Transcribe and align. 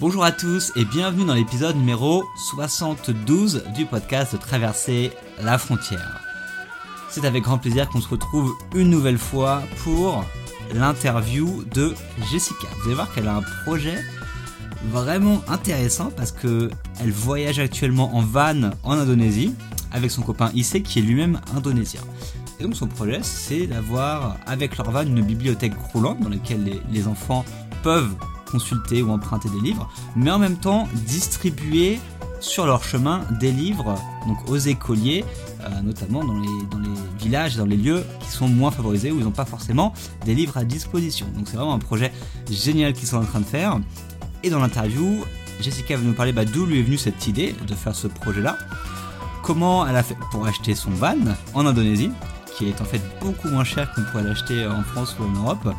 Bonjour 0.00 0.24
à 0.24 0.32
tous 0.32 0.72
et 0.76 0.86
bienvenue 0.86 1.26
dans 1.26 1.34
l'épisode 1.34 1.76
numéro 1.76 2.24
72 2.34 3.64
du 3.76 3.84
podcast 3.84 4.34
Traverser 4.40 5.12
la 5.42 5.58
frontière. 5.58 6.22
C'est 7.10 7.26
avec 7.26 7.42
grand 7.42 7.58
plaisir 7.58 7.86
qu'on 7.86 8.00
se 8.00 8.08
retrouve 8.08 8.50
une 8.74 8.88
nouvelle 8.88 9.18
fois 9.18 9.62
pour 9.84 10.24
l'interview 10.72 11.64
de 11.74 11.92
Jessica. 12.30 12.66
Vous 12.78 12.86
allez 12.86 12.94
voir 12.94 13.12
qu'elle 13.12 13.28
a 13.28 13.36
un 13.36 13.42
projet 13.66 13.98
vraiment 14.84 15.42
intéressant 15.48 16.10
parce 16.16 16.32
que 16.32 16.70
elle 17.02 17.12
voyage 17.12 17.58
actuellement 17.58 18.16
en 18.16 18.22
van 18.22 18.70
en 18.82 18.92
Indonésie 18.92 19.54
avec 19.92 20.10
son 20.10 20.22
copain 20.22 20.50
Issei 20.54 20.82
qui 20.82 21.00
est 21.00 21.02
lui-même 21.02 21.42
indonésien. 21.54 22.00
Et 22.58 22.62
donc 22.62 22.74
son 22.74 22.86
projet 22.86 23.20
c'est 23.22 23.66
d'avoir 23.66 24.38
avec 24.46 24.78
leur 24.78 24.90
van 24.90 25.02
une 25.02 25.20
bibliothèque 25.20 25.74
roulante 25.92 26.20
dans 26.20 26.30
laquelle 26.30 26.80
les 26.90 27.06
enfants 27.06 27.44
peuvent 27.82 28.14
consulter 28.50 29.02
ou 29.02 29.10
emprunter 29.10 29.48
des 29.48 29.60
livres, 29.60 29.88
mais 30.16 30.30
en 30.30 30.38
même 30.38 30.56
temps 30.56 30.88
distribuer 31.06 32.00
sur 32.40 32.66
leur 32.66 32.82
chemin 32.82 33.22
des 33.38 33.52
livres 33.52 33.96
donc 34.26 34.38
aux 34.48 34.56
écoliers, 34.56 35.24
euh, 35.60 35.80
notamment 35.82 36.24
dans 36.24 36.38
les, 36.38 36.48
villages, 37.18 37.56
dans 37.56 37.66
les 37.66 37.76
lieux 37.76 38.02
qui 38.20 38.30
sont 38.30 38.48
moins 38.48 38.70
favorisés, 38.70 39.12
où 39.12 39.18
ils 39.18 39.24
n'ont 39.24 39.30
pas 39.30 39.44
forcément 39.44 39.92
des 40.24 40.34
livres 40.34 40.56
à 40.56 40.64
disposition. 40.64 41.26
Donc 41.36 41.48
c'est 41.48 41.56
vraiment 41.56 41.74
un 41.74 41.78
projet 41.78 42.12
génial 42.50 42.94
qu'ils 42.94 43.08
sont 43.08 43.18
en 43.18 43.24
train 43.24 43.40
de 43.40 43.44
faire. 43.44 43.78
Et 44.42 44.48
dans 44.48 44.58
l'interview, 44.58 45.22
Jessica 45.60 45.96
va 45.96 46.02
nous 46.02 46.14
parler 46.14 46.32
bah, 46.32 46.46
d'où 46.46 46.64
lui 46.64 46.80
est 46.80 46.82
venue 46.82 46.96
cette 46.96 47.26
idée 47.26 47.54
de 47.66 47.74
faire 47.74 47.94
ce 47.94 48.06
projet-là, 48.06 48.56
comment 49.42 49.86
elle 49.86 49.96
a 49.96 50.02
fait 50.02 50.16
pour 50.30 50.46
acheter 50.46 50.74
son 50.74 50.90
van 50.90 51.16
en 51.52 51.66
Indonésie, 51.66 52.10
qui 52.56 52.68
est 52.68 52.80
en 52.80 52.84
fait 52.84 53.02
beaucoup 53.20 53.48
moins 53.48 53.64
cher 53.64 53.92
qu'on 53.92 54.02
pourrait 54.02 54.24
l'acheter 54.24 54.66
en 54.66 54.82
France 54.82 55.16
ou 55.20 55.24
en 55.24 55.32
Europe, 55.42 55.74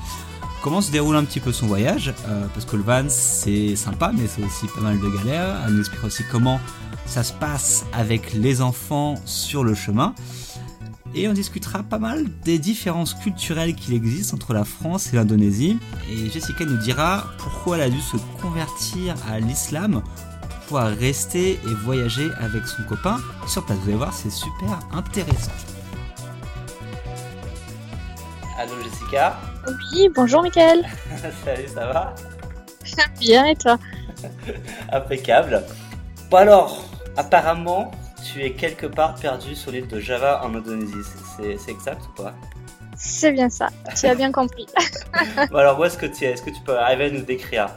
comment 0.62 0.82
se 0.82 0.92
déroule 0.92 1.16
un 1.16 1.24
petit 1.24 1.40
peu 1.40 1.52
son 1.52 1.68
voyage, 1.68 2.14
euh, 2.28 2.48
parce 2.54 2.66
que 2.66 2.76
le 2.76 2.84
van 2.84 3.06
c'est 3.10 3.76
sympa, 3.76 4.12
mais 4.14 4.28
c'est 4.28 4.44
aussi 4.44 4.68
pas 4.68 4.82
mal 4.82 5.00
de 5.00 5.10
galères. 5.10 5.58
Elle 5.66 5.74
nous 5.74 5.80
explique 5.80 6.04
aussi 6.04 6.24
comment 6.32 6.60
ça 7.06 7.24
se 7.24 7.34
passe 7.34 7.86
avec 7.94 8.34
les 8.34 8.62
enfants 8.62 9.16
sur 9.26 9.64
le 9.64 9.73
chemin. 9.73 10.14
Et 11.14 11.28
on 11.28 11.34
discutera 11.34 11.84
pas 11.84 12.00
mal 12.00 12.26
des 12.45 12.58
différences 12.58 13.14
culturelles 13.14 13.76
qu'il 13.76 13.94
existe 13.94 14.34
entre 14.34 14.53
la 14.53 14.64
France 14.64 15.12
et 15.12 15.18
l'Indonésie. 15.18 15.78
Et 16.09 16.30
Jessica 16.30 16.64
nous 16.64 16.78
dira 16.78 17.25
pourquoi 17.38 17.78
elle 17.78 17.84
a 17.84 17.90
dû 17.90 18.00
se 18.00 18.16
convertir 18.42 19.16
à 19.30 19.40
l'islam 19.40 20.02
pour 20.50 20.59
pouvoir 20.68 20.88
rester 20.88 21.53
et 21.53 21.73
voyager 21.84 22.30
avec 22.40 22.66
son 22.66 22.84
copain 22.84 23.20
sur 23.46 23.66
place. 23.66 23.78
Vous 23.80 23.90
allez 23.90 23.98
voir, 23.98 24.14
c'est 24.14 24.31
super 24.31 24.80
intéressant. 24.94 25.52
Allô 28.58 28.73
Jessica? 28.81 29.50
Oui, 29.67 30.09
bonjour 30.16 30.42
Mickaël. 30.44 30.86
Salut, 31.45 31.67
ça 31.67 31.86
va? 31.88 32.16
Bien 33.20 33.45
et 33.45 33.56
toi? 33.56 33.78
Impeccable. 34.92 35.64
Bon 36.30 36.38
alors, 36.38 36.86
apparemment, 37.18 37.92
tu 38.23 38.44
es 38.44 38.53
quelque 38.53 38.86
part 38.88 39.16
perdu 39.16 39.56
sur 39.56 39.72
l'île 39.72 39.88
de 39.88 40.00
Java 40.00 40.42
en 40.44 40.56
Indonésie. 40.56 40.94
C'est 41.38 41.72
exact 41.72 42.02
ou 42.08 42.22
pas? 42.23 42.34
C'est 42.95 43.31
bien 43.31 43.50
ça, 43.50 43.68
tu 44.00 44.06
as 44.08 44.16
bien 44.16 44.31
compris. 44.31 44.68
Bon 45.52 45.58
alors, 45.58 45.80
où 45.80 45.84
est-ce 45.86 45.98
que 45.98 46.06
tu 46.06 46.25
es? 46.25 46.31
Est-ce 46.31 46.44
que 46.44 46.50
tu 46.52 46.62
peux 46.62 46.78
arriver 46.78 47.06
à 47.06 47.09
nous 47.12 47.22
décrire? 47.23 47.68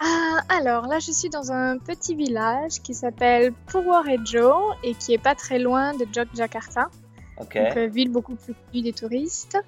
Ah, 0.00 0.40
alors 0.48 0.86
là, 0.86 0.98
je 0.98 1.10
suis 1.12 1.30
dans 1.30 1.52
un 1.52 1.78
petit 1.78 2.14
village 2.14 2.82
qui 2.82 2.92
s'appelle 2.94 3.52
Purworejo 3.66 4.52
et 4.84 4.94
qui 4.94 5.14
est 5.14 5.18
pas 5.22 5.34
très 5.34 5.58
loin 5.58 5.94
de 5.94 6.04
Yogyakarta, 6.14 6.88
Ok. 7.38 7.56
donc 7.56 7.76
euh, 7.76 7.86
ville 7.86 8.10
beaucoup 8.10 8.34
plus 8.34 8.54
connue 8.54 8.82
des 8.82 8.92
touristes. 8.92 9.58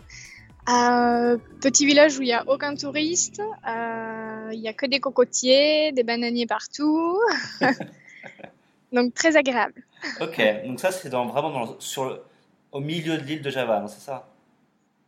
Euh, 0.69 1.39
petit 1.63 1.87
village 1.87 2.19
où 2.19 2.23
il 2.23 2.27
n'y 2.27 2.33
a 2.33 2.45
aucun 2.47 2.75
touriste, 2.75 3.41
euh, 3.67 4.51
il 4.53 4.61
n'y 4.61 4.69
a 4.69 4.75
que 4.75 4.85
des 4.87 5.01
cocotiers, 5.01 5.93
des 5.93 6.03
bananiers 6.03 6.47
partout. 6.47 7.19
donc 8.93 9.15
très 9.15 9.37
agréable. 9.37 9.83
Ok, 10.21 10.41
donc 10.67 10.81
ça 10.81 10.91
c'est 10.93 11.09
dans, 11.09 11.27
vraiment 11.27 11.51
dans, 11.51 11.81
sur 11.81 12.05
le- 12.07 12.23
au 12.73 12.81
milieu 12.81 13.17
de 13.19 13.23
l'île 13.23 13.43
de 13.43 13.51
Java, 13.51 13.85
c'est 13.89 14.01
ça? 14.01 14.29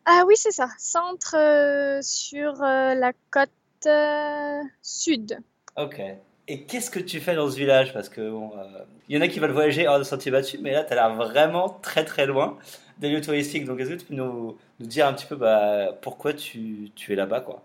Ah 0.04 0.24
oui, 0.26 0.34
c'est 0.36 0.50
ça, 0.50 0.68
centre 0.78 1.36
euh, 1.36 2.00
sur 2.02 2.62
euh, 2.62 2.94
la 2.94 3.12
côte 3.30 3.50
euh, 3.86 4.60
sud. 4.82 5.38
Ok. 5.76 6.00
Et 6.48 6.62
qu'est-ce 6.64 6.90
que 6.90 6.98
tu 6.98 7.20
fais 7.20 7.34
dans 7.36 7.48
ce 7.50 7.56
village? 7.56 7.92
Parce 7.92 8.08
que 8.08 8.28
bon, 8.30 8.50
euh, 8.58 8.84
il 9.08 9.14
y 9.16 9.18
en 9.18 9.22
a 9.22 9.28
qui 9.28 9.38
veulent 9.38 9.52
voyager 9.52 9.86
hors 9.86 9.98
de 9.98 10.04
sentiers 10.04 10.32
battus, 10.32 10.60
mais 10.60 10.72
là 10.72 10.84
tu 10.84 10.92
as 10.92 10.96
l'air 10.96 11.14
vraiment 11.14 11.68
très 11.82 12.04
très 12.04 12.26
loin 12.26 12.58
des 13.00 13.08
lieux 13.08 13.20
touristiques. 13.20 13.64
Donc 13.64 13.80
est-ce 13.80 13.90
que 13.90 13.94
tu 13.94 14.04
peux 14.06 14.14
nous, 14.14 14.56
dire 14.78 15.06
un 15.06 15.14
petit 15.14 15.26
peu 15.26 15.36
bah, 15.36 15.98
pourquoi 16.02 16.32
tu, 16.34 16.92
es 17.08 17.14
là-bas 17.14 17.40
quoi? 17.40 17.62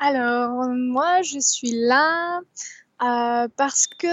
Alors, 0.00 0.68
moi, 0.68 1.22
je 1.22 1.38
suis 1.40 1.72
là 1.72 2.40
euh, 3.02 3.48
parce 3.56 3.86
que 3.86 4.06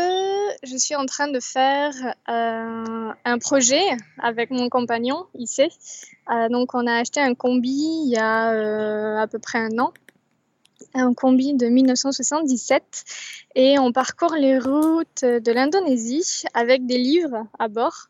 je 0.63 0.77
suis 0.77 0.95
en 0.95 1.05
train 1.05 1.27
de 1.27 1.39
faire 1.39 1.93
euh, 2.27 3.11
un 3.23 3.37
projet 3.37 3.83
avec 4.19 4.49
mon 4.49 4.69
compagnon, 4.69 5.25
Issei. 5.35 5.69
Euh, 6.31 6.49
donc, 6.49 6.73
on 6.73 6.87
a 6.87 6.95
acheté 6.95 7.21
un 7.21 7.35
combi 7.35 7.69
il 7.69 8.09
y 8.09 8.17
a 8.17 9.21
à 9.21 9.27
peu 9.27 9.37
près 9.37 9.59
un 9.59 9.77
an, 9.77 9.93
un 10.95 11.13
combi 11.13 11.53
de 11.53 11.67
1977, 11.67 13.05
et 13.53 13.77
on 13.77 13.91
parcourt 13.91 14.35
les 14.35 14.57
routes 14.57 15.23
de 15.23 15.51
l'Indonésie 15.51 16.45
avec 16.55 16.87
des 16.87 16.97
livres 16.97 17.45
à 17.59 17.67
bord 17.67 18.09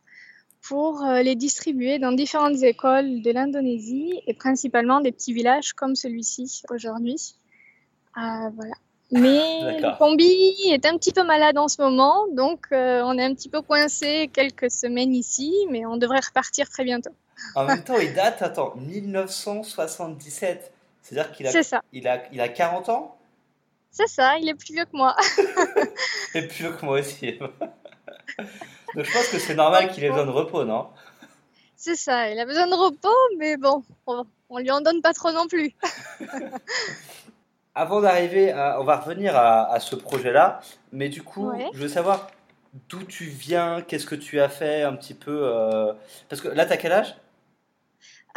pour 0.67 1.03
euh, 1.03 1.21
les 1.21 1.35
distribuer 1.35 1.99
dans 1.99 2.11
différentes 2.11 2.63
écoles 2.63 3.21
de 3.21 3.31
l'Indonésie 3.31 4.21
et 4.25 4.33
principalement 4.33 4.99
des 4.99 5.11
petits 5.11 5.33
villages 5.33 5.73
comme 5.73 5.95
celui-ci 5.95 6.63
aujourd'hui. 6.69 7.35
Ah, 8.15 8.49
voilà. 8.55 8.73
Mais 9.11 9.79
le 9.79 9.97
combi 9.97 10.55
est 10.71 10.85
un 10.85 10.97
petit 10.97 11.11
peu 11.11 11.23
malade 11.23 11.59
en 11.59 11.67
ce 11.67 11.79
moment, 11.79 12.25
donc 12.31 12.65
euh, 12.71 13.01
on 13.03 13.17
est 13.19 13.23
un 13.23 13.35
petit 13.35 13.49
peu 13.49 13.61
coincé 13.61 14.31
quelques 14.33 14.71
semaines 14.71 15.13
ici, 15.13 15.53
mais 15.69 15.85
on 15.85 15.97
devrait 15.97 16.21
repartir 16.21 16.67
très 16.69 16.83
bientôt. 16.83 17.11
En 17.53 17.65
même 17.65 17.83
temps, 17.85 17.97
il 17.97 18.15
date, 18.15 18.41
attends, 18.41 18.73
1977. 18.75 20.71
C'est-à-dire 21.03 21.31
qu'il 21.33 21.45
a, 21.45 21.51
il 21.93 22.07
a, 22.07 22.23
il 22.33 22.41
a 22.41 22.49
40 22.49 22.89
ans? 22.89 23.15
C'est 23.91 24.07
ça, 24.07 24.39
il 24.39 24.49
est 24.49 24.55
plus 24.55 24.73
vieux 24.73 24.85
que 24.85 24.97
moi. 24.97 25.15
Et 26.33 26.41
plus 26.47 26.63
vieux 26.63 26.71
que 26.71 26.83
moi 26.83 26.99
aussi. 26.99 27.37
Donc 28.95 29.05
je 29.05 29.11
pense 29.11 29.27
que 29.27 29.39
c'est 29.39 29.55
normal 29.55 29.91
qu'il 29.91 30.03
ait 30.03 30.09
besoin 30.09 30.25
de 30.25 30.31
repos, 30.31 30.63
non? 30.63 30.87
C'est 31.75 31.95
ça, 31.95 32.29
il 32.31 32.39
a 32.39 32.45
besoin 32.45 32.67
de 32.67 32.73
repos, 32.73 33.13
mais 33.37 33.57
bon, 33.57 33.83
on, 34.07 34.25
on 34.49 34.57
lui 34.59 34.71
en 34.71 34.81
donne 34.81 35.01
pas 35.01 35.13
trop 35.13 35.31
non 35.31 35.47
plus. 35.47 35.73
Avant 37.75 37.99
d'arriver. 38.01 38.53
On 38.79 38.83
va 38.85 38.97
revenir 38.97 39.35
à, 39.35 39.69
à 39.71 39.79
ce 39.79 39.95
projet-là, 39.95 40.61
mais 40.93 41.09
du 41.09 41.21
coup, 41.23 41.49
Ouais. 41.51 41.69
je 41.73 41.79
veux 41.79 41.87
savoir 41.89 42.27
d'où 42.89 43.03
tu 43.03 43.25
viens, 43.25 43.81
qu'est-ce 43.81 44.05
que 44.05 44.15
tu 44.15 44.39
as 44.39 44.49
fait 44.49 44.83
un 44.83 44.93
petit 44.95 45.13
peu... 45.13 45.41
euh, 45.43 45.93
Parce 46.29 46.41
que 46.41 46.47
là, 46.47 46.65
t'as 46.65 46.77
quel 46.77 46.91
âge? 46.93 47.15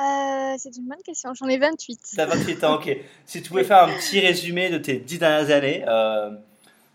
Euh, 0.01 0.55
c'est 0.59 0.77
une 0.77 0.87
bonne 0.89 1.03
question, 1.05 1.33
j'en 1.35 1.49
ai 1.49 1.59
28. 1.59 2.01
T'as 2.17 2.27
28 2.27 2.65
ans, 2.65 2.75
ok. 2.77 2.97
Si 3.27 3.43
tu 3.43 3.49
pouvais 3.49 3.65
faire 3.65 3.83
un 3.85 3.89
petit 3.95 4.21
résumé 4.21 4.71
de 4.71 4.79
tes 4.79 4.97
10 4.99 5.19
dernières 5.19 5.51
années, 5.57 5.85
euh, 5.89 6.31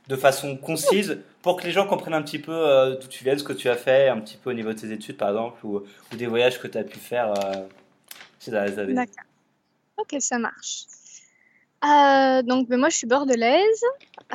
de 0.08 0.16
façon 0.16 0.56
concise, 0.58 1.20
pour 1.44 1.58
que 1.58 1.66
les 1.66 1.72
gens 1.72 1.86
comprennent 1.86 2.14
un 2.14 2.24
petit 2.24 2.40
peu 2.40 2.54
euh, 2.54 2.96
d'où 2.96 3.08
tu 3.08 3.24
viens, 3.24 3.38
ce 3.38 3.44
que 3.44 3.54
tu 3.54 3.70
as 3.70 3.76
fait, 3.76 4.08
un 4.08 4.20
petit 4.22 4.38
peu 4.38 4.50
au 4.50 4.54
niveau 4.54 4.70
de 4.70 4.80
tes 4.80 4.92
études, 4.92 5.18
par 5.18 5.30
exemple, 5.30 5.64
ou, 5.66 5.82
ou 6.12 6.16
des 6.16 6.26
voyages 6.26 6.60
que 6.60 6.68
tu 6.68 6.78
as 6.78 6.86
pu 6.86 6.98
faire 6.98 7.34
euh, 7.34 7.68
ces 8.40 8.50
dernières 8.50 8.80
années. 8.80 8.94
D'accord. 8.94 9.26
Ok, 9.98 10.16
ça 10.20 10.40
marche. 10.40 10.86
Euh, 11.84 12.42
donc, 12.44 12.70
ben, 12.70 12.80
moi, 12.80 12.88
je 12.88 12.96
suis 12.96 13.08
bordelaise. 13.08 13.84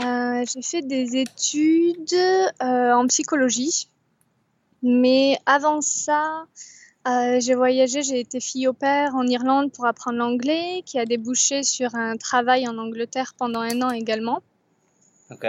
Euh, 0.04 0.44
j'ai 0.52 0.60
fait 0.60 0.82
des 0.82 1.16
études 1.16 2.12
euh, 2.62 2.92
en 2.92 3.06
psychologie. 3.06 3.88
Mais 4.82 5.38
avant 5.46 5.80
ça, 5.80 6.44
j'ai 7.40 7.54
voyagé, 7.54 8.02
j'ai 8.02 8.20
été 8.20 8.38
fille 8.38 8.68
au 8.68 8.74
père 8.74 9.16
en 9.16 9.26
Irlande 9.26 9.72
pour 9.72 9.86
apprendre 9.86 10.18
l'anglais, 10.18 10.82
qui 10.84 10.98
a 10.98 11.06
débouché 11.06 11.62
sur 11.62 11.94
un 11.94 12.18
travail 12.18 12.68
en 12.68 12.76
Angleterre 12.76 13.32
pendant 13.36 13.60
un 13.60 13.80
an 13.80 13.90
également. 13.90 14.42
Ok. 15.30 15.46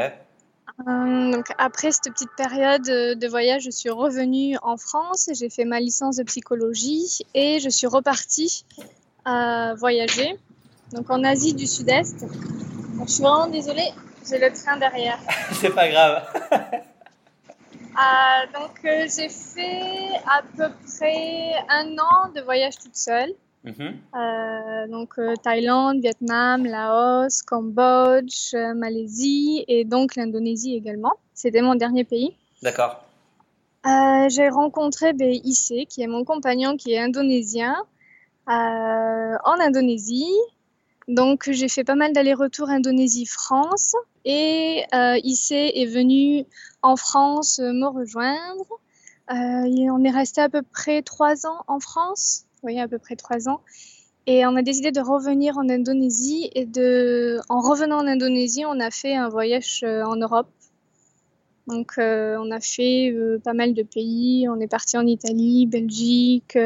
Euh, 0.88 1.32
donc 1.32 1.48
après 1.58 1.92
cette 1.92 2.14
petite 2.14 2.34
période 2.38 2.88
euh, 2.90 3.16
de 3.16 3.28
voyage, 3.28 3.64
je 3.64 3.70
suis 3.70 3.90
revenue 3.90 4.58
en 4.62 4.78
France, 4.78 5.30
j'ai 5.34 5.50
fait 5.50 5.66
ma 5.66 5.80
licence 5.80 6.16
de 6.18 6.24
psychologie 6.24 7.20
et 7.34 7.60
je 7.60 7.70
suis 7.70 7.88
repartie 7.88 8.66
à 9.26 9.74
voyager, 9.78 10.38
donc 10.94 11.10
en 11.10 11.24
Asie 11.24 11.54
du 11.54 11.68
Sud-Est. 11.68 12.22
Donc, 12.22 13.08
je 13.08 13.14
suis 13.14 13.24
vraiment 13.24 13.48
désolée, 13.48 13.92
j'ai 14.28 14.40
le 14.40 14.52
train 14.54 14.78
derrière. 14.78 15.20
C'est 15.54 15.74
pas 15.74 15.90
grave. 15.90 16.24
Euh, 18.00 18.60
donc 18.60 18.80
euh, 18.86 19.08
j'ai 19.14 19.28
fait 19.28 20.16
à 20.26 20.42
peu 20.56 20.70
près 20.88 21.54
un 21.68 21.98
an 21.98 22.30
de 22.34 22.40
voyage 22.42 22.78
toute 22.78 22.96
seule. 22.96 23.34
Mhm. 23.64 23.98
Euh, 24.16 24.88
donc 24.88 25.20
euh, 25.20 25.36
Thaïlande, 25.36 26.00
Vietnam, 26.00 26.66
Laos, 26.66 27.42
Cambodge, 27.42 28.54
euh, 28.54 28.74
Malaisie 28.74 29.66
et 29.68 29.84
donc 29.84 30.16
l'Indonésie 30.16 30.76
également. 30.76 31.14
C'était 31.34 31.62
mon 31.62 31.76
dernier 31.76 32.04
pays. 32.04 32.36
D'accord. 32.62 33.04
J'ai 34.30 34.50
rencontré 34.50 35.14
ben, 35.14 35.40
Issei, 35.44 35.88
qui 35.88 36.02
est 36.02 36.08
mon 36.08 36.24
compagnon, 36.24 36.78
qui 36.78 36.92
est 36.92 37.00
indonésien, 37.00 37.76
en 38.46 39.60
Indonésie. 39.60 40.36
Donc 41.08 41.50
j'ai 41.50 41.70
fait 41.70 41.84
pas 41.84 41.96
mal 41.96 42.14
d'allers-retours 42.14 42.70
Indonésie-France 42.70 43.96
et 44.26 44.84
euh, 44.94 45.16
est 45.24 45.86
venu 45.88 46.46
en 46.84 46.96
France 46.98 47.60
me 47.60 47.88
rejoindre. 47.88 48.68
On 49.30 50.04
est 50.04 50.12
resté 50.12 50.42
à 50.42 50.50
peu 50.50 50.62
près 50.62 51.02
trois 51.02 51.48
ans 51.48 51.64
en 51.68 51.80
France, 51.80 52.46
oui 52.64 52.80
à 52.80 52.88
peu 52.88 53.00
près 53.00 53.16
trois 53.16 53.50
ans. 53.50 53.62
Et 54.32 54.46
on 54.46 54.56
a 54.56 54.62
décidé 54.62 54.92
de 54.92 55.00
revenir 55.00 55.58
en 55.58 55.68
Indonésie 55.70 56.52
et 56.54 56.68
de, 56.68 57.40
en 57.50 57.62
revenant 57.62 57.98
en 57.98 58.06
Indonésie, 58.06 58.64
on 58.64 58.80
a 58.80 58.92
fait 58.92 59.16
un 59.16 59.28
voyage 59.28 59.82
euh, 59.84 60.04
en 60.04 60.18
Europe. 60.18 60.52
Donc 61.66 61.94
euh, 61.98 62.38
on 62.40 62.52
a 62.52 62.60
fait 62.60 63.12
euh, 63.12 63.40
pas 63.44 63.54
mal 63.54 63.74
de 63.74 63.82
pays. 63.82 64.48
On 64.48 64.60
est 64.60 64.68
parti 64.68 64.98
en 64.98 65.08
Italie, 65.08 65.66
Belgique, 65.66 66.58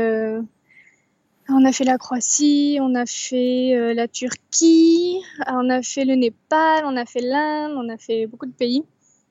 on 1.49 1.65
a 1.65 1.71
fait 1.71 1.85
la 1.85 1.97
Croatie, 1.97 2.79
on 2.81 2.95
a 2.95 3.05
fait 3.05 3.93
la 3.93 4.09
Turquie, 4.09 5.21
on 5.47 5.69
a 5.69 5.81
fait 5.81 6.03
le 6.03 6.15
Népal, 6.15 6.83
on 6.85 6.97
a 6.97 7.05
fait 7.05 7.21
l'Inde, 7.21 7.73
on 7.77 7.87
a 7.87 7.97
fait 7.97 8.27
beaucoup 8.27 8.45
de 8.45 8.51
pays. 8.51 8.83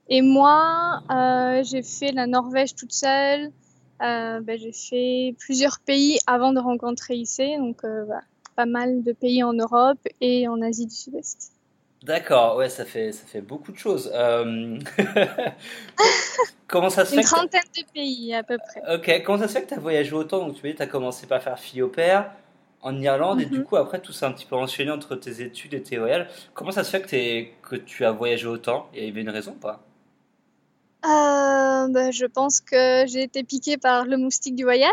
Et 0.09 0.23
moi, 0.23 1.03
j'ai 1.65 1.83
fait 1.83 2.13
la 2.13 2.27
Norvège 2.27 2.75
toute 2.75 2.93
seule. 2.93 3.51
Euh, 4.03 4.41
ben, 4.41 4.59
j'ai 4.59 4.73
fait 4.73 5.35
plusieurs 5.39 5.79
pays 5.81 6.19
avant 6.27 6.53
de 6.53 6.61
rencontrer 6.61 7.15
IC, 7.17 7.59
donc 7.59 7.83
pas 8.57 8.67
mal 8.67 9.03
de 9.03 9.13
pays 9.13 9.43
en 9.43 9.53
Europe 9.53 10.01
et 10.21 10.49
en 10.49 10.61
Asie 10.61 10.87
du 10.87 10.95
Sud-Est. 10.95 11.53
D'accord, 12.03 12.57
ouais, 12.57 12.69
ça 12.69 12.85
fait, 12.85 13.13
ça 13.13 13.25
fait 13.27 13.41
beaucoup 13.41 13.71
de 13.71 13.79
choses. 13.79 14.11
Euh, 14.13 14.77
comment 16.67 16.91
ça 16.91 17.05
se 17.05 17.15
fait 17.15 17.21
Une 17.21 17.27
trentaine 17.27 17.61
de 17.77 17.93
pays 17.93 18.35
à 18.35 18.43
peu 18.43 18.59
près. 18.59 18.83
Ok, 18.97 19.23
comment 19.25 19.39
ça 19.39 19.47
se 19.47 19.53
fait 19.53 19.63
que 19.63 19.69
tu 19.69 19.75
as 19.75 19.81
voyagé 19.81 20.13
autant? 20.13 20.45
Donc 20.45 20.57
tu 20.57 20.63
m'as 20.65 20.71
dit 20.71 20.77
tu 20.77 20.83
as 20.83 20.89
commencé 20.89 21.29
par 21.29 21.41
faire 21.41 21.59
fille 21.61 21.81
au 21.81 21.89
père 21.89 22.33
en 22.81 23.01
Irlande 23.01 23.41
et 23.41 23.45
du 23.45 23.59
mhm. 23.59 23.65
coup 23.65 23.77
après 23.77 24.01
tout 24.01 24.13
ça 24.13 24.27
un 24.27 24.33
petit 24.33 24.47
peu 24.47 24.57
enchaîné 24.57 24.91
entre 24.91 25.15
tes 25.15 25.43
études 25.43 25.75
et 25.75 25.83
tes 25.83 25.99
voyages. 25.99 26.27
Comment 26.55 26.73
ça 26.73 26.83
se 26.83 26.91
fait 26.91 27.03
que, 27.03 27.15
es, 27.15 27.53
que 27.63 27.77
tu 27.77 28.05
as 28.05 28.11
voyagé 28.11 28.49
autant? 28.49 28.89
Il 28.95 29.05
y 29.05 29.09
avait 29.09 29.21
une 29.21 29.31
raison 29.31 29.53
ou 29.53 29.61
pas? 29.61 29.85
Euh, 31.05 31.89
bah, 31.89 32.11
je 32.11 32.27
pense 32.27 32.61
que 32.61 33.05
j'ai 33.07 33.23
été 33.23 33.43
piquée 33.43 33.77
par 33.77 34.05
le 34.05 34.17
moustique 34.17 34.55
du 34.55 34.65
voyage. 34.65 34.91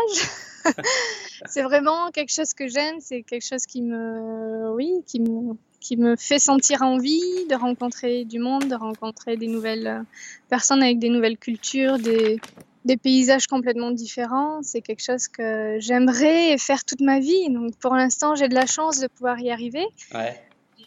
c'est 1.46 1.62
vraiment 1.62 2.10
quelque 2.10 2.32
chose 2.32 2.52
que 2.52 2.68
j'aime, 2.68 2.96
c'est 3.00 3.22
quelque 3.22 3.46
chose 3.46 3.64
qui 3.66 3.82
me, 3.82 4.72
oui, 4.74 4.92
qui 5.06 5.20
me, 5.20 5.54
qui 5.80 5.96
me 5.96 6.16
fait 6.16 6.38
sentir 6.38 6.82
envie 6.82 7.46
de 7.48 7.54
rencontrer 7.54 8.24
du 8.24 8.38
monde, 8.38 8.68
de 8.68 8.74
rencontrer 8.74 9.36
des 9.36 9.46
nouvelles 9.46 9.86
euh, 9.86 10.02
personnes 10.48 10.82
avec 10.82 10.98
des 10.98 11.10
nouvelles 11.10 11.38
cultures, 11.38 11.98
des, 11.98 12.40
des 12.84 12.96
paysages 12.96 13.46
complètement 13.46 13.90
différents. 13.90 14.62
C'est 14.62 14.80
quelque 14.80 15.04
chose 15.04 15.28
que 15.28 15.76
j'aimerais 15.78 16.58
faire 16.58 16.84
toute 16.84 17.00
ma 17.00 17.20
vie. 17.20 17.50
Donc 17.50 17.76
pour 17.76 17.94
l'instant, 17.94 18.34
j'ai 18.34 18.48
de 18.48 18.54
la 18.54 18.66
chance 18.66 18.98
de 18.98 19.06
pouvoir 19.06 19.38
y 19.38 19.50
arriver. 19.50 19.86
Ouais. 20.12 20.40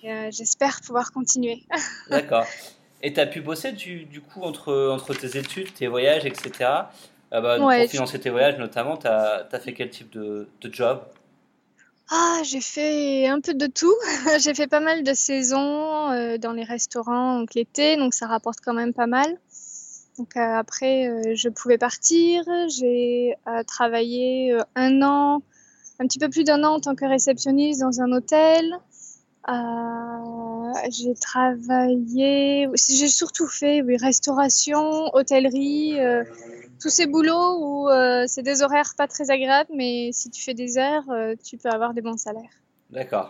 Euh, 0.03 0.29
j'espère 0.31 0.81
pouvoir 0.81 1.11
continuer. 1.11 1.63
D'accord. 2.09 2.45
Et 3.03 3.13
tu 3.13 3.19
as 3.19 3.27
pu 3.27 3.41
bosser 3.41 3.73
du, 3.73 4.05
du, 4.05 4.21
coup 4.21 4.41
entre, 4.41 4.89
entre 4.89 5.13
tes 5.13 5.37
études, 5.37 5.73
tes 5.73 5.87
voyages, 5.87 6.25
etc. 6.25 6.69
Euh, 7.33 7.41
bah, 7.41 7.57
pour 7.57 7.71
financer 7.89 8.19
tes 8.19 8.29
voyages 8.29 8.57
notamment, 8.57 8.97
tu 8.97 9.07
as, 9.07 9.47
as, 9.51 9.59
fait 9.59 9.73
quel 9.73 9.89
type 9.89 10.09
de, 10.11 10.47
de 10.61 10.73
job? 10.73 11.03
Ah, 12.09 12.41
j'ai 12.43 12.61
fait 12.61 13.27
un 13.27 13.41
peu 13.41 13.53
de 13.53 13.67
tout. 13.67 13.95
j'ai 14.39 14.53
fait 14.53 14.67
pas 14.67 14.79
mal 14.79 15.03
de 15.03 15.13
saisons 15.13 16.11
euh, 16.11 16.37
dans 16.37 16.51
les 16.51 16.63
restaurants 16.63 17.39
donc 17.39 17.53
l'été, 17.55 17.97
donc 17.97 18.13
ça 18.13 18.27
rapporte 18.27 18.59
quand 18.63 18.73
même 18.73 18.93
pas 18.93 19.07
mal. 19.07 19.37
Donc 20.17 20.37
euh, 20.37 20.39
après, 20.39 21.07
euh, 21.07 21.33
je 21.35 21.49
pouvais 21.49 21.77
partir. 21.77 22.43
J'ai 22.69 23.35
travaillé 23.67 24.57
un 24.75 25.01
an, 25.01 25.41
un 25.99 26.07
petit 26.07 26.19
peu 26.19 26.29
plus 26.29 26.43
d'un 26.43 26.63
an 26.63 26.75
en 26.75 26.79
tant 26.79 26.95
que 26.95 27.05
réceptionniste 27.05 27.81
dans 27.81 27.99
un 28.01 28.11
hôtel. 28.11 28.77
J'ai 29.47 31.13
travaillé, 31.15 32.67
j'ai 32.73 33.07
surtout 33.07 33.47
fait 33.47 33.81
oui, 33.81 33.97
restauration, 33.97 35.09
hôtellerie 35.13 35.99
tous 36.83 36.89
ces 36.89 37.05
boulots 37.05 37.57
où 37.59 37.89
euh, 37.89 38.25
c'est 38.27 38.43
des 38.43 38.61
horaires 38.61 38.93
pas 38.97 39.07
très 39.07 39.31
agréables, 39.31 39.69
mais 39.73 40.09
si 40.11 40.29
tu 40.29 40.41
fais 40.41 40.53
des 40.53 40.77
heures, 40.77 41.09
euh, 41.09 41.33
tu 41.41 41.57
peux 41.57 41.69
avoir 41.69 41.93
des 41.93 42.01
bons 42.01 42.17
salaires. 42.17 42.51
D'accord. 42.89 43.29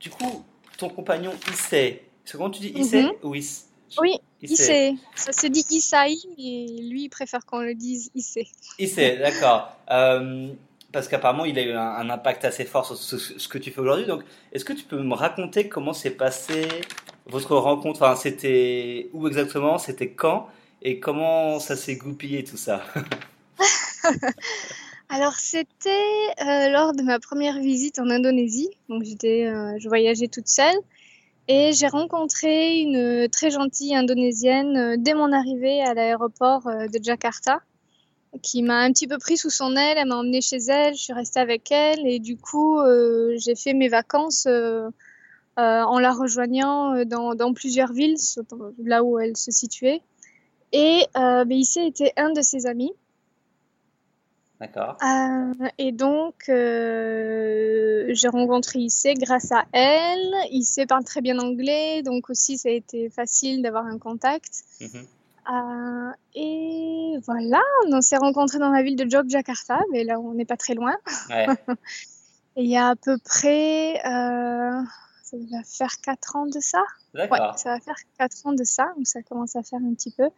Du 0.00 0.10
coup, 0.10 0.44
ton 0.78 0.88
compagnon 0.88 1.32
Issei, 1.52 2.02
c'est 2.24 2.36
comment 2.36 2.50
tu 2.50 2.60
dis 2.60 2.72
Issei 2.74 3.04
mhm. 3.04 3.12
ou 3.22 3.36
Is 3.36 3.66
Oui, 4.00 4.18
Issei. 4.42 4.96
Ça 5.14 5.32
se 5.32 5.46
dit 5.46 5.64
Isai, 5.70 6.16
mais 6.36 6.82
lui, 6.82 7.04
il 7.04 7.08
préfère 7.08 7.46
qu'on 7.46 7.60
le 7.60 7.74
dise 7.74 8.10
Issei. 8.16 8.48
Issei, 8.80 9.18
d'accord. 9.18 9.76
Euh, 9.88 10.48
parce 10.92 11.08
qu'apparemment, 11.08 11.44
il 11.44 11.58
a 11.58 11.62
eu 11.62 11.72
un, 11.72 12.10
impact 12.10 12.44
assez 12.44 12.64
fort 12.64 12.86
sur 12.86 12.96
ce, 12.96 13.48
que 13.48 13.58
tu 13.58 13.70
fais 13.70 13.80
aujourd'hui. 13.80 14.06
Donc, 14.06 14.22
est-ce 14.52 14.64
que 14.64 14.72
tu 14.72 14.84
peux 14.84 15.02
me 15.02 15.14
raconter 15.14 15.68
comment 15.68 15.92
s'est 15.92 16.10
passé 16.10 16.68
votre 17.26 17.56
rencontre? 17.56 18.02
Enfin, 18.02 18.16
c'était 18.16 19.08
où 19.12 19.26
exactement? 19.26 19.78
C'était 19.78 20.10
quand? 20.10 20.48
Et 20.82 21.00
comment 21.00 21.58
ça 21.60 21.76
s'est 21.76 21.96
goupillé 21.96 22.44
tout 22.44 22.56
ça? 22.56 22.82
Alors 25.08 25.34
c'était 25.34 25.90
euh, 26.40 26.70
lors 26.70 26.94
de 26.94 27.02
ma 27.02 27.20
première 27.20 27.58
visite 27.58 27.98
en 27.98 28.08
Indonésie. 28.08 28.70
Donc 28.88 29.02
j'étais, 29.04 29.46
euh, 29.46 29.76
je 29.78 29.86
voyageais 29.88 30.28
toute 30.28 30.48
seule. 30.48 30.74
Et 31.48 31.72
j'ai 31.72 31.88
rencontré 31.88 32.78
une 32.78 33.28
très 33.28 33.50
gentille 33.50 33.94
indonésienne 33.94 34.76
euh, 34.76 34.96
dès 34.98 35.12
mon 35.12 35.32
arrivée 35.32 35.82
à 35.82 35.92
l'aéroport 35.92 36.62
de 36.64 36.98
Jakarta 37.02 37.60
qui 38.40 38.62
m'a 38.62 38.78
un 38.78 38.92
petit 38.92 39.06
peu 39.06 39.18
pris 39.18 39.36
sous 39.36 39.50
son 39.50 39.76
aile. 39.76 39.98
Elle 39.98 40.08
m'a 40.08 40.16
emmenée 40.16 40.40
chez 40.40 40.58
elle, 40.68 40.94
je 40.94 41.02
suis 41.02 41.12
restée 41.12 41.40
avec 41.40 41.70
elle 41.70 42.06
et 42.06 42.18
du 42.18 42.36
coup 42.36 42.78
j'ai 43.36 43.54
fait 43.54 43.74
mes 43.74 43.88
vacances 43.88 44.46
en 45.56 45.98
la 45.98 46.12
rejoignant 46.12 47.04
dans, 47.04 47.34
dans 47.34 47.52
plusieurs 47.52 47.92
villes, 47.92 48.16
là 48.82 49.04
où 49.04 49.18
elle 49.18 49.36
se 49.36 49.50
situait. 49.50 50.02
Et 50.72 51.06
euh, 51.16 51.44
était 51.76 52.12
un 52.16 52.32
de 52.32 52.40
ses 52.40 52.66
amis. 52.66 52.92
D'accord. 54.58 54.96
Euh, 55.02 55.68
et 55.76 55.92
donc, 55.92 56.48
euh, 56.48 58.06
j'ai 58.10 58.28
rencontré 58.28 58.78
Issei 58.78 59.14
grâce 59.14 59.52
à 59.52 59.66
elle. 59.72 60.32
Issei 60.50 60.86
parle 60.86 61.04
très 61.04 61.20
bien 61.20 61.38
anglais, 61.38 62.02
donc 62.02 62.30
aussi 62.30 62.58
ça 62.58 62.68
a 62.68 62.72
été 62.72 63.10
facile 63.10 63.60
d'avoir 63.60 63.86
un 63.86 63.98
contact. 63.98 64.64
Mhm. 64.80 65.06
Euh, 65.50 66.12
et 66.34 67.16
voilà, 67.24 67.60
on 67.88 68.00
s'est 68.00 68.16
rencontrés 68.16 68.58
dans 68.58 68.70
la 68.70 68.82
ville 68.82 68.96
de 68.96 69.10
Jogjakarta, 69.10 69.80
mais 69.90 70.04
là 70.04 70.20
on 70.20 70.34
n'est 70.34 70.44
pas 70.44 70.56
très 70.56 70.74
loin. 70.74 70.94
Ouais. 71.30 71.46
et 72.56 72.62
il 72.62 72.70
y 72.70 72.76
a 72.76 72.88
à 72.88 72.96
peu 72.96 73.18
près, 73.18 74.00
ça 74.04 75.36
va 75.50 75.62
faire 75.64 76.00
4 76.00 76.36
ans 76.36 76.46
de 76.46 76.60
ça. 76.60 76.82
D'accord. 77.14 77.38
Ouais, 77.40 77.58
ça 77.58 77.70
va 77.70 77.80
faire 77.80 77.96
4 78.18 78.46
ans 78.46 78.52
de 78.52 78.64
ça, 78.64 78.92
donc 78.96 79.06
ça 79.06 79.22
commence 79.22 79.56
à 79.56 79.62
faire 79.62 79.80
un 79.80 79.94
petit 79.94 80.12
peu. 80.12 80.28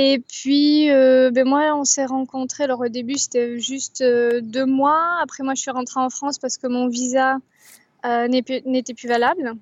Et 0.00 0.20
puis, 0.20 0.92
euh, 0.92 1.32
ben 1.32 1.44
moi, 1.44 1.74
on 1.74 1.82
s'est 1.82 2.06
rencontrés. 2.06 2.62
Alors, 2.62 2.78
au 2.78 2.88
début, 2.88 3.18
c'était 3.18 3.58
juste 3.58 4.00
euh, 4.00 4.40
deux 4.40 4.64
mois. 4.64 5.18
Après, 5.20 5.42
moi, 5.42 5.54
je 5.54 5.60
suis 5.60 5.72
rentrée 5.72 5.98
en 5.98 6.08
France 6.08 6.38
parce 6.38 6.56
que 6.56 6.68
mon 6.68 6.86
visa 6.86 7.38
euh, 8.06 8.28
n'était 8.28 8.94
plus 8.94 9.08
valable. 9.08 9.54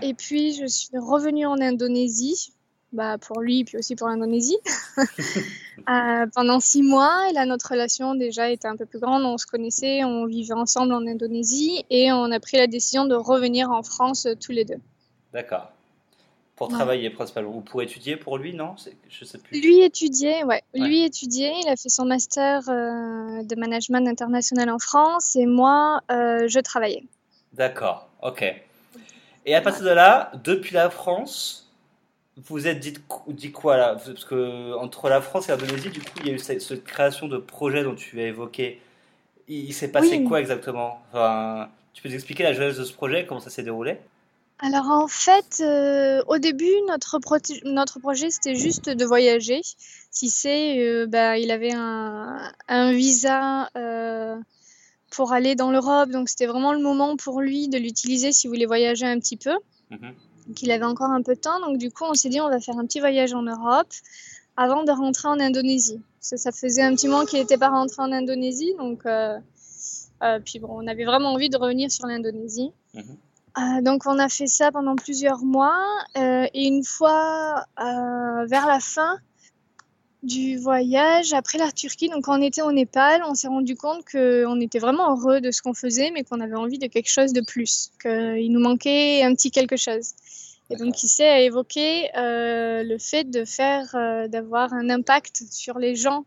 Et 0.00 0.14
puis, 0.14 0.54
je 0.54 0.64
suis 0.64 0.96
revenue 0.96 1.44
en 1.44 1.60
Indonésie, 1.60 2.54
bah, 2.92 3.18
pour 3.18 3.40
lui, 3.40 3.64
puis 3.64 3.78
aussi 3.78 3.96
pour 3.96 4.08
l'Indonésie, 4.08 4.56
pendant 6.34 6.60
six 6.60 6.82
mois. 6.82 7.28
Et 7.30 7.32
là, 7.32 7.46
notre 7.46 7.70
relation 7.70 8.14
déjà 8.14 8.50
était 8.50 8.68
un 8.68 8.76
peu 8.76 8.86
plus 8.86 8.98
grande. 8.98 9.24
On 9.24 9.38
se 9.38 9.46
connaissait, 9.46 10.04
on 10.04 10.26
vivait 10.26 10.54
ensemble 10.54 10.94
en 10.94 11.06
Indonésie 11.06 11.84
et 11.90 12.12
on 12.12 12.30
a 12.30 12.40
pris 12.40 12.56
la 12.56 12.66
décision 12.66 13.04
de 13.04 13.14
revenir 13.14 13.70
en 13.70 13.82
France 13.82 14.26
tous 14.40 14.52
les 14.52 14.64
deux. 14.64 14.80
D'accord. 15.32 15.70
Pour 16.56 16.68
travailler 16.68 17.10
principalement 17.10 17.54
ou 17.54 17.60
pour 17.60 17.82
étudier 17.82 18.16
pour 18.16 18.38
lui, 18.38 18.54
non? 18.54 18.76
Je 19.10 19.24
sais 19.26 19.36
plus. 19.36 19.60
Lui 19.60 19.82
étudiait, 19.82 20.42
ouais. 20.44 20.62
Lui 20.72 21.04
étudiait. 21.04 21.52
Il 21.62 21.68
a 21.68 21.76
fait 21.76 21.90
son 21.90 22.06
master 22.06 22.62
euh, 22.70 23.42
de 23.42 23.56
management 23.56 24.08
international 24.08 24.70
en 24.70 24.78
France 24.78 25.36
et 25.36 25.44
moi, 25.44 26.00
euh, 26.10 26.48
je 26.48 26.58
travaillais. 26.60 27.04
D'accord, 27.52 28.08
ok. 28.22 28.42
Et 29.44 29.54
à 29.54 29.60
partir 29.60 29.84
de 29.84 29.90
là, 29.90 30.32
depuis 30.44 30.74
la 30.74 30.88
France, 30.88 31.65
vous 32.36 32.66
êtes 32.66 32.80
dit, 32.80 32.94
dit 33.28 33.52
quoi 33.52 33.76
là? 33.76 33.96
Parce 34.04 34.24
que 34.24 34.74
entre 34.74 35.08
la 35.08 35.20
France 35.20 35.48
et 35.48 35.52
l'Indonésie, 35.52 35.90
du 35.90 36.00
coup, 36.00 36.18
il 36.20 36.26
y 36.26 36.30
a 36.30 36.34
eu 36.34 36.38
cette, 36.38 36.84
création 36.84 37.28
de 37.28 37.38
projet 37.38 37.82
dont 37.82 37.94
tu 37.94 38.20
as 38.20 38.26
évoqué. 38.26 38.80
Il, 39.48 39.72
s'est 39.72 39.90
passé 39.90 40.22
quoi 40.24 40.40
exactement? 40.40 41.00
Enfin, 41.08 41.68
Tu 41.94 42.02
peux 42.02 42.08
nous 42.08 42.14
expliquer 42.14 42.42
la 42.42 42.52
genèse 42.52 42.78
de 42.78 42.84
ce 42.84 42.92
projet, 42.92 43.26
comment 43.26 43.40
ça 43.40 43.48
s'est 43.48 43.62
déroulé? 43.62 43.98
Alors 44.58 44.86
en 44.90 45.06
fait, 45.06 45.60
euh, 45.60 46.22
au 46.28 46.38
début, 46.38 46.72
notre, 46.88 47.18
notre 47.64 48.00
projet, 48.00 48.30
c'était 48.30 48.54
juste 48.54 48.88
de 48.88 49.04
voyager. 49.04 49.60
Si 50.10 50.30
c'est, 50.30 50.78
euh, 50.78 51.06
bah, 51.06 51.38
il 51.38 51.50
avait 51.50 51.74
un, 51.74 52.50
un 52.66 52.92
visa 52.92 53.68
euh, 53.76 54.36
pour 55.10 55.32
aller 55.32 55.54
dans 55.56 55.70
l'Europe, 55.70 56.10
donc 56.10 56.30
c'était 56.30 56.46
vraiment 56.46 56.72
le 56.72 56.80
moment 56.80 57.16
pour 57.16 57.42
lui 57.42 57.68
de 57.68 57.78
l'utiliser 57.78 58.32
s'il 58.32 58.48
voulait 58.48 58.66
voyager 58.66 59.06
un 59.06 59.18
petit 59.20 59.36
peu. 59.36 59.54
Mmh 59.90 60.08
qu'il 60.54 60.70
avait 60.70 60.84
encore 60.84 61.10
un 61.10 61.22
peu 61.22 61.34
de 61.34 61.40
temps, 61.40 61.60
donc 61.60 61.78
du 61.78 61.90
coup, 61.90 62.04
on 62.04 62.14
s'est 62.14 62.28
dit 62.28 62.40
on 62.40 62.48
va 62.48 62.60
faire 62.60 62.78
un 62.78 62.86
petit 62.86 63.00
voyage 63.00 63.34
en 63.34 63.42
Europe 63.42 63.92
avant 64.56 64.84
de 64.84 64.92
rentrer 64.92 65.28
en 65.28 65.40
Indonésie. 65.40 66.00
Ça, 66.20 66.36
ça 66.36 66.52
faisait 66.52 66.82
un 66.82 66.94
petit 66.94 67.08
moment 67.08 67.24
qu'il 67.24 67.38
n'était 67.38 67.58
pas 67.58 67.68
rentré 67.68 68.02
en 68.02 68.12
Indonésie, 68.12 68.74
donc 68.78 69.04
Euh, 70.22 70.40
puis 70.44 70.58
bon, 70.58 70.68
on 70.70 70.86
avait 70.86 71.04
vraiment 71.04 71.32
envie 71.32 71.50
de 71.50 71.58
revenir 71.58 71.90
sur 71.90 72.06
l'Indonésie. 72.06 72.72
Mhm. 72.94 73.82
donc 73.82 74.06
on 74.06 74.18
a 74.18 74.28
fait 74.28 74.46
ça 74.46 74.70
pendant 74.72 74.96
plusieurs 74.96 75.42
mois 75.42 75.78
et 76.14 76.66
une 76.66 76.84
fois 76.84 77.66
vers 77.76 78.66
la 78.66 78.80
fin, 78.80 79.18
du 80.22 80.56
voyage 80.58 81.32
après 81.32 81.58
la 81.58 81.70
Turquie. 81.70 82.08
Donc, 82.08 82.24
quand 82.24 82.38
on 82.38 82.42
était 82.42 82.62
au 82.62 82.72
Népal, 82.72 83.22
on 83.26 83.34
s'est 83.34 83.48
rendu 83.48 83.76
compte 83.76 84.04
qu'on 84.10 84.60
était 84.60 84.78
vraiment 84.78 85.16
heureux 85.16 85.40
de 85.40 85.50
ce 85.50 85.62
qu'on 85.62 85.74
faisait, 85.74 86.10
mais 86.10 86.24
qu'on 86.24 86.40
avait 86.40 86.56
envie 86.56 86.78
de 86.78 86.86
quelque 86.86 87.10
chose 87.10 87.32
de 87.32 87.40
plus, 87.40 87.90
qu'il 88.00 88.50
nous 88.50 88.60
manquait 88.60 89.22
un 89.22 89.34
petit 89.34 89.50
quelque 89.50 89.76
chose. 89.76 90.12
Et 90.70 90.76
donc, 90.76 91.02
il 91.02 91.08
s'est 91.08 91.44
évoqué 91.44 92.08
euh, 92.16 92.82
le 92.82 92.98
fait 92.98 93.24
de 93.24 93.44
faire, 93.44 93.94
euh, 93.94 94.26
d'avoir 94.26 94.72
un 94.72 94.90
impact 94.90 95.44
sur 95.50 95.78
les 95.78 95.94
gens 95.94 96.24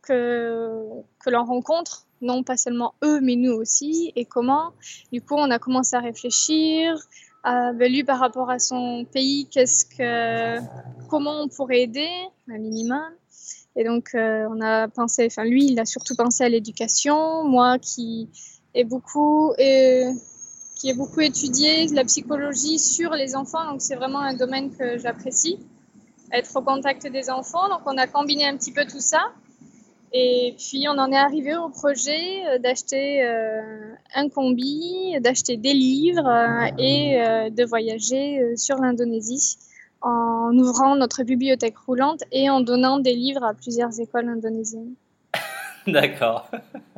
que, 0.00 0.82
que 1.22 1.30
l'on 1.30 1.44
rencontre, 1.44 2.06
non 2.22 2.42
pas 2.42 2.56
seulement 2.56 2.94
eux, 3.02 3.20
mais 3.20 3.36
nous 3.36 3.52
aussi, 3.52 4.12
et 4.16 4.24
comment. 4.24 4.72
Du 5.12 5.20
coup, 5.20 5.34
on 5.36 5.50
a 5.50 5.58
commencé 5.58 5.96
à 5.96 6.00
réfléchir, 6.00 6.96
à, 7.42 7.72
ben, 7.72 7.92
lui 7.92 8.04
par 8.04 8.18
rapport 8.18 8.50
à 8.50 8.58
son 8.58 9.04
pays, 9.12 9.46
qu'est-ce 9.50 9.84
que, 9.84 10.60
comment 11.08 11.42
on 11.42 11.48
pourrait 11.48 11.82
aider, 11.82 12.10
un 12.48 12.58
minimum. 12.58 13.04
Et 13.76 13.84
donc, 13.84 14.10
euh, 14.14 14.46
on 14.50 14.60
a 14.60 14.88
pensé, 14.88 15.26
enfin, 15.26 15.44
lui, 15.44 15.66
il 15.66 15.80
a 15.80 15.84
surtout 15.84 16.14
pensé 16.14 16.44
à 16.44 16.48
l'éducation. 16.48 17.44
Moi, 17.44 17.78
qui 17.78 18.28
ai 18.74 18.84
beaucoup, 18.84 19.52
et, 19.58 20.04
qui 20.76 20.90
ai 20.90 20.94
beaucoup 20.94 21.20
étudié 21.20 21.86
la 21.88 22.04
psychologie 22.04 22.78
sur 22.78 23.12
les 23.12 23.34
enfants, 23.34 23.70
donc 23.70 23.80
c'est 23.82 23.96
vraiment 23.96 24.20
un 24.20 24.34
domaine 24.34 24.70
que 24.76 24.98
j'apprécie, 24.98 25.58
être 26.32 26.56
au 26.56 26.62
contact 26.62 27.06
des 27.10 27.30
enfants. 27.30 27.68
Donc, 27.68 27.80
on 27.86 27.98
a 27.98 28.06
combiné 28.06 28.46
un 28.46 28.56
petit 28.56 28.72
peu 28.72 28.84
tout 28.86 29.00
ça. 29.00 29.32
Et 30.12 30.54
puis, 30.56 30.86
on 30.88 30.96
en 30.96 31.10
est 31.10 31.16
arrivé 31.16 31.56
au 31.56 31.68
projet 31.68 32.46
euh, 32.46 32.58
d'acheter 32.58 33.24
euh, 33.24 33.92
un 34.14 34.28
combi, 34.28 35.18
d'acheter 35.20 35.56
des 35.56 35.74
livres 35.74 36.30
et 36.78 37.50
de 37.50 37.64
voyager 37.64 38.56
sur 38.56 38.76
l'Indonésie 38.76 39.56
en 40.04 40.56
ouvrant 40.58 40.96
notre 40.96 41.22
bibliothèque 41.22 41.78
roulante 41.78 42.22
et 42.30 42.50
en 42.50 42.60
donnant 42.60 42.98
des 42.98 43.14
livres 43.14 43.42
à 43.42 43.54
plusieurs 43.54 43.98
écoles 43.98 44.28
indonésiennes. 44.28 44.94
D'accord. 45.86 46.50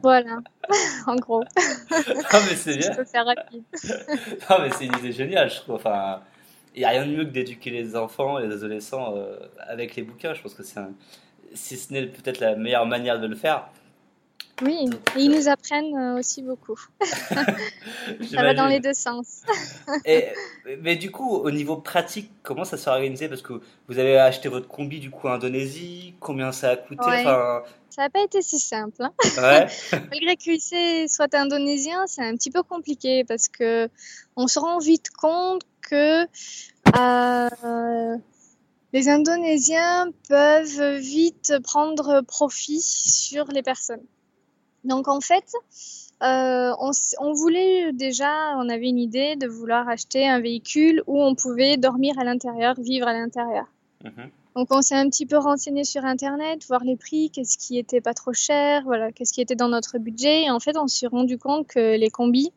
Voilà, 0.02 0.38
en 1.06 1.14
gros. 1.16 1.40
Non, 1.40 1.46
mais 2.32 2.56
c'est 2.56 2.76
bien. 2.76 2.90
Je 2.92 2.96
peux 2.96 3.04
faire 3.04 3.24
rapide. 3.24 3.62
non, 4.50 4.56
mais 4.60 4.70
c'est 4.72 4.86
une 4.86 4.98
idée 4.98 5.12
géniale, 5.12 5.50
je 5.50 5.56
trouve. 5.56 5.76
Enfin, 5.76 6.20
il 6.74 6.80
n'y 6.80 6.84
a 6.84 6.90
rien 6.90 7.06
de 7.06 7.12
mieux 7.12 7.24
que 7.24 7.30
d'éduquer 7.30 7.70
les 7.70 7.96
enfants 7.96 8.38
et 8.38 8.46
les 8.46 8.52
adolescents 8.52 9.14
euh, 9.16 9.36
avec 9.60 9.94
les 9.94 10.02
bouquins. 10.02 10.34
Je 10.34 10.42
pense 10.42 10.54
que 10.54 10.64
c'est 10.64 10.80
si 11.54 11.76
ce 11.76 11.92
n'est 11.92 12.06
peut-être 12.06 12.40
la 12.40 12.56
meilleure 12.56 12.86
manière 12.86 13.20
de 13.20 13.26
le 13.26 13.36
faire. 13.36 13.68
Oui, 14.62 14.88
et 15.16 15.20
ils 15.20 15.30
nous 15.30 15.48
apprennent 15.48 15.94
euh, 15.96 16.18
aussi 16.18 16.42
beaucoup. 16.42 16.80
ça 17.04 18.42
va 18.42 18.54
dans 18.54 18.66
les 18.66 18.80
deux 18.80 18.94
sens. 18.94 19.42
et, 20.06 20.28
mais 20.80 20.96
du 20.96 21.10
coup, 21.10 21.28
au 21.28 21.50
niveau 21.50 21.76
pratique, 21.76 22.30
comment 22.42 22.64
ça 22.64 22.78
s'est 22.78 22.88
organisé? 22.88 23.28
Parce 23.28 23.42
que 23.42 23.60
vous 23.88 23.98
avez 23.98 24.16
acheté 24.18 24.48
votre 24.48 24.66
combi 24.66 24.98
du 24.98 25.10
coup 25.10 25.28
en 25.28 25.32
Indonésie, 25.32 26.14
combien 26.20 26.52
ça 26.52 26.70
a 26.70 26.76
coûté? 26.76 27.02
Ça 27.04 28.02
n'a 28.02 28.10
pas 28.10 28.22
été 28.22 28.40
si 28.40 28.58
simple. 28.58 29.02
Hein. 29.02 29.12
Ouais. 29.36 29.66
Malgré 30.10 30.36
que 30.36 31.08
soit 31.08 31.34
indonésien, 31.34 32.06
c'est 32.06 32.24
un 32.24 32.34
petit 32.34 32.50
peu 32.50 32.62
compliqué 32.62 33.24
parce 33.24 33.48
que 33.48 33.88
on 34.36 34.48
se 34.48 34.58
rend 34.58 34.78
vite 34.78 35.10
compte 35.10 35.62
que 35.82 36.24
euh, 36.96 38.16
les 38.92 39.08
Indonésiens 39.08 40.08
peuvent 40.28 40.96
vite 40.96 41.54
prendre 41.62 42.22
profit 42.22 42.80
sur 42.80 43.46
les 43.46 43.62
personnes. 43.62 44.04
Donc 44.86 45.08
en 45.08 45.20
fait, 45.20 45.52
euh, 46.22 46.72
on, 47.18 47.32
voulait 47.34 47.92
déjà, 47.92 48.56
on 48.56 48.68
avait 48.68 48.88
une 48.88 48.98
idée 48.98 49.36
de 49.36 49.46
vouloir 49.46 49.88
acheter 49.88 50.26
un 50.26 50.40
véhicule 50.40 51.02
où 51.06 51.22
on 51.22 51.34
pouvait 51.34 51.76
dormir 51.76 52.18
à 52.18 52.24
l'intérieur, 52.24 52.74
vivre 52.78 53.06
à 53.06 53.12
l'intérieur. 53.12 53.66
Mhm. 54.04 54.30
Donc 54.54 54.68
on 54.70 54.80
s'est 54.80 54.94
un 54.94 55.08
petit 55.10 55.26
peu 55.26 55.36
renseigné 55.36 55.84
sur 55.84 56.04
internet, 56.06 56.64
voir 56.66 56.82
les 56.82 56.96
prix, 56.96 57.30
qu'est-ce 57.30 57.58
qui 57.58 57.78
était 57.78 58.00
pas 58.00 58.14
trop 58.14 58.32
cher, 58.32 58.82
voilà, 58.84 59.12
qu'est-ce 59.12 59.34
qui 59.34 59.42
était 59.42 59.56
dans 59.56 59.68
notre 59.68 59.98
budget. 59.98 60.44
Et 60.44 60.50
en 60.50 60.60
fait, 60.60 60.78
on 60.78 60.86
s'est 60.86 61.08
rendu 61.08 61.36
compte 61.36 61.66
que 61.66 61.96
les 61.96 62.08
combis 62.08 62.50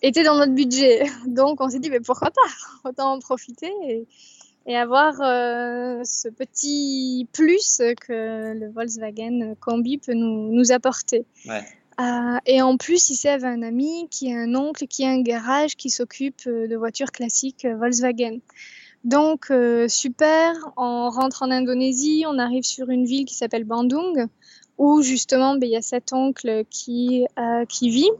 étaient 0.00 0.24
dans 0.24 0.36
notre 0.36 0.52
budget. 0.52 1.02
Donc 1.26 1.60
on 1.60 1.68
s'est 1.68 1.80
dit, 1.80 1.90
mais 1.90 2.00
pourquoi 2.00 2.30
pas? 2.30 2.88
Autant 2.88 3.12
en 3.12 3.18
profiter. 3.18 3.72
Et, 3.86 4.06
et 4.66 4.76
avoir 4.76 5.20
euh, 5.20 6.00
ce 6.04 6.28
petit 6.28 7.28
plus 7.32 7.82
que 8.00 8.54
le 8.54 8.70
Volkswagen 8.70 9.54
Combi 9.60 9.98
peut 9.98 10.14
nous, 10.14 10.52
nous 10.52 10.72
apporter. 10.72 11.24
Ouais. 11.46 11.64
Euh, 12.00 12.38
et 12.46 12.60
en 12.60 12.76
plus, 12.76 13.10
ici, 13.10 13.28
avait 13.28 13.46
un 13.46 13.62
ami 13.62 14.08
qui 14.10 14.32
a 14.32 14.38
un 14.38 14.54
oncle 14.54 14.86
qui 14.86 15.04
a 15.04 15.10
un 15.10 15.22
garage 15.22 15.76
qui 15.76 15.90
s'occupe 15.90 16.42
euh, 16.46 16.66
de 16.66 16.76
voitures 16.76 17.12
classiques 17.12 17.66
Volkswagen. 17.66 18.38
Donc, 19.04 19.50
euh, 19.50 19.86
super, 19.86 20.54
on 20.76 21.10
rentre 21.10 21.42
en 21.42 21.50
Indonésie, 21.50 22.24
on 22.26 22.38
arrive 22.38 22.64
sur 22.64 22.88
une 22.88 23.04
ville 23.04 23.26
qui 23.26 23.34
s'appelle 23.34 23.64
Bandung, 23.64 24.26
où 24.78 25.02
justement, 25.02 25.54
ben, 25.54 25.66
il 25.66 25.72
y 25.72 25.76
a 25.76 25.82
cet 25.82 26.12
oncle 26.12 26.64
qui, 26.70 27.26
qui 27.68 27.90
vit. 27.90 28.10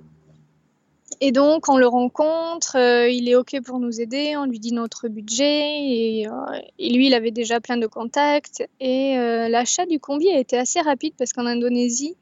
Et 1.26 1.32
donc, 1.32 1.70
on 1.70 1.78
le 1.78 1.86
rencontre, 1.86 2.76
euh, 2.76 3.08
il 3.08 3.30
est 3.30 3.34
OK 3.34 3.56
pour 3.64 3.78
nous 3.78 3.98
aider, 3.98 4.36
on 4.36 4.44
lui 4.44 4.58
dit 4.58 4.74
notre 4.74 5.08
budget, 5.08 5.70
et, 5.88 6.28
euh, 6.28 6.32
lui, 6.78 7.06
il 7.06 7.14
avait 7.14 7.30
déjà 7.30 7.62
plein 7.62 7.78
de 7.78 7.86
contacts. 7.86 8.62
Et 8.78 9.16
euh, 9.16 9.48
l'achat 9.48 9.86
du 9.86 9.98
combi 9.98 10.28
a 10.28 10.38
été 10.38 10.58
assez 10.58 10.82
rapide 10.82 11.14
parce 11.16 11.32
qu'en 11.32 11.46
Indonésie, 11.46 12.14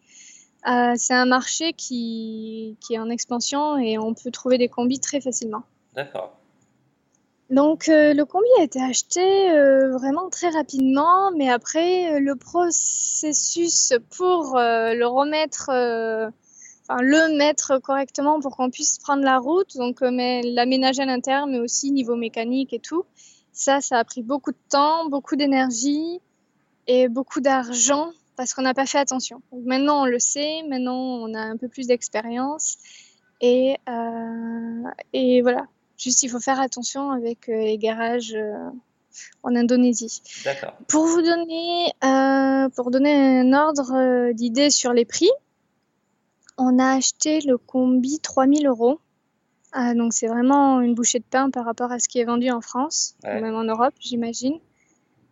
c'est 0.94 1.14
un 1.14 1.24
marché 1.24 1.72
qui, 1.72 2.76
qui, 2.80 2.94
est 2.94 3.00
en 3.00 3.10
expansion 3.10 3.76
et 3.76 3.98
on 3.98 4.14
peut 4.14 4.30
trouver 4.30 4.56
des 4.56 4.68
combis 4.68 5.00
très 5.00 5.20
facilement. 5.20 5.64
D'accord. 5.96 6.38
Donc, 7.50 7.88
le 7.88 8.22
combi 8.22 8.46
a 8.60 8.62
été 8.62 8.80
acheté 8.80 9.20
vraiment 9.90 10.30
très 10.30 10.50
rapidement, 10.50 11.32
mais 11.36 11.50
après, 11.50 12.20
le 12.20 12.36
processus 12.36 13.94
pour 14.16 14.52
le 14.54 15.04
remettre 15.06 15.72
le 17.00 17.36
mettre 17.36 17.78
correctement 17.78 18.40
pour 18.40 18.56
qu'on 18.56 18.70
puisse 18.70 18.98
prendre 18.98 19.22
la 19.22 19.38
route, 19.38 19.76
donc 19.76 20.02
euh, 20.02 20.10
mais 20.10 20.42
l'aménager 20.42 21.02
à 21.02 21.06
l'intérieur, 21.06 21.46
mais 21.46 21.58
aussi 21.58 21.90
niveau 21.90 22.16
mécanique 22.16 22.72
et 22.72 22.78
tout. 22.78 23.04
Ça, 23.52 23.80
ça 23.80 23.98
a 23.98 24.04
pris 24.04 24.22
beaucoup 24.22 24.52
de 24.52 24.58
temps, 24.68 25.08
beaucoup 25.08 25.36
d'énergie 25.36 26.20
et 26.86 27.08
beaucoup 27.08 27.40
d'argent 27.40 28.10
parce 28.36 28.54
qu'on 28.54 28.62
n'a 28.62 28.74
pas 28.74 28.86
fait 28.86 28.98
attention. 28.98 29.42
maintenant, 29.64 30.02
on 30.02 30.06
le 30.06 30.18
sait, 30.18 30.62
maintenant, 30.68 30.96
on 30.96 31.34
a 31.34 31.40
un 31.40 31.56
peu 31.56 31.68
plus 31.68 31.86
d'expérience 31.86 32.78
et, 33.40 33.76
euh, 33.88 34.88
et 35.12 35.42
voilà. 35.42 35.66
Juste, 35.98 36.22
il 36.22 36.30
faut 36.30 36.40
faire 36.40 36.60
attention 36.60 37.10
avec 37.10 37.48
euh, 37.48 37.52
les 37.52 37.78
garages 37.78 38.36
en 39.42 39.54
Indonésie. 39.54 40.22
Pour 40.88 41.04
vous 41.04 41.20
donner, 41.20 41.92
pour 42.74 42.90
donner 42.90 43.40
un 43.40 43.52
ordre 43.52 44.32
d'idée 44.32 44.70
sur 44.70 44.94
les 44.94 45.04
prix, 45.04 45.30
on 46.62 46.78
a 46.78 46.94
acheté 46.96 47.40
le 47.40 47.58
combi 47.58 48.20
3000 48.20 48.66
euros. 48.66 49.00
Ah, 49.72 49.94
donc 49.94 50.12
c'est 50.12 50.28
vraiment 50.28 50.80
une 50.80 50.94
bouchée 50.94 51.18
de 51.18 51.24
pain 51.24 51.50
par 51.50 51.64
rapport 51.64 51.90
à 51.90 51.98
ce 51.98 52.08
qui 52.08 52.18
est 52.18 52.24
vendu 52.24 52.50
en 52.50 52.60
France, 52.60 53.16
même 53.24 53.54
en 53.54 53.64
Europe, 53.64 53.94
j'imagine. 53.98 54.58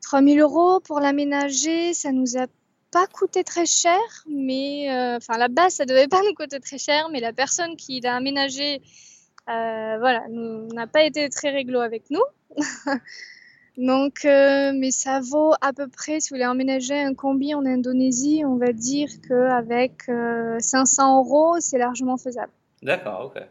3000 0.02 0.40
euros 0.40 0.80
pour 0.80 0.98
l'aménager, 0.98 1.94
ça 1.94 2.10
nous 2.10 2.38
a 2.38 2.46
pas 2.90 3.06
coûté 3.06 3.44
très 3.44 3.66
cher, 3.66 4.00
mais 4.28 4.90
euh, 4.90 5.18
enfin 5.18 5.38
la 5.38 5.48
base 5.48 5.74
ça 5.74 5.84
devait 5.84 6.08
pas 6.08 6.22
nous 6.22 6.34
coûter 6.34 6.58
très 6.58 6.78
cher, 6.78 7.08
mais 7.10 7.20
la 7.20 7.32
personne 7.32 7.76
qui 7.76 8.00
l'a 8.00 8.16
aménagé, 8.16 8.80
euh, 9.48 9.98
voilà, 9.98 10.24
n'a 10.28 10.86
pas 10.86 11.04
été 11.04 11.28
très 11.28 11.50
réglo 11.50 11.80
avec 11.80 12.10
nous. 12.10 12.22
Donc, 13.80 14.26
euh, 14.26 14.72
mais 14.74 14.90
ça 14.90 15.20
vaut 15.20 15.54
à 15.62 15.72
peu 15.72 15.88
près, 15.88 16.20
si 16.20 16.28
vous 16.28 16.36
voulez 16.36 16.46
emménager 16.46 17.00
un 17.00 17.14
combi 17.14 17.54
en 17.54 17.64
Indonésie, 17.64 18.42
on 18.44 18.56
va 18.56 18.74
dire 18.74 19.08
qu'avec 19.26 20.02
500 20.02 20.10
euh, 20.10 21.16
euros, 21.16 21.56
c'est 21.60 21.78
largement 21.78 22.18
faisable. 22.18 22.52
D'accord, 22.82 23.32
ok. 23.34 23.42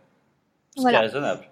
Ce 0.77 0.81
qui 0.81 0.88
est 0.88 0.98
raisonnable. 0.98 1.50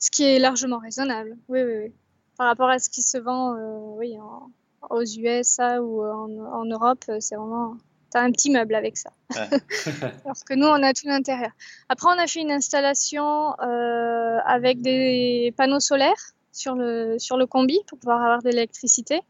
Ce 0.00 0.10
qui 0.10 0.24
est 0.24 0.40
largement 0.40 0.78
raisonnable, 0.78 1.36
oui, 1.48 1.62
oui, 1.62 1.74
oui. 1.84 1.92
Par 2.36 2.48
rapport 2.48 2.68
à 2.68 2.80
ce 2.80 2.90
qui 2.90 3.00
se 3.00 3.16
vend 3.16 3.54
euh, 3.54 3.78
oui, 3.96 4.16
aux 4.90 5.04
USA 5.04 5.80
ou 5.80 6.04
en, 6.04 6.64
Europe, 6.64 7.04
c'est 7.20 7.36
vraiment. 7.36 7.76
T'as 8.10 8.22
un 8.22 8.32
petit 8.32 8.50
meuble 8.50 8.74
avec 8.74 8.96
ça. 8.96 9.10
Parce 10.24 10.42
que 10.48 10.54
nous, 10.54 10.66
on 10.66 10.82
a 10.82 10.92
tout 10.94 11.06
l'intérieur. 11.06 11.52
Après, 11.88 12.08
on 12.08 12.18
a 12.18 12.26
fait 12.26 12.40
une 12.40 12.50
installation 12.50 13.52
avec 13.52 14.82
des 14.82 15.54
panneaux 15.56 15.80
solaires 15.80 16.34
sur 16.54 16.74
le, 16.74 17.18
sur 17.18 17.36
le 17.36 17.46
combi 17.46 17.78
pour 17.86 17.98
pouvoir 17.98 18.22
avoir 18.22 18.42
de 18.42 18.48
l'électricité. 18.48 19.20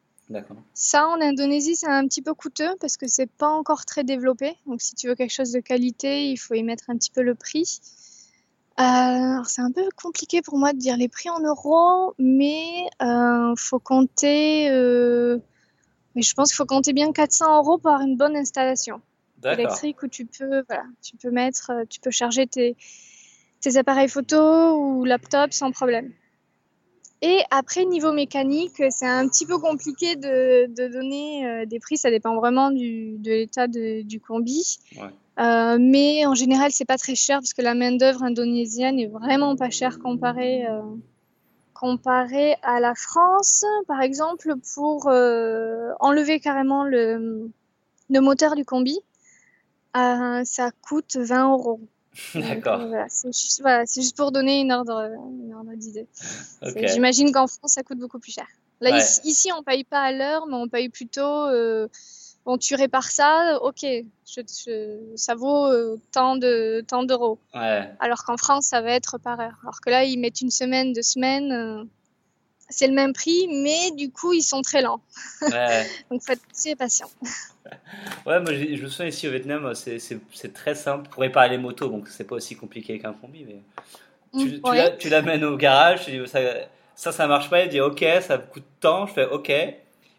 Ça, 0.72 1.06
en 1.08 1.20
Indonésie, 1.20 1.76
c'est 1.76 1.86
un 1.86 2.06
petit 2.06 2.22
peu 2.22 2.34
coûteux 2.34 2.76
parce 2.80 2.96
que 2.96 3.06
c'est 3.06 3.30
pas 3.30 3.48
encore 3.48 3.84
très 3.84 4.04
développé. 4.04 4.54
Donc, 4.66 4.80
si 4.80 4.94
tu 4.94 5.08
veux 5.08 5.14
quelque 5.14 5.32
chose 5.32 5.52
de 5.52 5.60
qualité, 5.60 6.30
il 6.30 6.36
faut 6.36 6.54
y 6.54 6.62
mettre 6.62 6.84
un 6.88 6.96
petit 6.96 7.10
peu 7.10 7.22
le 7.22 7.34
prix. 7.34 7.80
Euh, 8.80 9.44
c'est 9.44 9.60
un 9.60 9.70
peu 9.70 9.86
compliqué 9.96 10.42
pour 10.42 10.58
moi 10.58 10.72
de 10.72 10.78
dire 10.78 10.96
les 10.96 11.08
prix 11.08 11.30
en 11.30 11.40
euros, 11.40 12.14
mais 12.18 12.86
euh, 13.02 13.54
faut 13.56 13.78
compter. 13.78 14.70
Euh, 14.70 15.38
mais 16.14 16.22
je 16.22 16.34
pense 16.34 16.48
qu'il 16.48 16.56
faut 16.56 16.66
compter 16.66 16.92
bien 16.92 17.12
400 17.12 17.58
euros 17.58 17.78
pour 17.78 17.90
avoir 17.90 18.06
une 18.06 18.16
bonne 18.16 18.36
installation. 18.36 19.00
électrique 19.44 20.02
où 20.02 20.08
tu 20.08 20.24
peux, 20.26 20.64
voilà, 20.68 20.84
tu 21.02 21.16
peux 21.16 21.30
mettre, 21.30 21.70
tu 21.90 22.00
peux 22.00 22.10
charger 22.10 22.46
tes, 22.46 22.76
tes 23.60 23.76
appareils 23.76 24.08
photo 24.08 24.78
ou 24.78 25.04
laptop 25.04 25.52
sans 25.52 25.70
problème. 25.70 26.12
Et 27.26 27.40
après, 27.50 27.86
niveau 27.86 28.12
mécanique, 28.12 28.82
c'est 28.90 29.06
un 29.06 29.26
petit 29.26 29.46
peu 29.46 29.56
compliqué 29.58 30.14
de, 30.14 30.66
de 30.66 30.92
donner 30.92 31.46
euh, 31.46 31.64
des 31.64 31.80
prix. 31.80 31.96
Ça 31.96 32.10
dépend 32.10 32.36
vraiment 32.36 32.70
du, 32.70 33.16
de 33.16 33.30
l'état 33.30 33.66
du 33.66 34.20
combi. 34.20 34.78
Euh, 35.40 35.78
mais 35.80 36.26
en 36.26 36.34
général, 36.34 36.70
c'est 36.70 36.84
pas 36.84 36.98
très 36.98 37.14
cher 37.14 37.38
parce 37.38 37.54
que 37.54 37.62
la 37.62 37.74
main-d'œuvre 37.74 38.24
indonésienne 38.24 38.98
est 38.98 39.06
vraiment 39.06 39.56
pas 39.56 39.70
chère 39.70 40.00
comparée, 40.00 40.66
euh, 40.66 40.82
comparée 41.72 42.56
à 42.62 42.78
la 42.78 42.94
France. 42.94 43.64
Par 43.88 44.02
exemple, 44.02 44.52
pour 44.74 45.06
enlever 45.06 46.40
carrément 46.40 46.84
le, 46.84 47.50
le 48.10 48.20
moteur 48.20 48.54
du 48.54 48.66
combi, 48.66 48.98
ça 49.94 50.70
coûte 50.82 51.16
20 51.16 51.52
euros. 51.52 51.80
D'accord. 52.34 52.86
Voilà, 52.86 53.06
c'est 53.08 53.32
juste, 53.32 54.16
pour 54.16 54.32
donner 54.32 54.60
une 54.60 54.72
ordre, 54.72 55.10
d'idée. 55.76 56.06
J'imagine 56.62 57.32
qu'en 57.32 57.46
France, 57.46 57.72
ça 57.72 57.82
coûte 57.82 57.98
beaucoup 57.98 58.18
plus 58.18 58.32
cher. 58.32 58.46
Là, 58.80 58.98
ici, 59.24 59.50
on 59.56 59.62
paye 59.62 59.84
pas 59.84 60.02
à 60.02 60.12
l'heure, 60.12 60.46
mais 60.46 60.56
on 60.56 60.68
paye 60.68 60.88
plutôt. 60.88 61.46
Euh, 61.46 61.88
bon, 62.44 62.58
tu 62.58 62.74
répares 62.74 63.10
ça, 63.10 63.58
ok, 63.62 63.86
ça 65.16 65.34
vaut 65.34 65.66
euh, 65.66 65.96
tant 66.12 66.36
de 66.36 66.84
tant 66.86 67.04
d'euros. 67.04 67.38
Alors 67.52 68.24
qu'en 68.24 68.36
France, 68.36 68.66
ça 68.66 68.80
va 68.80 68.90
être 68.92 69.18
par 69.18 69.40
heure. 69.40 69.58
Alors 69.62 69.80
que 69.80 69.90
là, 69.90 70.04
ils 70.04 70.18
mettent 70.18 70.40
une 70.40 70.50
semaine, 70.50 70.92
deux 70.92 71.02
semaines. 71.02 71.52
Euh, 71.52 71.84
c'est 72.74 72.86
le 72.88 72.94
même 72.94 73.12
prix, 73.12 73.48
mais 73.48 73.92
du 73.92 74.10
coup, 74.10 74.32
ils 74.32 74.42
sont 74.42 74.62
très 74.62 74.82
lents. 74.82 75.00
Donc, 76.10 76.22
faut 76.22 76.32
être 76.32 76.78
patient. 76.78 77.08
Ouais, 78.26 78.40
moi 78.40 78.52
je, 78.52 78.82
me 78.82 78.88
souviens 78.88 79.06
ici 79.06 79.26
au 79.26 79.30
Vietnam, 79.30 79.72
c'est 79.74 80.52
très 80.52 80.74
simple 80.74 81.08
pour 81.08 81.22
réparer 81.22 81.48
les 81.48 81.58
motos, 81.58 81.88
donc 81.88 82.08
c'est 82.08 82.24
pas 82.24 82.36
aussi 82.36 82.56
compliqué 82.56 82.98
qu'un 82.98 83.14
combi. 83.14 83.46
Mais 83.46 83.62
tu, 84.38 84.58
mm, 84.58 84.98
tu 84.98 85.08
l'amènes 85.08 85.44
au 85.44 85.56
garage, 85.56 86.04
tu 86.04 86.10
dis, 86.10 86.28
ça, 86.28 86.40
ça, 86.94 87.10
ça 87.10 87.26
marche 87.26 87.48
pas, 87.48 87.64
il 87.64 87.70
dit 87.70 87.80
ok, 87.80 88.04
ça 88.20 88.36
coûte 88.38 88.64
tant, 88.80 89.06
je 89.06 89.14
fais 89.14 89.24
ok, 89.24 89.50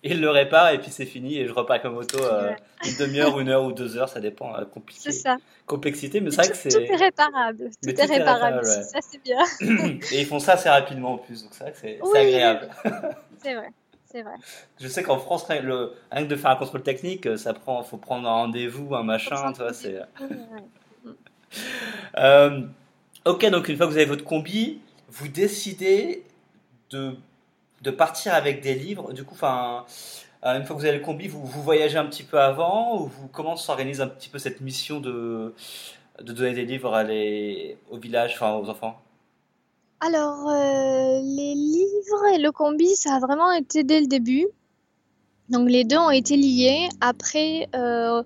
il 0.05 0.21
le 0.21 0.29
répare 0.29 0.69
et 0.69 0.77
puis 0.77 0.91
c'est 0.91 1.05
fini 1.05 1.39
et 1.39 1.47
je 1.47 1.51
repars 1.51 1.79
ma 1.83 1.89
moto 1.89 2.23
euh, 2.23 2.53
une 2.85 2.95
demi-heure, 2.97 3.39
une 3.39 3.49
heure 3.49 3.63
ou 3.63 3.71
deux 3.71 3.97
heures, 3.97 4.07
ça 4.07 4.19
dépend. 4.19 4.55
Euh, 4.55 4.63
compliqué. 4.65 5.01
C'est 5.03 5.11
ça. 5.11 5.37
Complexité, 5.65 6.21
mais 6.21 6.29
c'est 6.29 6.43
vrai 6.43 6.49
que 6.49 6.55
c'est. 6.55 6.69
Tout 6.69 6.79
est 6.79 6.95
réparable. 6.95 7.71
Tout, 7.81 7.89
est, 7.89 8.05
réparable. 8.05 8.65
Ça, 8.65 8.99
c'est 9.01 9.21
bien. 9.23 9.43
et 10.11 10.21
ils 10.21 10.25
font 10.25 10.39
ça 10.39 10.53
assez 10.53 10.69
rapidement 10.69 11.13
en 11.13 11.17
plus, 11.17 11.43
donc 11.43 11.53
c'est 11.53 11.63
vrai 11.63 11.73
que 11.73 11.77
c'est 11.79 11.99
agréable. 12.17 12.69
c'est 13.41 13.55
vrai. 13.55 13.69
C'est 14.05 14.21
vrai. 14.21 14.35
Je 14.79 14.87
sais 14.87 15.03
qu'en 15.03 15.17
France, 15.17 15.43
rien, 15.45 15.61
le, 15.61 15.93
rien 16.11 16.23
que 16.23 16.29
de 16.29 16.35
faire 16.35 16.51
un 16.51 16.55
contrôle 16.55 16.83
technique, 16.83 17.27
ça 17.37 17.53
prend, 17.53 17.81
faut 17.83 17.97
prendre 17.97 18.29
un 18.29 18.33
rendez-vous, 18.33 18.95
un 18.95 19.03
machin, 19.03 19.51
tu 19.51 19.61
vois, 19.61 19.73
c'est. 19.73 19.99
euh, 22.17 22.61
ok, 23.25 23.49
donc 23.49 23.67
une 23.67 23.75
fois 23.75 23.87
que 23.87 23.91
vous 23.91 23.97
avez 23.97 24.05
votre 24.05 24.23
combi, 24.23 24.79
vous 25.09 25.27
décidez 25.27 26.23
de 26.91 27.17
de 27.85 27.91
partir 27.91 28.33
avec 28.33 28.61
des 28.61 28.73
livres. 28.73 29.13
Du 29.13 29.23
coup, 29.23 29.35
enfin, 29.35 29.85
euh, 30.43 30.57
une 30.57 30.65
fois 30.65 30.75
que 30.75 30.81
vous 30.81 30.87
avez 30.87 30.97
le 30.97 31.03
combi, 31.03 31.27
vous, 31.27 31.45
vous 31.45 31.61
voyagez 31.61 31.97
un 31.97 32.07
petit 32.07 32.23
peu 32.23 32.39
avant 32.39 32.99
ou 32.99 33.05
vous 33.05 33.27
comment 33.27 33.55
s'organise 33.55 34.01
un 34.01 34.07
petit 34.07 34.27
peu 34.27 34.39
cette 34.39 34.59
mission 34.59 34.99
de, 34.99 35.53
de 36.21 36.33
donner 36.33 36.53
des 36.53 36.65
livres 36.65 36.93
à 36.93 37.03
au 37.91 37.97
village, 37.97 38.41
aux 38.41 38.69
enfants? 38.69 38.99
Alors, 40.01 40.49
euh, 40.49 41.21
les 41.21 41.53
livres 41.55 42.25
et 42.33 42.39
le 42.39 42.51
combi, 42.51 42.95
ça 42.95 43.15
a 43.15 43.19
vraiment 43.19 43.51
été 43.51 43.83
dès 43.83 44.01
le 44.01 44.07
début. 44.07 44.47
Donc 45.49 45.69
les 45.69 45.83
deux 45.83 45.97
ont 45.97 46.09
été 46.09 46.35
liés. 46.35 46.89
Après, 47.01 47.69
euh, 47.75 48.23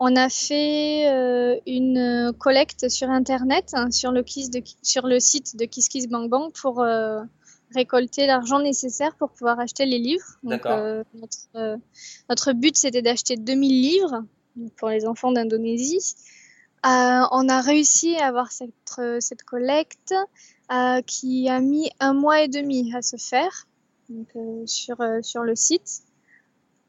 on 0.00 0.16
a 0.16 0.30
fait 0.30 1.60
une 1.66 2.32
collecte 2.38 2.88
sur 2.88 3.10
Internet, 3.10 3.72
hein, 3.74 3.90
sur, 3.90 4.10
le 4.10 4.22
kiss 4.22 4.50
de, 4.50 4.62
sur 4.82 5.06
le 5.06 5.20
site 5.20 5.54
de 5.56 5.66
Kiss 5.66 5.88
Kiss 5.88 6.08
Bang 6.08 6.30
Bang 6.30 6.50
pour 6.54 6.82
récolter 7.74 8.26
l'argent 8.26 8.60
nécessaire 8.60 9.14
pour 9.16 9.30
pouvoir 9.30 9.58
acheter 9.60 9.86
les 9.86 9.98
livres. 9.98 10.38
Donc, 10.42 10.64
euh, 10.66 11.02
euh, 11.56 11.76
notre, 12.28 12.52
but, 12.52 12.76
c'était 12.76 13.02
d'acheter 13.02 13.36
2000 13.36 13.70
livres 13.70 14.24
pour 14.76 14.88
les 14.88 15.06
enfants 15.06 15.32
d'Indonésie. 15.32 16.14
Euh, 16.84 17.22
on 17.30 17.48
a 17.48 17.60
réussi 17.60 18.16
à 18.16 18.26
avoir 18.26 18.50
cette, 18.50 19.00
cette 19.20 19.42
collecte 19.44 20.14
qui 21.06 21.50
a 21.50 21.60
mis 21.60 21.90
un 22.00 22.14
mois 22.14 22.42
et 22.42 22.48
demi 22.48 22.94
à 22.94 23.02
se 23.02 23.16
faire 23.16 23.66
donc, 24.08 24.28
sur, 24.66 24.96
sur 25.22 25.42
le 25.42 25.54
site. 25.54 26.02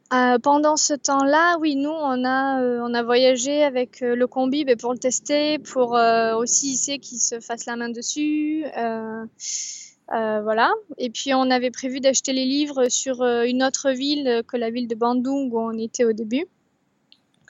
pendant 0.10 0.78
ce 0.78 0.94
temps-là, 0.94 1.58
oui, 1.60 1.76
nous, 1.76 1.90
on 1.90 2.24
a, 2.24 2.62
on 2.62 2.94
a 2.94 3.04
voyagé 3.04 3.62
avec 3.64 4.00
le 4.00 4.26
combi 4.26 4.64
ben, 4.64 4.78
pour 4.78 4.94
le 4.94 5.00
tester, 5.00 5.60
pour 5.60 5.98
aussi 6.38 6.74
essayer 6.74 7.00
qu'il 7.00 7.20
se 7.20 7.40
fasse 7.42 7.66
la 7.66 7.76
main 7.76 7.90
dessus. 7.90 8.64
Euh, 10.14 10.42
voilà. 10.42 10.72
Et 10.98 11.10
puis 11.10 11.34
on 11.34 11.50
avait 11.50 11.72
prévu 11.72 12.00
d'acheter 12.00 12.34
les 12.34 12.46
livres 12.46 12.88
sur 12.90 13.22
euh, 13.22 13.44
une 13.44 13.64
autre 13.64 13.92
ville 13.92 14.44
que 14.48 14.58
la 14.58 14.70
ville 14.70 14.88
de 14.88 14.96
Bandung 14.96 15.52
où 15.52 15.60
on 15.60 15.78
était 15.78 16.06
au 16.06 16.14
début. 16.14 16.46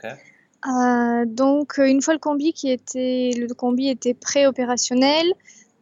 Euh, 0.03 1.25
donc 1.25 1.77
une 1.77 2.01
fois 2.01 2.13
le 2.13 2.19
combi 2.19 2.53
qui 2.53 2.69
était 2.69 3.31
le 3.37 3.53
combi 3.53 3.89
était 3.89 4.13
pré-opérationnel, 4.13 5.25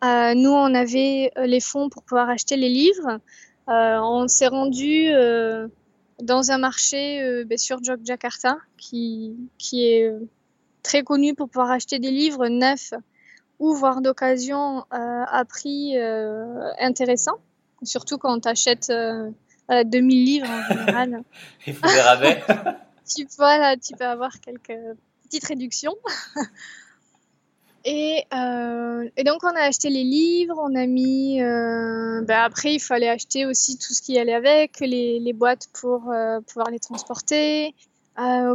nous 0.04 0.50
on 0.50 0.74
avait 0.74 1.32
les 1.38 1.60
fonds 1.60 1.90
pour 1.90 2.04
pouvoir 2.04 2.30
acheter 2.30 2.56
les 2.56 2.70
livres. 2.70 3.20
on 3.68 4.28
s'est 4.28 4.48
rendu 4.48 5.10
dans 6.20 6.52
un 6.52 6.58
marché 6.58 7.44
ben, 7.46 7.58
sur 7.58 7.80
Jakarta 7.84 8.58
qui, 8.78 9.36
qui 9.60 9.86
est 9.86 10.12
très 10.82 11.04
connu 11.04 11.36
pour 11.36 11.50
pouvoir 11.50 11.72
acheter 11.72 12.00
des 12.00 12.12
livres 12.12 12.48
neufs 12.48 12.94
ou 13.62 13.76
voir 13.76 14.02
d'occasion 14.02 14.80
euh, 14.92 15.24
à 15.28 15.46
prix 15.46 15.96
euh, 15.96 16.72
intéressant, 16.80 17.36
surtout 17.84 18.18
quand 18.18 18.40
tu 18.40 18.50
achètes 18.50 18.92
2000 19.70 20.26
livres 20.26 20.50
en 20.50 20.74
général. 20.74 21.24
Il 21.68 21.76
faut 21.76 21.88
des 21.88 22.02
rabais. 22.02 22.44
tu, 23.16 23.28
voilà, 23.38 23.78
tu 23.78 23.94
peux 23.94 24.06
avoir 24.06 24.40
quelques 24.40 24.80
petites 25.24 25.46
réductions. 25.46 25.96
Et, 27.84 28.26
euh, 28.32 29.10
et, 29.18 29.24
donc 29.24 29.44
on 29.44 29.56
a 29.56 29.62
acheté 29.62 29.90
les 29.90 30.04
livres, 30.04 30.54
on 30.62 30.76
a 30.76 30.86
mis. 30.86 31.40
ben 31.40 32.30
après, 32.30 32.76
il 32.76 32.80
fallait 32.80 33.10
acheter 33.10 33.48
aussi 33.48 33.80
tout 33.80 33.96
ce 33.96 34.04
qui 34.04 34.20
allait 34.20 34.36
avec, 34.36 34.80
les, 34.82 35.20
les 35.20 35.34
boîtes 35.34 35.68
pour 35.74 36.02
pouvoir 36.46 36.70
les 36.70 36.78
transporter. 36.78 37.74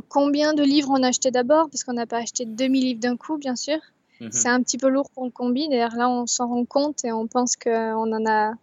combien 0.09 0.55
de 0.55 0.63
livres 0.63 0.91
on 0.93 1.03
a 1.03 1.09
acheté 1.09 1.33
d'abord? 1.33 1.69
Parce 1.71 1.83
qu'on 1.83 1.95
n'a 1.95 2.07
pas 2.07 2.19
acheté 2.19 2.45
2000 2.45 2.85
livres 2.85 3.01
d'un 3.01 3.17
coup, 3.17 3.37
bien 3.37 3.57
sûr. 3.57 3.81
Mhm. 4.21 4.33
C'est 4.33 4.49
un 4.49 4.63
petit 4.63 4.79
peu 4.79 4.89
lourd 4.89 5.11
pour 5.11 5.25
le 5.25 5.31
combi. 5.31 5.69
D'ailleurs, 5.69 5.97
là, 5.97 6.09
on 6.09 6.27
s'en 6.27 6.49
rend 6.49 6.65
compte 6.65 7.05
et 7.05 7.13
on 7.13 7.27
pense 7.27 7.57
qu'on 7.57 8.13
en 8.13 8.27
a, 8.27 8.55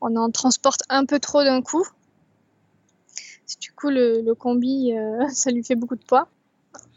on 0.00 0.16
en 0.16 0.30
transporte 0.30 0.82
un 0.88 1.04
peu 1.04 1.18
trop 1.18 1.42
d'un 1.44 1.62
coup. 1.62 1.86
Du 3.60 3.72
coup, 3.72 3.88
le, 3.88 4.32
combi, 4.34 4.92
euh, 4.92 5.26
ça 5.30 5.50
lui 5.50 5.64
fait 5.64 5.74
beaucoup 5.74 5.96
de 5.96 6.04
poids. 6.04 6.28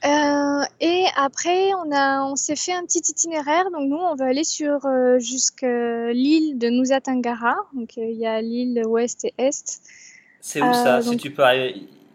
Euh, 0.04 0.64
et 0.80 1.06
après, 1.16 1.74
on, 1.76 1.92
a, 1.92 2.24
on 2.24 2.36
s'est 2.36 2.56
fait 2.56 2.74
un 2.74 2.84
petit 2.86 3.02
itinéraire. 3.08 3.72
Donc, 3.72 3.90
nous, 3.90 3.98
on 3.98 4.16
va 4.16 4.26
aller 4.26 4.44
sur 4.44 4.86
euh, 4.86 5.20
jusqu'à 5.20 6.12
l'île 6.12 6.58
de 6.58 6.70
Nusa 6.70 7.00
Tenggara. 7.00 7.56
Donc, 7.74 7.96
il 7.98 8.18
y 8.18 8.26
a 8.26 8.42
l'île 8.42 8.84
ouest 8.86 9.26
et 9.26 9.34
est. 9.38 9.82
C'est 10.42 10.62
où 10.62 10.74
ça? 10.74 11.02
Si 11.02 11.18
tu 11.18 11.32
peux 11.32 11.44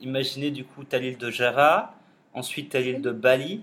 imaginer, 0.01 0.51
du 0.51 0.65
coup, 0.65 0.85
tu 0.85 0.95
as 0.97 0.99
l'île 0.99 1.17
de 1.17 1.31
Java, 1.31 1.95
ensuite 2.35 2.71
tu 2.71 2.77
as 2.77 2.81
l'île 2.81 3.01
de 3.01 3.13
Bali, 3.13 3.63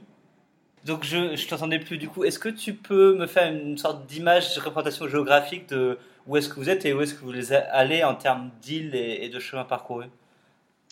donc 0.86 1.06
je 1.06 1.18
ne 1.18 1.48
t'entendais 1.50 1.80
plus 1.80 1.98
du 1.98 2.10
coup. 2.10 2.24
Est-ce 2.24 2.40
que 2.40 2.50
tu 2.50 2.74
peux 2.74 3.16
me 3.16 3.28
faire 3.28 3.52
une 3.52 3.78
sorte 3.78 4.06
d'image, 4.06 4.56
de 4.56 4.60
représentation 4.60 5.08
géographique 5.08 5.70
de 5.70 5.98
où 6.28 6.38
est-ce 6.38 6.50
que 6.50 6.56
vous 6.56 6.70
êtes 6.70 6.86
et 6.86 6.94
où 6.94 7.02
est-ce 7.02 7.14
que 7.14 7.20
vous 7.20 7.28
voulez 7.28 7.54
aller 7.54 8.04
en 8.04 8.16
termes 8.16 8.52
d'îles 8.62 8.96
et, 8.96 9.30
de 9.30 9.40
chemins 9.40 9.66
parcourus? 9.66 10.08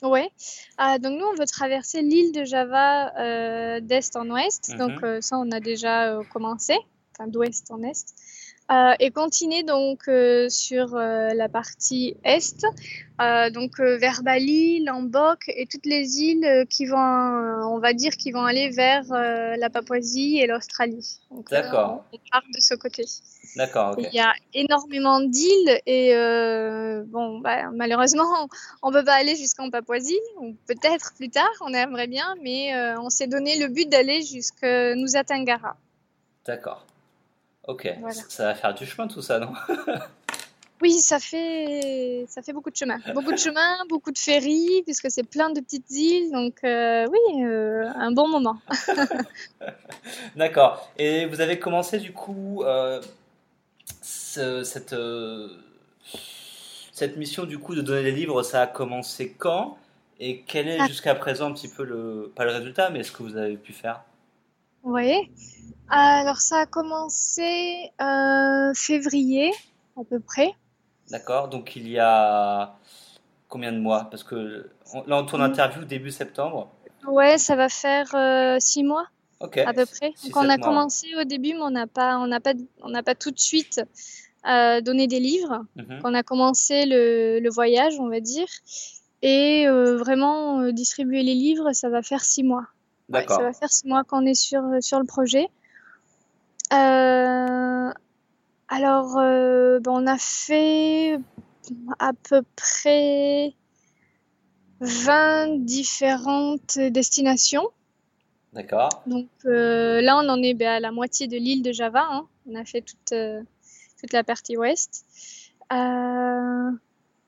Oui. 0.04 0.22
Ah, 0.78 0.98
donc 0.98 1.20
nous, 1.20 1.26
on 1.26 1.36
veut 1.36 1.46
traverser 1.46 2.02
l'île 2.02 2.32
de 2.32 2.44
Java 2.44 3.14
euh, 3.20 3.80
d'est 3.82 4.16
en 4.16 4.30
ouest. 4.30 4.70
Mhm. 4.70 4.78
Donc 4.78 5.04
euh, 5.04 5.22
ça, 5.22 5.38
on 5.38 5.52
a 5.52 5.60
déjà 5.60 6.14
euh, 6.14 6.24
commencé, 6.24 6.76
enfin 7.14 7.28
d'ouest 7.28 7.70
en 7.72 7.84
est. 7.84 8.14
Euh, 8.72 8.94
et 9.00 9.12
continuer 9.12 9.64
donc 9.64 10.08
euh, 10.08 10.48
sur 10.48 10.96
euh, 10.96 11.34
la 11.34 11.50
partie 11.50 12.16
est, 12.24 12.66
donc 13.54 13.78
vers 13.80 14.24
Bali, 14.24 14.84
Lombok 14.84 15.44
et 15.48 15.68
toutes 15.68 15.86
les 15.86 16.22
îles 16.22 16.66
qui 16.72 16.88
vont, 16.88 16.98
on 16.98 17.78
va 17.78 17.94
dire, 17.94 18.14
qui 18.14 18.32
vont 18.32 18.46
aller 18.46 18.70
vers 18.70 19.04
la 19.12 19.70
Papouasie 19.70 20.40
et 20.40 20.48
l'Australie. 20.48 21.20
D'accord. 21.52 22.04
on 22.14 22.18
part 22.32 22.42
de 22.52 22.60
ce 22.60 22.74
côté. 22.74 23.06
D'accord. 23.56 23.94
Il 24.00 24.12
y 24.12 24.20
a 24.20 24.34
énormément 24.56 25.20
d'îles 25.20 25.80
et 25.86 26.16
bon, 27.06 27.38
bah, 27.42 27.70
malheureusement, 27.76 28.50
on 28.82 28.92
peut 28.92 29.04
pas 29.04 29.18
aller 29.18 29.36
jusqu'en 29.36 29.70
Papouasie. 29.70 30.18
Peut-être 30.66 31.14
plus 31.14 31.30
tard, 31.30 31.54
on 31.62 31.76
aimerait 31.76 32.08
bien, 32.08 32.34
mais 32.42 32.74
on 32.98 33.12
s'est 33.12 33.28
donné 33.28 33.60
le 33.60 33.68
but 33.68 33.88
d'aller 33.88 34.24
jusqu'à 34.24 34.96
Nusa 34.96 35.24
Tenggara. 35.24 35.78
D'accord. 36.44 36.88
Ok, 37.68 37.88
ça 38.30 38.46
va 38.46 38.56
faire 38.56 38.74
du 38.74 38.86
chemin 38.86 39.08
tout 39.08 39.22
ça, 39.22 39.40
non? 39.40 39.54
Oui, 40.82 40.94
ça 40.94 41.20
fait, 41.20 42.26
ça 42.28 42.42
fait 42.42 42.54
beaucoup 42.54 42.72
de 42.72 42.76
chemin. 42.76 42.98
Beaucoup 43.14 43.32
de 43.32 43.38
chemin, 43.38 43.86
beaucoup 43.88 44.12
de 44.12 44.18
ferries, 44.18 44.82
puisque 44.84 45.12
c'est 45.12 45.24
plein 45.24 45.52
de 45.52 45.60
petites 45.60 45.92
îles. 45.92 46.32
Donc, 46.32 46.56
euh, 46.64 47.06
oui, 47.08 47.44
euh, 47.44 47.88
un 47.96 48.12
bon 48.12 48.28
moment. 48.28 48.60
D'accord. 50.36 50.92
Et 50.98 51.28
vous 51.28 51.40
avez 51.40 51.60
commencé, 51.60 52.00
du 52.00 52.14
coup, 52.14 52.64
euh, 52.64 53.00
cette, 54.02 54.96
cette 56.92 57.18
mission, 57.18 57.44
du 57.44 57.60
coup, 57.60 57.76
de 57.76 57.82
donner 57.82 58.02
des 58.02 58.12
livres, 58.12 58.42
ça 58.42 58.64
a 58.64 58.68
commencé 58.68 59.36
quand? 59.38 59.78
Et 60.20 60.42
quel 60.48 60.68
est 60.68 60.80
ah. 60.80 60.88
jusqu'à 60.88 61.14
présent 61.14 61.48
un 61.48 61.54
petit 61.54 61.68
peu 61.68 61.84
le, 61.84 62.32
pas 62.36 62.44
le 62.44 62.52
résultat, 62.52 62.90
mais 62.90 63.04
ce 63.04 63.12
que 63.12 63.22
vous 63.22 63.38
avez 63.38 63.58
pu 63.58 63.74
faire? 63.74 64.02
Oui. 64.84 65.32
Alors, 65.90 66.38
ça 66.38 66.60
a 66.60 66.66
commencé 66.66 67.92
février, 68.76 69.52
à 69.98 70.04
peu 70.04 70.20
près. 70.20 70.54
D'accord, 71.10 71.50
donc 71.50 71.76
il 71.76 71.90
y 71.90 72.00
a 72.00 72.78
combien 73.50 73.72
de 73.74 73.80
mois? 73.80 74.08
Parce 74.10 74.24
que 74.24 74.72
là, 75.06 75.18
on 75.18 75.26
tourne 75.26 75.42
interview 75.44 75.84
début 75.84 76.10
septembre. 76.10 76.72
Ouais, 77.06 77.38
ça 77.38 77.56
va 77.56 77.70
faire 77.70 78.08
euh, 78.16 78.58
six 78.60 78.84
mois. 78.84 79.06
À 79.40 79.74
peu 79.74 79.86
près. 79.86 80.14
Donc 80.24 80.36
on 80.36 80.48
a 80.50 80.58
commencé 80.58 81.08
au 81.20 81.24
début, 81.24 81.54
mais 81.54 81.62
on 81.62 81.72
n'a 81.72 81.88
pas, 81.88 82.20
on 82.20 82.28
n'a 82.28 82.40
pas, 82.40 82.54
on 82.82 82.90
n'a 82.90 83.02
pas 83.02 83.16
tout 83.16 83.32
de 83.32 83.40
suite 83.40 83.82
euh, 84.48 84.82
donné 84.82 85.08
des 85.08 85.20
livres. 85.20 85.66
Mhm. 85.76 86.02
On 86.04 86.14
a 86.14 86.24
commencé 86.24 86.86
le, 86.86 87.50
voyage, 87.50 88.00
on 88.00 88.08
va 88.08 88.20
dire, 88.20 88.48
et 89.24 89.68
euh, 89.68 89.98
vraiment 89.98 90.72
distribuer 90.72 91.24
les 91.24 91.34
livres, 91.34 91.74
ça 91.74 91.90
va 91.90 92.04
faire 92.04 92.24
six 92.24 92.44
mois. 92.44 92.68
D'accord. 93.12 93.38
ça 93.38 93.44
va 93.44 93.54
faire 93.54 93.72
six 93.72 93.86
mois 93.86 94.04
qu'on 94.04 94.26
est 94.26 94.34
sur 94.34 94.64
sur 94.82 95.00
le 95.00 95.06
projet. 95.06 95.50
Alors, 98.72 99.18
euh, 99.18 99.82
ben, 99.82 99.92
on 99.92 100.08
a 100.08 100.18
fait 100.18 101.20
à 102.00 102.14
peu 102.14 102.42
près 102.56 103.54
20 104.80 105.66
différentes 105.66 106.80
destinations. 106.80 107.68
D'accord. 108.54 109.04
Donc 109.08 109.28
euh, 109.46 110.00
là, 110.02 110.18
on 110.24 110.30
en 110.30 110.42
est 110.42 110.54
ben, 110.54 110.70
à 110.70 110.80
la 110.80 110.94
moitié 110.94 111.28
de 111.28 111.36
l'île 111.36 111.64
de 111.64 111.74
Java. 111.74 112.08
Hein. 112.10 112.28
On 112.50 112.56
a 112.56 112.64
fait 112.64 112.80
toute, 112.80 113.12
euh, 113.12 113.42
toute 114.00 114.14
la 114.14 114.24
partie 114.24 114.56
ouest. 114.56 115.06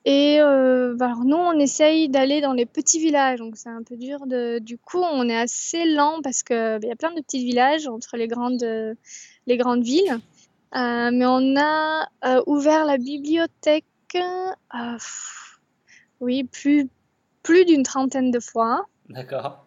Et 0.05 0.37
ben, 0.39 1.21
nous, 1.25 1.37
on 1.37 1.57
essaye 1.59 2.09
d'aller 2.09 2.41
dans 2.41 2.53
les 2.53 2.65
petits 2.65 2.99
villages. 2.99 3.39
Donc 3.39 3.55
c'est 3.55 3.69
un 3.69 3.83
peu 3.83 3.95
dur. 3.95 4.25
De... 4.25 4.59
Du 4.59 4.77
coup, 4.77 4.99
on 4.99 5.29
est 5.29 5.37
assez 5.37 5.85
lent 5.85 6.21
parce 6.21 6.43
qu'il 6.43 6.55
y 6.83 6.91
a 6.91 6.95
plein 6.95 7.13
de 7.13 7.21
petits 7.21 7.43
villages 7.43 7.87
entre 7.87 8.17
les 8.17 8.27
grandes, 8.27 8.65
les 9.47 9.57
grandes 9.57 9.83
villes. 9.83 10.19
Euh, 10.75 11.11
mais 11.13 11.25
on 11.25 11.55
a 11.55 12.07
euh, 12.25 12.41
ouvert 12.47 12.85
la 12.85 12.97
bibliothèque, 12.97 13.85
euh, 14.15 14.97
oui, 16.19 16.43
plus, 16.45 16.89
plus 17.43 17.65
d'une 17.65 17.83
trentaine 17.83 18.31
de 18.31 18.39
fois. 18.39 18.87
D'accord. 19.09 19.65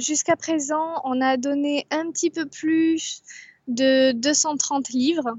Jusqu'à 0.00 0.36
présent, 0.36 1.00
on 1.04 1.20
a 1.20 1.36
donné 1.36 1.86
un 1.90 2.10
petit 2.10 2.30
peu 2.30 2.46
plus 2.46 3.22
de 3.68 4.12
230 4.12 4.88
livres 4.88 5.36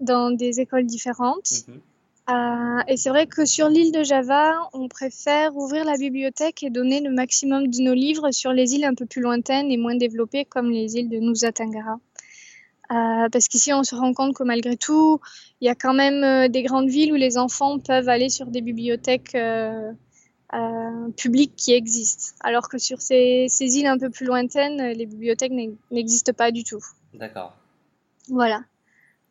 dans 0.00 0.30
des 0.30 0.60
écoles 0.60 0.86
différentes. 0.86 1.64
Mhm. 1.68 1.80
Euh, 2.30 2.82
et 2.86 2.96
c'est 2.96 3.08
vrai 3.08 3.26
que 3.26 3.44
sur 3.44 3.68
l'île 3.68 3.92
de 3.92 4.04
Java, 4.04 4.68
on 4.72 4.88
préfère 4.88 5.56
ouvrir 5.56 5.84
la 5.84 5.96
bibliothèque 5.96 6.62
et 6.62 6.70
donner 6.70 7.00
le 7.00 7.10
maximum 7.10 7.66
de 7.66 7.82
nos 7.82 7.94
livres 7.94 8.30
sur 8.30 8.52
les 8.52 8.74
îles 8.74 8.84
un 8.84 8.94
peu 8.94 9.06
plus 9.06 9.20
lointaines 9.20 9.70
et 9.70 9.76
moins 9.76 9.96
développées 9.96 10.44
comme 10.44 10.70
les 10.70 10.96
îles 10.96 11.08
de 11.08 11.18
Nusa 11.18 11.50
Tenggara. 11.50 11.98
Euh, 12.92 13.28
parce 13.30 13.48
qu'ici, 13.48 13.72
on 13.72 13.82
se 13.82 13.94
rend 13.94 14.12
compte 14.12 14.34
que 14.34 14.42
malgré 14.44 14.76
tout, 14.76 15.20
il 15.60 15.66
y 15.66 15.68
a 15.68 15.74
quand 15.74 15.94
même 15.94 16.22
euh, 16.22 16.48
des 16.48 16.62
grandes 16.62 16.88
villes 16.88 17.12
où 17.12 17.16
les 17.16 17.36
enfants 17.36 17.78
peuvent 17.78 18.08
aller 18.08 18.28
sur 18.28 18.46
des 18.46 18.60
bibliothèques 18.60 19.36
publiques 21.16 21.54
qui 21.56 21.72
existent. 21.72 22.34
Alors 22.40 22.68
que 22.68 22.78
sur 22.78 23.00
ces, 23.00 23.46
ces, 23.48 23.78
îles 23.78 23.86
un 23.86 23.98
peu 23.98 24.10
plus 24.10 24.26
lointaines, 24.26 24.92
les 24.92 25.06
bibliothèques 25.06 25.52
n'existent 25.90 26.32
pas 26.32 26.50
du 26.50 26.64
tout. 26.64 26.84
D'accord. 27.14 27.54
Voilà. 28.28 28.62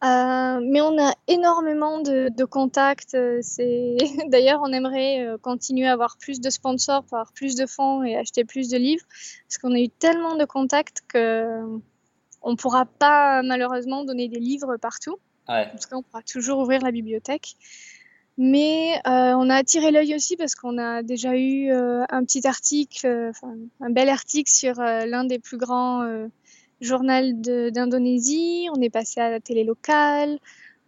Euh, 0.01 0.61
mais 0.63 0.79
on 0.79 0.97
a 0.97 1.13
énormément 1.27 1.99
de, 1.99 2.45
contacts. 2.45 3.15
Euh, 3.15 3.39
c'est 3.41 3.97
d'ailleurs, 4.27 4.61
on 4.63 4.71
aimerait 4.71 5.25
euh, 5.25 5.37
continuer 5.37 5.87
à 5.87 5.93
avoir 5.93 6.17
plus 6.17 6.39
de 6.39 6.49
sponsors 6.49 7.03
pour 7.03 7.17
avoir 7.17 7.33
plus 7.33 7.55
de 7.55 7.65
fonds 7.65 8.03
et 8.03 8.15
acheter 8.15 8.45
plus 8.45 8.69
de 8.69 8.77
livres, 8.77 9.03
parce 9.47 9.57
qu'on 9.57 9.73
a 9.73 9.79
eu 9.79 9.89
tellement 9.89 10.35
de 10.35 10.45
contacts 10.45 11.01
que 11.07 11.61
on 12.41 12.55
pourra 12.55 12.85
pas 12.85 13.41
malheureusement 13.43 14.05
donner 14.05 14.29
des 14.29 14.39
livres 14.39 14.77
partout. 14.77 15.17
Ouais. 15.49 15.67
Parce 15.71 15.85
qu'on 15.87 16.01
pourra 16.01 16.21
toujours 16.21 16.59
ouvrir 16.59 16.81
la 16.81 16.91
bibliothèque. 16.91 17.55
Mais 18.37 19.01
on 19.05 19.49
a 19.49 19.55
attiré 19.55 19.91
l'œil 19.91 20.15
aussi 20.15 20.37
parce 20.37 20.55
qu'on 20.55 20.77
a 20.77 21.03
déjà 21.03 21.35
eu 21.35 21.69
un 21.69 22.23
petit 22.23 22.47
article, 22.47 23.31
un 23.81 23.89
bel 23.89 24.07
article 24.07 24.49
sur 24.49 24.75
l'un 24.75 25.25
des 25.25 25.39
plus 25.39 25.57
grands 25.57 26.29
journal 26.81 27.39
d'Indonésie, 27.41 28.67
on 28.75 28.81
est 28.81 28.89
passé 28.89 29.19
à 29.19 29.29
la 29.29 29.39
télé 29.39 29.63
locale, 29.63 30.39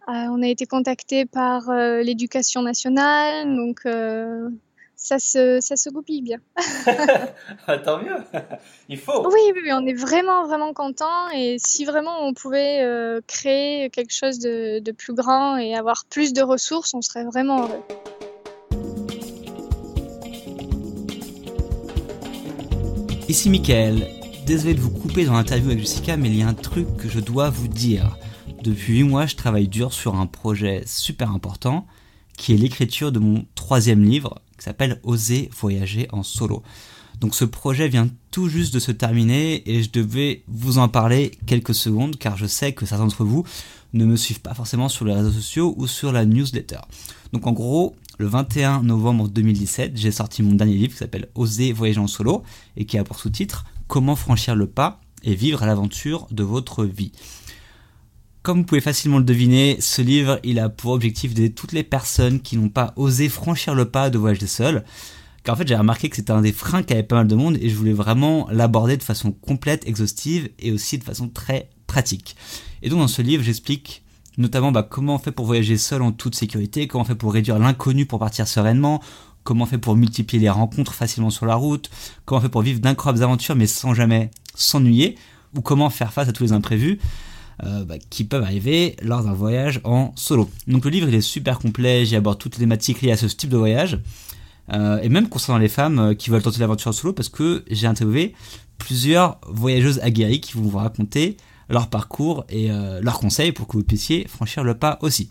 euh, 0.08 0.12
on 0.30 0.42
a 0.42 0.48
été 0.48 0.66
contacté 0.66 1.26
par 1.26 1.70
euh, 1.70 2.02
l'éducation 2.02 2.62
nationale, 2.62 3.54
donc 3.54 3.80
euh, 3.86 4.48
ça, 4.96 5.18
se, 5.18 5.60
ça 5.60 5.76
se 5.76 5.90
goupille 5.90 6.22
bien. 6.22 6.38
Ah, 7.66 7.78
tant 7.78 7.98
mieux, 8.02 8.16
il 8.88 8.98
faut. 8.98 9.24
Oui, 9.26 9.40
oui, 9.54 9.72
on 9.72 9.86
est 9.86 9.94
vraiment, 9.94 10.44
vraiment 10.46 10.72
content 10.72 11.30
et 11.34 11.56
si 11.58 11.84
vraiment 11.84 12.26
on 12.26 12.34
pouvait 12.34 12.84
créer 13.28 13.90
quelque 13.90 14.12
chose 14.12 14.38
de, 14.40 14.80
de 14.80 14.92
plus 14.92 15.14
grand 15.14 15.56
et 15.56 15.76
avoir 15.76 16.04
plus 16.06 16.32
de 16.32 16.42
ressources, 16.42 16.94
on 16.94 17.02
serait 17.02 17.24
vraiment 17.24 17.62
heureux. 17.62 17.82
Ici 23.28 23.48
Mickaël, 23.48 24.21
Désolé 24.46 24.74
de 24.74 24.80
vous 24.80 24.90
couper 24.90 25.24
dans 25.24 25.34
l'interview 25.34 25.70
avec 25.70 25.78
Jessica, 25.78 26.16
mais 26.16 26.28
il 26.28 26.36
y 26.36 26.42
a 26.42 26.48
un 26.48 26.54
truc 26.54 26.96
que 26.96 27.08
je 27.08 27.20
dois 27.20 27.48
vous 27.48 27.68
dire. 27.68 28.18
Depuis 28.64 28.98
8 28.98 29.02
mois, 29.04 29.26
je 29.26 29.36
travaille 29.36 29.68
dur 29.68 29.92
sur 29.92 30.16
un 30.16 30.26
projet 30.26 30.82
super 30.84 31.30
important, 31.30 31.86
qui 32.36 32.52
est 32.52 32.56
l'écriture 32.56 33.12
de 33.12 33.20
mon 33.20 33.46
troisième 33.54 34.02
livre, 34.02 34.40
qui 34.58 34.64
s'appelle 34.64 35.00
Oser 35.04 35.48
voyager 35.56 36.08
en 36.10 36.24
solo. 36.24 36.64
Donc 37.20 37.36
ce 37.36 37.44
projet 37.44 37.88
vient 37.88 38.08
tout 38.32 38.48
juste 38.48 38.74
de 38.74 38.80
se 38.80 38.90
terminer 38.90 39.62
et 39.70 39.80
je 39.80 39.92
devais 39.92 40.42
vous 40.48 40.78
en 40.78 40.88
parler 40.88 41.30
quelques 41.46 41.74
secondes 41.74 42.16
car 42.18 42.36
je 42.36 42.46
sais 42.46 42.72
que 42.72 42.84
certains 42.84 43.04
d'entre 43.04 43.24
vous 43.24 43.44
ne 43.92 44.04
me 44.04 44.16
suivent 44.16 44.40
pas 44.40 44.54
forcément 44.54 44.88
sur 44.88 45.04
les 45.04 45.14
réseaux 45.14 45.30
sociaux 45.30 45.74
ou 45.76 45.86
sur 45.86 46.10
la 46.10 46.24
newsletter. 46.24 46.80
Donc 47.32 47.46
en 47.46 47.52
gros, 47.52 47.94
le 48.18 48.26
21 48.26 48.82
novembre 48.82 49.28
2017, 49.28 49.92
j'ai 49.94 50.10
sorti 50.10 50.42
mon 50.42 50.54
dernier 50.54 50.74
livre 50.74 50.92
qui 50.92 50.98
s'appelle 50.98 51.28
Oser 51.36 51.72
voyager 51.72 52.00
en 52.00 52.08
solo 52.08 52.42
et 52.76 52.86
qui 52.86 52.98
a 52.98 53.04
pour 53.04 53.20
sous-titre 53.20 53.66
Comment 53.92 54.16
franchir 54.16 54.56
le 54.56 54.66
pas 54.66 55.02
et 55.22 55.34
vivre 55.34 55.66
l'aventure 55.66 56.26
de 56.30 56.42
votre 56.42 56.86
vie. 56.86 57.12
Comme 58.40 58.60
vous 58.60 58.64
pouvez 58.64 58.80
facilement 58.80 59.18
le 59.18 59.24
deviner, 59.24 59.76
ce 59.82 60.00
livre, 60.00 60.40
il 60.44 60.58
a 60.60 60.70
pour 60.70 60.92
objectif 60.92 61.34
d'aider 61.34 61.52
toutes 61.52 61.72
les 61.72 61.82
personnes 61.82 62.40
qui 62.40 62.56
n'ont 62.56 62.70
pas 62.70 62.94
osé 62.96 63.28
franchir 63.28 63.74
le 63.74 63.84
pas 63.84 64.08
de 64.08 64.16
voyager 64.16 64.46
seul. 64.46 64.82
Car 65.44 65.54
en 65.54 65.58
fait, 65.58 65.68
j'ai 65.68 65.76
remarqué 65.76 66.08
que 66.08 66.16
c'était 66.16 66.30
un 66.30 66.40
des 66.40 66.54
freins 66.54 66.82
qu'avait 66.82 67.02
pas 67.02 67.16
mal 67.16 67.28
de 67.28 67.34
monde 67.34 67.58
et 67.60 67.68
je 67.68 67.76
voulais 67.76 67.92
vraiment 67.92 68.48
l'aborder 68.50 68.96
de 68.96 69.02
façon 69.02 69.30
complète, 69.30 69.86
exhaustive 69.86 70.48
et 70.58 70.72
aussi 70.72 70.96
de 70.96 71.04
façon 71.04 71.28
très 71.28 71.68
pratique. 71.86 72.34
Et 72.80 72.88
donc 72.88 73.00
dans 73.00 73.08
ce 73.08 73.20
livre, 73.20 73.42
j'explique 73.42 74.04
notamment 74.38 74.72
bah, 74.72 74.86
comment 74.88 75.16
on 75.16 75.18
fait 75.18 75.32
pour 75.32 75.44
voyager 75.44 75.76
seul 75.76 76.00
en 76.00 76.12
toute 76.12 76.34
sécurité, 76.34 76.86
comment 76.86 77.02
on 77.02 77.06
fait 77.06 77.14
pour 77.14 77.34
réduire 77.34 77.58
l'inconnu 77.58 78.06
pour 78.06 78.18
partir 78.18 78.48
sereinement, 78.48 79.02
comment 79.44 79.64
on 79.64 79.66
fait 79.66 79.78
pour 79.78 79.96
multiplier 79.96 80.42
les 80.42 80.50
rencontres 80.50 80.94
facilement 80.94 81.30
sur 81.30 81.46
la 81.46 81.54
route, 81.54 81.90
comment 82.24 82.38
on 82.38 82.42
fait 82.42 82.48
pour 82.48 82.62
vivre 82.62 82.80
d'incroyables 82.80 83.22
aventures 83.22 83.56
mais 83.56 83.66
sans 83.66 83.94
jamais 83.94 84.30
s'ennuyer, 84.54 85.16
ou 85.56 85.60
comment 85.60 85.90
faire 85.90 86.12
face 86.12 86.28
à 86.28 86.32
tous 86.32 86.44
les 86.44 86.52
imprévus 86.52 86.98
euh, 87.62 87.84
bah, 87.84 87.96
qui 88.10 88.24
peuvent 88.24 88.42
arriver 88.42 88.96
lors 89.02 89.22
d'un 89.22 89.32
voyage 89.32 89.80
en 89.84 90.12
solo? 90.16 90.48
Donc 90.66 90.84
le 90.84 90.90
livre 90.90 91.08
il 91.08 91.14
est 91.14 91.20
super 91.20 91.58
complet, 91.58 92.06
j'y 92.06 92.16
aborde 92.16 92.38
toutes 92.38 92.56
les 92.56 92.60
thématiques 92.60 93.02
liées 93.02 93.12
à 93.12 93.16
ce 93.16 93.26
type 93.26 93.50
de 93.50 93.56
voyage, 93.56 94.00
euh, 94.72 95.00
et 95.02 95.08
même 95.08 95.28
concernant 95.28 95.58
les 95.58 95.68
femmes 95.68 95.98
euh, 95.98 96.14
qui 96.14 96.30
veulent 96.30 96.42
tenter 96.42 96.60
l'aventure 96.60 96.90
en 96.90 96.92
solo 96.92 97.12
parce 97.12 97.28
que 97.28 97.64
j'ai 97.70 97.86
interviewé 97.86 98.34
plusieurs 98.78 99.40
voyageuses 99.48 100.00
aguerries 100.00 100.40
qui 100.40 100.54
vont 100.54 100.62
vous 100.62 100.78
raconter 100.78 101.36
leur 101.68 101.88
parcours 101.88 102.44
et 102.48 102.68
leurs 102.68 103.18
conseils 103.18 103.52
pour 103.52 103.66
que 103.66 103.76
vous 103.76 103.84
puissiez 103.84 104.26
franchir 104.26 104.64
le 104.64 104.74
pas 104.74 104.98
aussi. 105.00 105.30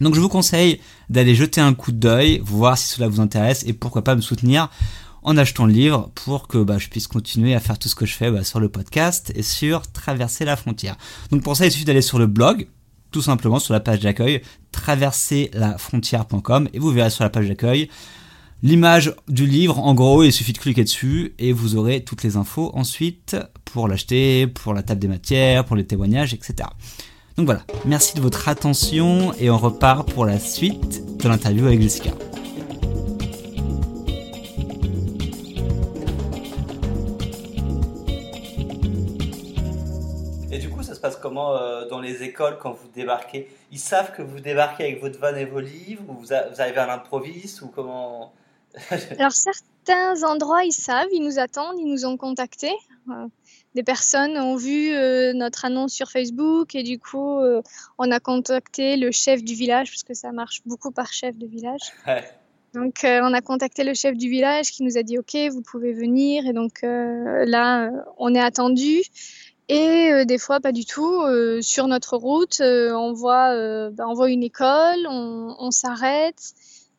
Donc 0.00 0.14
je 0.14 0.20
vous 0.20 0.28
conseille 0.28 0.80
d'aller 1.08 1.34
jeter 1.34 1.60
un 1.60 1.74
coup 1.74 1.92
d'œil, 1.92 2.40
voir 2.44 2.78
si 2.78 2.88
cela 2.88 3.08
vous 3.08 3.20
intéresse 3.20 3.64
et 3.66 3.72
pourquoi 3.72 4.04
pas 4.04 4.14
me 4.14 4.20
soutenir 4.20 4.68
en 5.22 5.36
achetant 5.36 5.66
le 5.66 5.72
livre 5.72 6.10
pour 6.14 6.48
que 6.48 6.58
bah, 6.58 6.78
je 6.78 6.88
puisse 6.88 7.06
continuer 7.06 7.54
à 7.54 7.60
faire 7.60 7.78
tout 7.78 7.88
ce 7.88 7.94
que 7.94 8.06
je 8.06 8.14
fais 8.14 8.30
bah, 8.30 8.44
sur 8.44 8.60
le 8.60 8.68
podcast 8.68 9.32
et 9.34 9.42
sur 9.42 9.90
traverser 9.90 10.44
la 10.44 10.56
frontière. 10.56 10.96
Donc 11.30 11.42
pour 11.42 11.56
ça, 11.56 11.66
il 11.66 11.72
suffit 11.72 11.84
d'aller 11.84 12.02
sur 12.02 12.18
le 12.18 12.26
blog, 12.26 12.68
tout 13.10 13.22
simplement 13.22 13.58
sur 13.58 13.74
la 13.74 13.80
page 13.80 14.00
d'accueil, 14.00 14.42
traverserlafrontière.com 14.72 16.68
et 16.72 16.78
vous 16.78 16.90
verrez 16.90 17.10
sur 17.10 17.24
la 17.24 17.30
page 17.30 17.48
d'accueil 17.48 17.88
l'image 18.62 19.14
du 19.28 19.46
livre. 19.46 19.78
En 19.78 19.94
gros, 19.94 20.22
il 20.22 20.32
suffit 20.32 20.52
de 20.52 20.58
cliquer 20.58 20.84
dessus 20.84 21.34
et 21.38 21.52
vous 21.52 21.76
aurez 21.76 22.04
toutes 22.04 22.22
les 22.22 22.36
infos 22.36 22.70
ensuite 22.74 23.36
pour 23.64 23.88
l'acheter, 23.88 24.46
pour 24.46 24.74
la 24.74 24.82
table 24.82 25.00
des 25.00 25.08
matières, 25.08 25.64
pour 25.64 25.76
les 25.76 25.86
témoignages, 25.86 26.34
etc. 26.34 26.68
Donc 27.38 27.46
voilà, 27.46 27.62
merci 27.84 28.16
de 28.16 28.20
votre 28.20 28.48
attention 28.48 29.32
et 29.38 29.48
on 29.48 29.58
repart 29.58 30.12
pour 30.12 30.26
la 30.26 30.40
suite 30.40 31.18
de 31.18 31.28
l'interview 31.28 31.66
avec 31.66 31.80
Jessica. 31.80 32.10
Et 40.50 40.58
du 40.58 40.68
coup, 40.68 40.82
ça 40.82 40.96
se 40.96 41.00
passe 41.00 41.14
comment 41.14 41.54
euh, 41.54 41.86
dans 41.86 42.00
les 42.00 42.24
écoles 42.24 42.58
quand 42.60 42.72
vous 42.72 42.88
débarquez? 42.92 43.48
Ils 43.70 43.78
savent 43.78 44.12
que 44.16 44.22
vous 44.22 44.40
débarquez 44.40 44.82
avec 44.82 45.00
votre 45.00 45.20
van 45.20 45.36
et 45.36 45.44
vos 45.44 45.60
livres 45.60 46.02
ou 46.08 46.14
vous, 46.14 46.32
arrivez 46.32 46.78
à 46.78 46.86
l'improviste 46.88 47.62
ou 47.62 47.68
comment? 47.68 48.32
Alors 49.16 49.30
certains 49.30 50.24
endroits, 50.24 50.64
ils 50.64 50.72
savent, 50.72 51.06
ils 51.12 51.22
nous 51.22 51.38
attendent, 51.38 51.78
ils 51.78 51.88
nous 51.88 52.04
ont 52.04 52.16
contactés. 52.16 52.74
Euh, 53.10 53.26
des 53.74 53.82
personnes 53.82 54.36
ont 54.38 54.56
vu 54.56 54.92
euh, 54.92 55.32
notre 55.32 55.64
annonce 55.64 55.92
sur 55.92 56.10
Facebook 56.10 56.74
et 56.74 56.82
du 56.82 56.98
coup, 56.98 57.38
euh, 57.38 57.62
on 57.98 58.10
a 58.10 58.20
contacté 58.20 58.96
le 58.96 59.10
chef 59.10 59.42
du 59.42 59.54
village, 59.54 59.90
parce 59.90 60.02
que 60.02 60.14
ça 60.14 60.32
marche 60.32 60.62
beaucoup 60.66 60.90
par 60.90 61.12
chef 61.12 61.36
de 61.36 61.46
village. 61.46 61.80
Donc, 62.74 63.00
on 63.04 63.32
a 63.32 63.40
contacté 63.40 63.82
le 63.82 63.94
chef 63.94 64.16
du 64.16 64.28
village 64.28 64.70
qui 64.70 64.82
nous 64.82 64.98
a 64.98 65.02
dit 65.02 65.18
OK, 65.18 65.34
vous 65.50 65.62
pouvez 65.62 65.94
venir. 65.94 66.46
Et 66.46 66.52
donc 66.52 66.80
là, 66.82 67.90
on 68.18 68.34
est 68.34 68.40
attendu. 68.40 69.00
Et 69.70 70.24
des 70.26 70.38
fois, 70.38 70.60
pas 70.60 70.72
du 70.72 70.84
tout. 70.84 71.24
sur 71.62 71.88
notre 71.88 72.18
route, 72.18 72.60
on, 72.60 73.14
voit, 73.14 73.90
bah, 73.90 74.04
on 74.06 74.12
voit 74.12 74.30
une 74.30 74.42
école, 74.42 75.06
on, 75.08 75.56
on 75.58 75.70
s'arrête. 75.70 76.52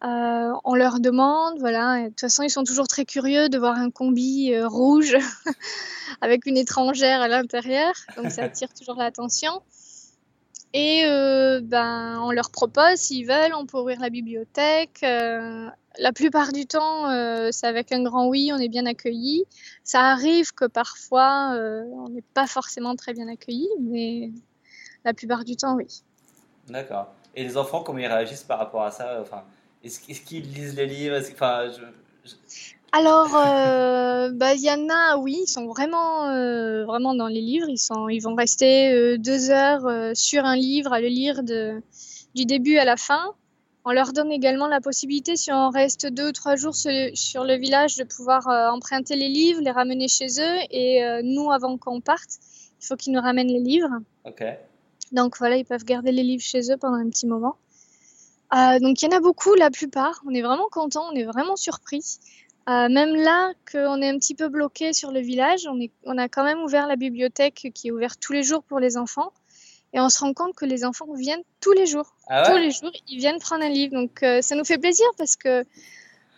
Euh, 0.04 0.54
on 0.64 0.76
leur 0.76 1.02
demande, 1.02 1.60
voilà. 1.60 2.04
de 2.04 2.08
toute 2.08 2.22
façon, 2.22 2.44
ils 2.44 2.50
sont 2.50 2.64
toujours 2.64 2.88
très 2.88 3.04
curieux 3.04 3.50
de 3.50 3.58
voir 3.58 3.78
un 3.78 3.92
combi 3.92 4.54
euh, 4.54 4.66
rouge 4.66 5.18
avec 6.22 6.46
une 6.46 6.56
étrangère 6.56 7.22
à 7.22 7.28
l'intérieur, 7.28 7.94
donc 8.16 8.32
ça 8.32 8.44
attire 8.46 8.74
toujours 8.74 8.96
l'attention. 8.96 9.62
Et 10.74 11.04
euh, 11.06 11.60
ben, 11.62 12.22
on 12.22 12.32
leur 12.32 12.50
propose, 12.50 12.96
s'ils 12.96 13.28
veulent, 13.28 13.54
on 13.56 13.66
peut 13.66 13.78
ouvrir 13.78 14.00
la 14.00 14.10
bibliothèque. 14.10 15.02
la 15.02 16.14
plupart 16.16 16.54
du 16.54 16.66
temps, 16.66 17.10
c'est 17.52 17.68
avec 17.68 17.92
un 17.92 18.04
grand 18.04 18.28
oui, 18.28 18.52
on 18.54 18.58
est 18.58 18.70
bien 18.70 18.86
accueillis. 18.86 19.46
Ça 19.84 20.12
arrive 20.12 20.54
que 20.54 20.66
parfois, 20.66 21.58
on 21.92 22.10
n'est 22.10 22.24
pas 22.36 22.46
forcément 22.46 22.96
très 22.96 23.14
bien 23.14 23.28
accueillis, 23.28 23.68
mais 23.82 24.30
la 25.04 25.16
plupart 25.16 25.44
du 25.44 25.56
temps, 25.56 25.76
oui. 25.76 26.04
D'accord. 26.68 27.08
Et 27.36 27.44
les 27.44 27.58
enfants, 27.58 27.82
comment 27.82 28.00
ils 28.00 28.06
réagissent 28.06 28.44
par 28.44 28.60
rapport 28.60 28.84
à 28.84 28.92
ça? 28.92 29.20
Enfin, 29.22 29.44
est-ce 29.84 30.22
qu'ils 30.22 30.52
lisent 30.54 30.76
les 30.76 30.86
livres? 30.86 31.18
Enfin, 31.32 31.70
Alors, 32.92 33.36
euh, 33.36 34.30
bah, 34.32 34.54
il 34.54 34.62
y 34.62 34.70
en 34.70 34.90
a, 34.90 35.18
oui, 35.18 35.40
ils 35.44 35.48
sont 35.48 35.68
vraiment, 35.68 36.30
euh, 36.30 36.84
vraiment 36.86 37.16
dans 37.16 37.28
les 37.28 37.42
livres. 37.42 37.70
Ils, 37.70 37.78
sont, 37.78 38.10
ils 38.10 38.20
vont 38.20 38.36
rester 38.36 38.92
euh, 38.92 39.18
deux 39.18 39.52
heures 39.52 40.16
sur 40.16 40.44
un 40.44 40.56
livre 40.56 40.92
à 40.92 41.00
le 41.00 41.08
lire 41.08 41.44
de, 41.44 41.82
du 42.36 42.46
début 42.46 42.78
à 42.78 42.86
la 42.86 42.98
fin. 42.98 43.34
On 43.86 43.92
leur 43.92 44.12
donne 44.12 44.32
également 44.32 44.68
la 44.68 44.82
possibilité, 44.82 45.38
si 45.38 45.52
on 45.54 45.70
reste 45.70 46.06
deux 46.08 46.28
ou 46.28 46.32
trois 46.34 46.58
jours 46.58 46.76
sur 46.76 47.44
le, 47.44 47.58
village, 47.58 47.96
de 47.96 48.04
pouvoir 48.04 48.48
emprunter 48.74 49.16
les 49.16 49.30
livres, 49.30 49.62
les 49.62 49.72
ramener 49.72 50.10
chez 50.10 50.28
eux. 50.40 50.58
Et 50.70 51.02
nous, 51.24 51.50
avant 51.50 51.78
qu'on 51.78 52.02
parte, 52.02 52.30
il 52.82 52.86
faut 52.86 52.98
qu'ils 52.98 53.14
nous 53.14 53.22
ramènent 53.22 53.48
les 53.48 53.62
livres. 53.62 53.90
Donc 55.14 55.38
voilà, 55.38 55.56
ils 55.56 55.66
peuvent 55.66 55.86
garder 55.86 56.12
les 56.12 56.24
livres 56.24 56.44
chez 56.44 56.72
eux 56.72 56.78
pendant 56.78 56.98
un 56.98 57.10
petit 57.10 57.26
moment. 57.26 57.56
Euh, 58.54 58.80
donc 58.80 59.02
il 59.02 59.06
y 59.06 59.14
en 59.14 59.18
a 59.18 59.20
beaucoup, 59.20 59.54
la 59.54 59.70
plupart. 59.70 60.22
On 60.26 60.34
est 60.34 60.42
vraiment 60.42 60.68
content, 60.72 61.08
on 61.12 61.16
est 61.16 61.24
vraiment 61.24 61.56
surpris. 61.56 62.20
Euh, 62.68 62.88
même 62.90 63.16
là 63.16 63.52
qu'on 63.72 64.02
est 64.02 64.10
un 64.10 64.18
petit 64.18 64.36
peu 64.36 64.48
bloqué 64.48 64.94
sur 64.94 65.12
le 65.12 65.20
village, 65.20 65.68
on, 65.68 65.80
est, 65.80 65.92
on 66.04 66.18
a 66.18 66.28
quand 66.30 66.44
même 66.44 66.60
ouvert 66.60 66.88
la 66.88 66.96
bibliothèque 66.96 67.72
qui 67.74 67.88
est 67.88 67.92
ouverte 67.92 68.20
tous 68.20 68.34
les 68.34 68.44
jours 68.44 68.64
pour 68.64 68.80
les 68.80 68.98
enfants. 68.98 69.32
Et 69.94 70.00
on 70.00 70.10
se 70.10 70.20
rend 70.20 70.34
compte 70.34 70.54
que 70.54 70.66
les 70.66 70.86
enfants 70.86 71.12
viennent 71.16 71.42
tous 71.62 71.72
les 71.72 71.88
jours. 71.88 72.16
Ah 72.28 72.48
tous 72.48 72.58
les 72.58 72.70
jours, 72.70 72.92
ils 73.08 73.18
viennent 73.18 73.40
prendre 73.40 73.64
un 73.64 73.70
livre. 73.70 73.94
Donc 73.94 74.22
euh, 74.22 74.42
ça 74.42 74.56
nous 74.56 74.66
fait 74.66 74.78
plaisir 74.78 75.08
parce 75.18 75.36
que 75.36 75.66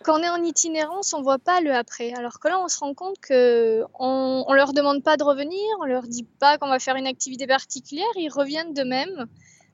quand 0.03 0.19
on 0.19 0.23
est 0.23 0.29
en 0.29 0.41
itinérance, 0.43 1.13
on 1.13 1.21
voit 1.21 1.37
pas 1.37 1.59
le 1.59 1.73
après. 1.73 2.13
Alors 2.13 2.39
que 2.39 2.47
là, 2.47 2.59
on 2.59 2.69
se 2.69 2.79
rend 2.79 2.93
compte 2.93 3.19
que 3.19 3.83
on, 3.99 4.45
on 4.47 4.53
leur 4.53 4.71
demande 4.71 5.03
pas 5.03 5.17
de 5.17 5.23
revenir, 5.23 5.61
on 5.81 5.85
leur 5.85 6.03
dit 6.03 6.25
pas 6.39 6.57
qu'on 6.57 6.69
va 6.69 6.79
faire 6.79 6.95
une 6.95 7.07
activité 7.07 7.45
particulière, 7.45 8.07
ils 8.15 8.29
reviennent 8.29 8.73
de 8.73 8.83
même 8.83 9.27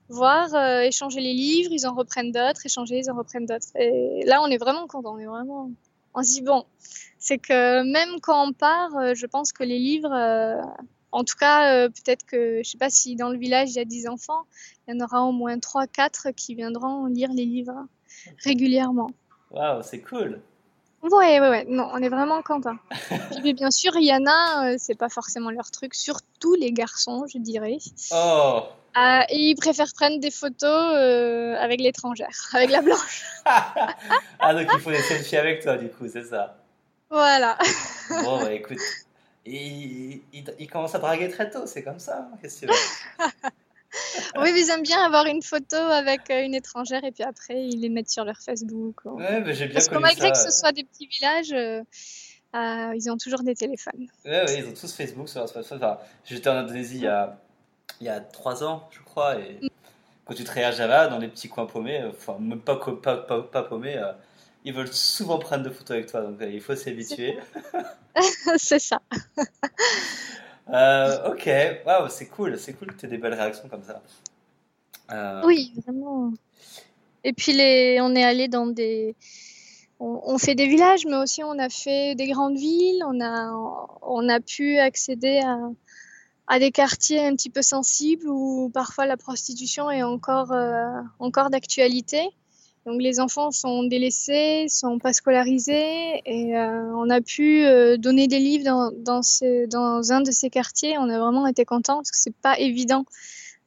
voir, 0.08 0.54
euh, 0.54 0.80
échanger 0.80 1.20
les 1.20 1.34
livres, 1.34 1.70
ils 1.72 1.86
en 1.86 1.94
reprennent 1.94 2.32
d'autres, 2.32 2.64
échanger, 2.64 2.98
ils 2.98 3.10
en 3.10 3.14
reprennent 3.14 3.46
d'autres. 3.46 3.68
Et 3.76 4.24
là, 4.24 4.40
on 4.42 4.46
est 4.46 4.58
vraiment 4.58 4.86
content, 4.86 5.14
on 5.14 5.18
est 5.18 5.26
vraiment. 5.26 5.70
On 6.14 6.22
se 6.22 6.32
dit, 6.32 6.42
bon, 6.42 6.64
c'est 7.18 7.38
que 7.38 7.82
même 7.82 8.20
quand 8.20 8.48
on 8.48 8.52
part, 8.52 8.96
euh, 8.96 9.14
je 9.14 9.26
pense 9.26 9.52
que 9.52 9.62
les 9.62 9.78
livres, 9.78 10.12
euh, 10.12 10.60
en 11.12 11.24
tout 11.24 11.36
cas, 11.38 11.88
peut-être 11.88 12.24
que, 12.26 12.60
je 12.64 12.68
sais 12.68 12.78
pas 12.78 12.90
si 12.90 13.16
dans 13.16 13.30
le 13.30 13.38
village 13.38 13.70
il 13.70 13.76
y 13.76 13.80
a 13.80 13.84
10 13.84 14.08
enfants, 14.08 14.42
il 14.86 14.94
y 14.94 14.96
en 14.96 15.04
aura 15.04 15.22
au 15.22 15.32
moins 15.32 15.56
3-4 15.56 16.32
qui 16.34 16.54
viendront 16.54 17.06
lire 17.06 17.30
les 17.32 17.46
livres 17.46 17.86
régulièrement. 18.44 19.10
Waouh, 19.50 19.82
c'est 19.82 20.00
cool! 20.02 20.40
Ouais, 21.02 21.40
ouais, 21.40 21.48
ouais, 21.48 21.64
non, 21.68 21.88
on 21.92 21.98
est 21.98 22.08
vraiment 22.08 22.42
content. 22.42 22.76
Mais 23.42 23.52
bien 23.54 23.70
sûr, 23.70 23.92
il 23.96 24.04
y 24.04 24.12
en 24.12 24.26
a, 24.26 24.76
c'est 24.78 24.96
pas 24.96 25.08
forcément 25.08 25.50
leur 25.50 25.70
truc, 25.70 25.94
surtout 25.94 26.54
les 26.54 26.72
garçons, 26.72 27.24
je 27.32 27.38
dirais. 27.38 27.78
Oh! 28.10 28.64
Euh, 28.98 29.20
et 29.28 29.36
ils 29.36 29.54
préfèrent 29.54 29.92
prendre 29.94 30.18
des 30.18 30.30
photos 30.30 30.94
euh, 30.94 31.54
avec 31.56 31.80
l'étrangère, 31.80 32.36
avec 32.52 32.70
la 32.70 32.82
blanche. 32.82 33.24
ah, 33.44 34.54
donc 34.54 34.68
il 34.72 34.80
faut 34.80 34.90
des 34.90 35.02
selfies 35.02 35.36
avec 35.36 35.62
toi, 35.62 35.76
du 35.76 35.88
coup, 35.88 36.08
c'est 36.08 36.24
ça 36.24 36.56
Voilà. 37.10 37.56
bon, 38.24 38.42
bah 38.42 38.52
écoute, 38.52 38.78
ils, 39.44 40.22
ils, 40.32 40.68
commencent 40.68 40.94
à 40.94 40.98
draguer 40.98 41.28
très 41.28 41.50
tôt, 41.50 41.66
c'est 41.66 41.82
comme 41.82 41.98
ça. 41.98 42.28
Hein, 42.32 42.38
qu'est-ce 42.40 42.62
que 42.62 42.66
tu 42.66 42.72
veux? 42.72 43.26
Oui, 44.36 44.52
ils 44.54 44.70
aiment 44.70 44.82
bien 44.82 45.02
avoir 45.02 45.24
une 45.26 45.42
photo 45.42 45.76
avec 45.76 46.30
euh, 46.30 46.42
une 46.42 46.54
étrangère 46.54 47.02
et 47.04 47.10
puis 47.10 47.24
après 47.24 47.54
ils 47.54 47.80
les 47.80 47.88
mettent 47.88 48.10
sur 48.10 48.24
leur 48.24 48.36
Facebook. 48.36 49.00
Ouais, 49.06 49.40
mais 49.40 49.54
j'ai 49.54 49.64
bien 49.64 49.74
Parce 49.74 49.88
que 49.88 49.96
malgré 49.96 50.30
que 50.30 50.36
ce 50.36 50.50
soit 50.50 50.72
des 50.72 50.84
petits 50.84 51.06
villages, 51.06 51.54
ils 52.94 53.10
ont 53.10 53.16
toujours 53.16 53.42
des 53.42 53.54
téléphones. 53.54 54.06
Ouais, 54.26 54.44
ouais, 54.44 54.58
ils 54.58 54.68
ont 54.68 54.74
tous 54.78 54.94
Facebook 54.94 55.28
sur 55.28 55.40
leur 55.40 55.48
smartphone. 55.48 55.96
J'étais 56.24 56.50
en 56.50 56.56
Indonésie 56.56 56.96
il 56.96 57.04
y 57.04 57.06
a 57.06 57.38
il 58.00 58.06
y 58.06 58.10
a 58.10 58.20
trois 58.20 58.64
ans, 58.64 58.88
je 58.90 59.00
crois. 59.00 59.38
Et 59.38 59.60
quand 60.24 60.34
tu 60.34 60.44
travailles 60.44 60.64
à 60.64 60.72
Java, 60.72 61.08
dans 61.08 61.18
les 61.18 61.28
petits 61.28 61.48
coins 61.48 61.66
paumés, 61.66 62.02
enfin, 62.08 62.36
même 62.38 62.60
pas, 62.60 62.76
pas, 62.76 63.16
pas, 63.16 63.62
paumés, 63.62 63.96
euh, 63.96 64.12
ils 64.64 64.72
veulent 64.72 64.92
souvent 64.92 65.38
prendre 65.38 65.64
de 65.64 65.70
photos 65.70 65.96
avec 65.96 66.06
toi. 66.10 66.20
Donc 66.22 66.40
euh, 66.40 66.50
il 66.50 66.60
faut 66.60 66.76
s'habituer. 66.76 67.38
C'est 68.56 68.80
ça. 68.80 69.00
Euh, 70.70 71.30
ok, 71.30 71.48
waouh, 71.86 72.10
c'est 72.10 72.26
cool. 72.26 72.58
C'est 72.58 72.74
cool 72.74 72.88
que 72.88 73.00
tu 73.00 73.06
aies 73.06 73.08
des 73.08 73.16
belles 73.16 73.32
réactions 73.32 73.70
comme 73.70 73.82
ça. 73.82 74.02
Oui, 75.46 75.72
vraiment. 75.82 76.30
Et 77.24 77.32
puis 77.32 77.54
les, 77.54 78.02
on 78.02 78.14
est 78.14 78.22
allé 78.22 78.48
dans 78.48 78.66
des. 78.66 79.16
On, 79.98 80.20
on, 80.26 80.36
fait 80.36 80.54
des 80.54 80.66
villages, 80.66 81.06
mais 81.06 81.16
aussi 81.16 81.42
on 81.42 81.58
a 81.58 81.70
fait 81.70 82.14
des 82.16 82.26
grandes 82.26 82.58
villes. 82.58 83.02
On 83.06 83.18
a, 83.22 83.50
on 84.02 84.28
a 84.28 84.40
pu 84.40 84.78
accéder 84.78 85.38
à 85.38 85.56
à 86.48 86.58
des 86.58 86.70
quartiers 86.70 87.24
un 87.24 87.36
petit 87.36 87.50
peu 87.50 87.62
sensibles 87.62 88.26
où 88.26 88.70
parfois 88.72 89.04
la 89.06 89.18
prostitution 89.18 89.90
est 89.90 90.02
encore, 90.02 90.50
euh, 90.52 91.00
encore 91.18 91.50
d'actualité. 91.50 92.26
Donc 92.86 93.02
les 93.02 93.20
enfants 93.20 93.50
sont 93.50 93.82
délaissés, 93.82 94.66
sont 94.70 94.98
pas 94.98 95.12
scolarisés 95.12 96.22
et 96.24 96.56
euh, 96.56 96.90
on 96.94 97.10
a 97.10 97.20
pu 97.20 97.66
euh, 97.66 97.98
donner 97.98 98.28
des 98.28 98.38
livres 98.38 98.64
dans, 98.64 98.90
dans, 99.68 100.12
un 100.12 100.20
de 100.22 100.30
ces 100.30 100.48
quartiers. 100.48 100.96
On 100.96 101.10
a 101.10 101.18
vraiment 101.18 101.46
été 101.46 101.66
contents 101.66 101.96
parce 101.96 102.10
que 102.10 102.16
c'est 102.18 102.36
pas 102.36 102.58
évident 102.58 103.04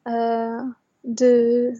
de, 0.08 1.74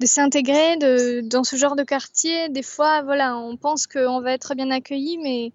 de 0.00 0.06
s'intégrer 0.06 1.22
dans 1.22 1.44
ce 1.44 1.56
genre 1.56 1.76
de 1.76 1.82
quartier. 1.82 2.48
Des 2.48 2.62
fois, 2.62 3.02
voilà, 3.02 3.36
on 3.36 3.58
pense 3.58 3.86
qu'on 3.86 4.22
va 4.22 4.32
être 4.32 4.54
bien 4.54 4.70
accueilli, 4.70 5.18
mais 5.18 5.52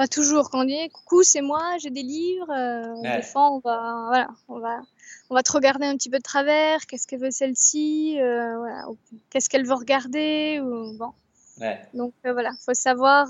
pas 0.00 0.08
toujours. 0.08 0.48
Quand 0.48 0.62
on 0.62 0.64
dit 0.64 0.88
coucou, 0.88 1.22
c'est 1.22 1.42
moi, 1.42 1.76
j'ai 1.78 1.90
des 1.90 2.02
livres, 2.02 2.50
euh, 2.50 3.16
des 3.16 3.20
fois 3.20 3.52
on 3.52 3.58
va, 3.58 4.06
voilà, 4.08 4.28
on 4.48 4.58
va, 4.58 4.80
on 5.28 5.34
va 5.34 5.42
te 5.42 5.52
regarder 5.52 5.84
un 5.84 5.94
petit 5.94 6.08
peu 6.08 6.16
de 6.16 6.22
travers. 6.22 6.86
Qu'est-ce 6.86 7.06
qu'elle 7.06 7.20
veut 7.20 7.30
celle-ci 7.30 8.18
euh, 8.18 8.56
voilà, 8.56 8.86
Qu'est-ce 9.28 9.50
qu'elle 9.50 9.66
veut 9.66 9.74
regarder 9.74 10.58
ou, 10.58 10.96
bon. 10.96 11.12
Donc 11.92 12.14
euh, 12.24 12.32
voilà, 12.32 12.52
faut 12.64 12.72
savoir, 12.72 13.28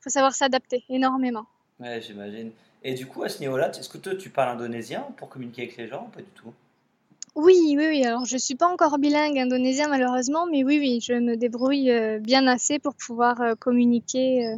faut 0.00 0.08
savoir 0.08 0.34
s'adapter 0.34 0.82
énormément. 0.88 1.44
Ouais, 1.78 2.00
j'imagine. 2.00 2.50
Et 2.82 2.94
du 2.94 3.04
coup, 3.04 3.22
à 3.22 3.28
ce 3.28 3.40
niveau-là, 3.40 3.68
est-ce 3.68 3.90
que 3.90 3.98
toi, 3.98 4.14
tu 4.14 4.30
parles 4.30 4.56
indonésien 4.56 5.02
pour 5.18 5.28
communiquer 5.28 5.64
avec 5.64 5.76
les 5.76 5.88
gens 5.88 6.04
Pas 6.14 6.20
du 6.20 6.30
tout? 6.34 6.54
Oui, 7.34 7.74
oui, 7.76 7.86
oui. 7.86 8.04
Alors, 8.06 8.24
je 8.24 8.38
suis 8.38 8.54
pas 8.54 8.68
encore 8.68 8.96
bilingue 8.96 9.38
indonésien 9.38 9.88
malheureusement, 9.88 10.46
mais 10.46 10.64
oui, 10.64 10.78
oui, 10.78 11.00
je 11.02 11.12
me 11.12 11.36
débrouille 11.36 11.92
bien 12.20 12.46
assez 12.46 12.78
pour 12.78 12.94
pouvoir 12.94 13.42
communiquer 13.58 14.56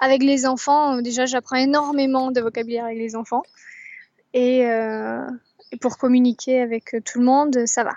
avec 0.00 0.22
les 0.22 0.46
enfants, 0.46 0.96
euh, 0.96 1.02
déjà, 1.02 1.26
j'apprends 1.26 1.56
énormément 1.56 2.30
de 2.30 2.40
vocabulaire 2.40 2.86
avec 2.86 2.98
les 2.98 3.14
enfants. 3.14 3.42
Et, 4.32 4.66
euh, 4.66 5.26
pour 5.80 5.98
communiquer 5.98 6.60
avec 6.60 6.94
euh, 6.94 7.00
tout 7.00 7.18
le 7.18 7.24
monde, 7.24 7.66
ça 7.66 7.84
va. 7.84 7.92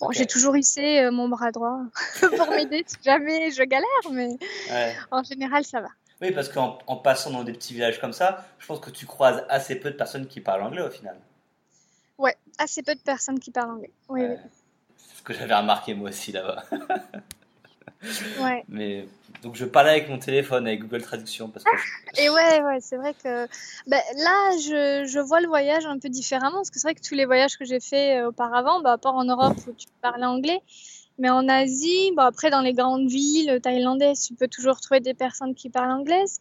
Bon, 0.00 0.10
j'ai 0.12 0.26
toujours 0.26 0.56
hissé 0.56 1.10
mon 1.10 1.28
bras 1.28 1.50
droit 1.50 1.80
pour 2.20 2.50
m'aider 2.50 2.84
si 2.86 2.96
jamais 3.04 3.50
je 3.50 3.62
galère, 3.62 3.86
mais 4.12 4.30
en 5.10 5.22
général, 5.22 5.64
ça 5.64 5.82
va. 5.82 5.88
Oui, 6.22 6.32
parce 6.32 6.48
qu'en 6.48 6.78
passant 7.02 7.30
dans 7.30 7.44
des 7.44 7.52
petits 7.52 7.74
villages 7.74 8.00
comme 8.00 8.14
ça, 8.14 8.46
je 8.58 8.66
pense 8.66 8.80
que 8.80 8.90
tu 8.90 9.04
croises 9.04 9.44
assez 9.50 9.74
peu 9.74 9.90
de 9.90 9.96
personnes 9.96 10.26
qui 10.26 10.40
parlent 10.40 10.62
anglais 10.62 10.82
au 10.82 10.90
final. 10.90 11.16
Ouais, 12.16 12.34
assez 12.56 12.82
peu 12.82 12.94
de 12.94 13.00
personnes 13.00 13.38
qui 13.38 13.50
parlent 13.50 13.72
anglais. 13.72 13.90
Oui, 14.08 14.22
oui. 14.22 14.36
C'est 14.96 15.18
ce 15.18 15.22
que 15.22 15.34
j'avais 15.34 15.54
remarqué 15.54 15.92
moi 15.92 16.08
aussi 16.08 16.32
là-bas. 16.32 16.64
Ouais. 18.40 18.64
Mais 18.68 19.06
donc 19.42 19.56
je 19.56 19.64
parlais 19.64 19.90
avec 19.90 20.08
mon 20.08 20.18
téléphone 20.18 20.66
avec 20.66 20.80
Google 20.80 21.02
Traduction 21.02 21.48
parce 21.48 21.64
que 21.64 21.70
Et 22.20 22.28
ouais, 22.30 22.62
ouais, 22.62 22.78
c'est 22.80 22.96
vrai 22.96 23.14
que 23.14 23.46
ben, 23.86 24.00
là, 24.16 24.50
je, 24.58 25.06
je 25.06 25.18
vois 25.20 25.40
le 25.40 25.48
voyage 25.48 25.86
un 25.86 25.98
peu 25.98 26.08
différemment 26.08 26.56
parce 26.56 26.70
que 26.70 26.78
c'est 26.78 26.86
vrai 26.86 26.94
que 26.94 27.06
tous 27.06 27.14
les 27.14 27.24
voyages 27.24 27.56
que 27.56 27.64
j'ai 27.64 27.80
fait 27.80 28.18
euh, 28.18 28.28
auparavant, 28.28 28.80
bah, 28.80 28.92
à 28.92 28.98
part 28.98 29.14
en 29.14 29.24
Europe 29.24 29.56
où 29.66 29.72
tu 29.72 29.86
parlais 30.02 30.26
anglais, 30.26 30.60
mais 31.18 31.30
en 31.30 31.48
Asie, 31.48 32.12
bon, 32.16 32.22
après 32.22 32.50
dans 32.50 32.60
les 32.60 32.72
grandes 32.72 33.08
villes 33.08 33.60
thaïlandaises, 33.62 34.26
tu 34.26 34.34
peux 34.34 34.48
toujours 34.48 34.80
trouver 34.80 35.00
des 35.00 35.14
personnes 35.14 35.54
qui 35.54 35.70
parlent 35.70 35.92
anglaise. 35.92 36.40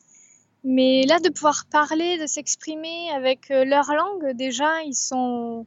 Mais 0.63 1.03
là, 1.03 1.19
de 1.19 1.29
pouvoir 1.29 1.65
parler, 1.71 2.17
de 2.17 2.27
s'exprimer 2.27 3.09
avec 3.11 3.49
euh, 3.49 3.63
leur 3.63 3.93
langue, 3.93 4.35
déjà, 4.35 4.81
ils 4.83 4.95
sont. 4.95 5.65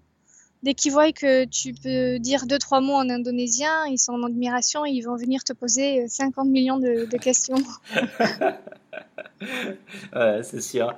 Dès 0.63 0.75
qu'ils 0.75 0.93
voient 0.93 1.11
que 1.13 1.45
tu 1.45 1.73
peux 1.75 2.21
dire 2.21 2.47
deux, 2.47 2.59
trois 2.59 2.81
mots 2.81 2.95
en 2.95 3.11
indonésien, 3.11 3.85
ils 3.87 3.99
sont 3.99 4.13
en 4.13 4.23
admiration 4.23 4.87
et 4.87 4.91
ils 4.91 5.03
vont 5.03 5.17
venir 5.17 5.43
te 5.43 5.53
poser 5.53 6.03
euh, 6.03 6.07
50 6.09 6.47
millions 6.49 6.79
de, 6.79 7.07
de 7.11 7.17
questions. 7.19 7.57
ouais, 10.15 10.43
c'est 10.43 10.61
sûr. 10.61 10.95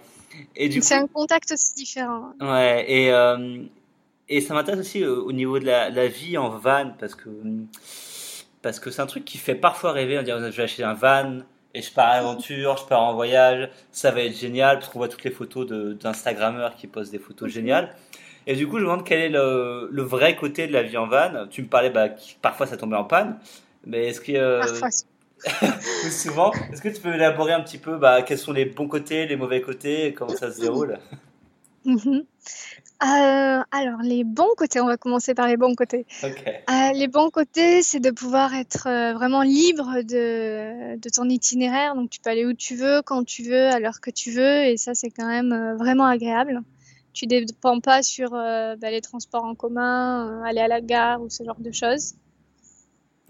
Et 0.57 0.69
du 0.69 0.81
coup, 0.81 0.87
C'est 0.87 0.97
un 0.97 1.07
contact 1.07 1.53
aussi 1.53 1.73
différent. 1.75 2.33
ouais, 2.41 2.85
et, 2.89 3.11
euh, 3.11 3.63
et 4.29 4.41
ça 4.41 4.53
m'intéresse 4.55 4.81
aussi 4.81 5.03
euh, 5.03 5.17
au 5.23 5.33
niveau 5.33 5.59
de 5.59 5.65
la, 5.65 5.91
la 5.91 6.09
vie 6.09 6.37
en 6.37 6.51
van 6.51 6.93
parce 6.99 7.15
que 7.15 7.31
parce 8.63 8.81
que 8.81 8.91
c'est 8.91 9.03
un 9.03 9.07
truc 9.07 9.25
qui 9.25 9.39
fait 9.39 9.55
parfois 9.55 9.93
rêver. 9.93 10.19
On 10.19 10.23
dirait 10.23 10.51
je 10.51 10.57
vais 10.57 10.63
acheter 10.65 10.83
un 10.85 10.95
van 10.95 11.41
et 11.75 11.83
je 11.83 11.93
pars 11.93 12.09
à 12.09 12.17
l'aventure, 12.17 12.77
je 12.77 12.85
pars 12.87 13.03
en 13.03 13.15
voyage, 13.15 13.69
ça 13.93 14.11
va 14.11 14.23
être 14.23 14.37
génial 14.37 14.79
parce 14.79 14.91
qu'on 14.91 14.99
voit 14.99 15.09
toutes 15.09 15.25
les 15.25 15.31
photos 15.31 15.67
de 15.67 15.93
d'instagrammeurs 15.95 16.77
qui 16.77 16.87
postent 16.87 17.13
des 17.13 17.19
photos 17.19 17.51
géniales. 17.51 17.95
Et 18.47 18.55
du 18.55 18.67
coup, 18.67 18.79
je 18.79 18.85
me 18.85 18.89
demande 18.89 19.05
quel 19.05 19.21
est 19.21 19.29
le, 19.29 19.89
le 19.91 20.03
vrai 20.03 20.37
côté 20.37 20.67
de 20.67 20.73
la 20.73 20.83
vie 20.83 20.97
en 20.97 21.07
van. 21.07 21.47
Tu 21.51 21.63
me 21.63 21.69
parlais 21.69 21.91
bah, 21.91 22.11
que 22.11 22.21
parfois 22.43 22.67
ça 22.67 22.77
tombait 22.77 22.97
en 22.97 23.05
panne, 23.05 23.39
mais 23.87 24.09
est-ce 24.09 24.21
que 24.21 24.33
euh, 24.33 24.61
Parfois, 24.61 24.89
ou 26.07 26.11
souvent, 26.11 26.53
est-ce 26.73 26.81
que 26.81 26.89
tu 26.89 27.01
peux 27.01 27.15
élaborer 27.15 27.53
un 27.53 27.61
petit 27.61 27.79
peu 27.79 27.97
bah, 27.97 28.23
quels 28.23 28.39
sont 28.39 28.53
les 28.53 28.65
bons 28.65 28.89
côtés, 28.89 29.27
les 29.27 29.37
mauvais 29.37 29.61
côtés, 29.61 30.07
et 30.07 30.15
comment 30.15 30.35
ça 30.35 30.51
se 30.51 30.61
déroule? 30.61 30.99
Mhm. 31.85 32.25
Euh, 33.03 33.63
alors, 33.71 34.01
les 34.03 34.25
bons 34.25 34.55
côtés, 34.57 34.81
on 34.81 34.87
va 34.87 34.97
commencer 34.97 35.35
par 35.35 35.49
les 35.49 35.57
bons 35.57 35.75
côtés. 35.75 36.07
Euh, 36.23 36.93
les 36.95 37.09
bons 37.09 37.29
côtés, 37.29 37.83
c'est 37.83 38.01
de 38.01 38.11
pouvoir 38.11 38.55
être 38.55 38.87
euh, 38.87 39.13
vraiment 39.13 39.43
libre 39.43 40.03
de, 40.03 40.97
de 40.97 41.09
ton 41.11 41.29
itinéraire. 41.29 41.97
Donc, 41.97 42.09
tu 42.09 42.21
peux 42.21 42.31
aller 42.31 42.47
où 42.47 42.55
tu 42.55 42.77
veux, 42.77 43.03
quand 43.03 43.25
tu 43.25 43.43
veux, 43.43 43.69
à 43.69 43.81
l'heure 43.81 44.01
que 44.01 44.11
tu 44.11 44.31
veux. 44.31 44.65
Et 44.65 44.77
ça, 44.77 44.95
c'est 44.95 45.11
quand 45.11 45.27
même 45.27 45.77
vraiment 45.77 46.07
agréable. 46.07 46.63
Tu 47.15 47.27
dépends 47.27 47.81
pas 47.81 48.03
sur 48.03 48.35
euh, 48.35 48.75
bah, 48.77 48.91
les 48.91 49.01
transports 49.01 49.45
en 49.45 49.55
commun, 49.55 50.43
euh, 50.43 50.43
aller 50.43 50.61
à 50.61 50.69
la 50.69 50.81
gare 50.81 51.23
ou 51.23 51.31
ce 51.31 51.45
genre 51.45 51.61
de 51.61 51.71
choses. 51.71 52.15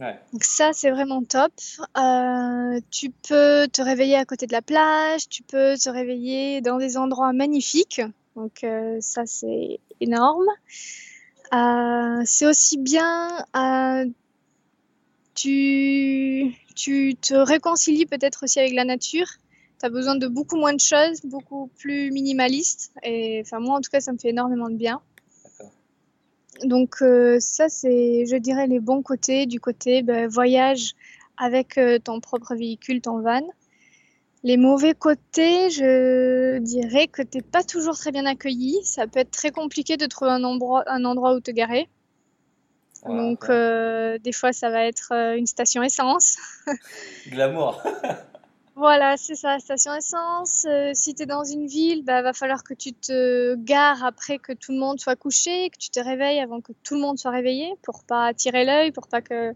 Ouais. 0.01 0.18
Donc 0.33 0.42
ça, 0.42 0.70
c'est 0.73 0.90
vraiment 0.90 1.23
top. 1.23 1.53
Euh, 1.97 2.81
tu 2.90 3.11
peux 3.11 3.68
te 3.68 3.83
réveiller 3.83 4.16
à 4.16 4.25
côté 4.25 4.47
de 4.47 4.53
la 4.53 4.62
plage, 4.62 5.29
tu 5.29 5.42
peux 5.42 5.77
te 5.77 5.88
réveiller 5.88 6.62
dans 6.62 6.79
des 6.79 6.97
endroits 6.97 7.33
magnifiques. 7.33 8.01
Donc 8.35 8.64
euh, 8.64 8.97
ça, 9.01 9.27
c'est 9.27 9.79
énorme. 10.01 10.49
Euh, 11.53 12.23
c'est 12.25 12.47
aussi 12.47 12.79
bien, 12.79 13.44
tu, 15.35 16.53
tu 16.75 17.14
te 17.20 17.35
réconcilies 17.35 18.07
peut-être 18.07 18.44
aussi 18.44 18.59
avec 18.59 18.73
la 18.73 18.85
nature. 18.85 19.29
Tu 19.85 19.88
as 19.88 19.90
besoin 19.90 20.16
de 20.16 20.29
beaucoup 20.29 20.57
moins 20.57 20.73
de 20.73 20.81
choses, 20.81 21.20
beaucoup 21.25 21.70
plus 21.79 22.11
minimaliste. 22.11 22.90
Et 23.03 23.42
enfin, 23.44 23.61
moi, 23.61 23.77
en 23.77 23.81
tout 23.83 23.90
cas, 23.90 24.01
ça 24.01 24.12
me 24.12 24.16
fait 24.16 24.31
énormément 24.31 24.70
de 24.70 24.77
bien. 24.77 25.03
Donc 26.62 27.03
euh, 27.03 27.37
ça, 27.38 27.68
c'est, 27.68 28.25
je 28.25 28.37
dirais, 28.37 28.66
les 28.66 28.81
bons 28.81 29.03
côtés 29.03 29.44
du 29.44 29.61
côté 29.61 30.01
ben, 30.03 30.27
voyage 30.27 30.94
avec 31.37 31.77
euh, 31.77 31.99
ton 31.99 32.20
propre 32.20 32.55
véhicule, 32.55 33.03
ton 33.03 33.20
van. 33.20 33.47
Les 34.42 34.57
mauvais 34.57 34.94
côtés, 34.94 35.68
je 35.68 36.61
dirais 36.61 37.07
que 37.07 37.20
t'es 37.20 37.42
pas 37.42 37.62
toujours 37.62 37.99
très 37.99 38.11
bien 38.11 38.25
accueilli. 38.25 38.83
Ça 38.85 39.07
peut 39.07 39.20
être 39.20 39.33
très 39.33 39.51
compliqué 39.51 39.99
de 39.99 40.07
trouver 40.07 40.31
un 40.31 40.44
endroit, 40.44 40.85
un 40.87 41.05
endroit 41.05 41.35
où 41.35 41.40
te 41.40 41.51
garer. 41.51 41.90
Ouais, 43.05 43.14
Donc 43.14 43.42
ouais. 43.42 43.55
euh, 43.55 44.18
des 44.18 44.33
fois, 44.33 44.55
ça 44.55 44.70
va 44.70 44.87
être 44.87 45.12
une 45.37 45.47
station 45.47 45.83
essence. 45.83 46.38
Glamour. 47.29 47.83
Voilà, 48.77 49.17
c'est 49.17 49.37
ça, 49.37 49.59
station 49.61 49.95
essence. 49.95 50.67
Euh, 50.69 50.91
si 50.95 51.15
tu 51.15 51.23
es 51.23 51.27
dans 51.27 51.45
une 51.45 51.67
ville, 51.67 52.05
bah, 52.05 52.23
va 52.23 52.33
falloir 52.33 52.65
que 52.65 52.75
tu 52.75 52.93
te 52.93 53.55
gares 53.55 54.05
après 54.05 54.39
que 54.39 54.53
tout 54.53 54.73
le 54.73 54.79
monde 54.79 54.99
soit 54.99 55.15
couché, 55.15 55.71
que 55.71 55.79
tu 55.79 55.91
te 55.91 56.01
réveilles 56.01 56.41
avant 56.41 56.61
que 56.61 56.73
tout 56.83 56.95
le 56.95 57.01
monde 57.01 57.17
soit 57.17 57.31
réveillé 57.31 57.73
pour 57.83 58.03
pas 58.05 58.27
attirer 58.27 58.65
l'œil, 58.65 58.91
pour 58.91 59.07
pas 59.07 59.23
que 59.23 59.53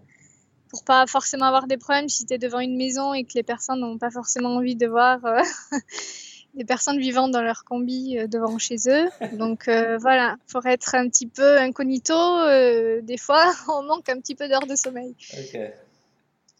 pour 0.70 0.84
pas 0.84 1.06
forcément 1.06 1.46
avoir 1.46 1.66
des 1.66 1.78
problèmes 1.78 2.08
si 2.08 2.26
tu 2.26 2.34
es 2.34 2.38
devant 2.38 2.60
une 2.60 2.76
maison 2.76 3.14
et 3.14 3.24
que 3.24 3.32
les 3.34 3.42
personnes 3.42 3.80
n'ont 3.80 3.98
pas 3.98 4.10
forcément 4.10 4.50
envie 4.56 4.76
de 4.76 4.86
voir 4.86 5.24
euh, 5.24 5.40
des 6.54 6.64
personnes 6.64 6.98
vivant 6.98 7.28
dans 7.28 7.42
leur 7.42 7.64
combi 7.64 8.18
euh, 8.18 8.26
devant 8.26 8.58
chez 8.58 8.76
eux. 8.86 9.08
Donc 9.32 9.66
euh, 9.66 9.98
voilà, 9.98 10.36
faut 10.46 10.64
être 10.64 10.94
un 10.94 11.08
petit 11.08 11.26
peu 11.26 11.58
incognito. 11.58 12.12
euh, 12.14 13.00
des 13.02 13.16
fois, 13.16 13.52
on 13.68 13.82
manque 13.82 14.08
un 14.08 14.20
petit 14.20 14.34
peu 14.34 14.48
d'heures 14.48 14.66
de 14.66 14.76
sommeil. 14.76 15.14
Ok. 15.32 15.58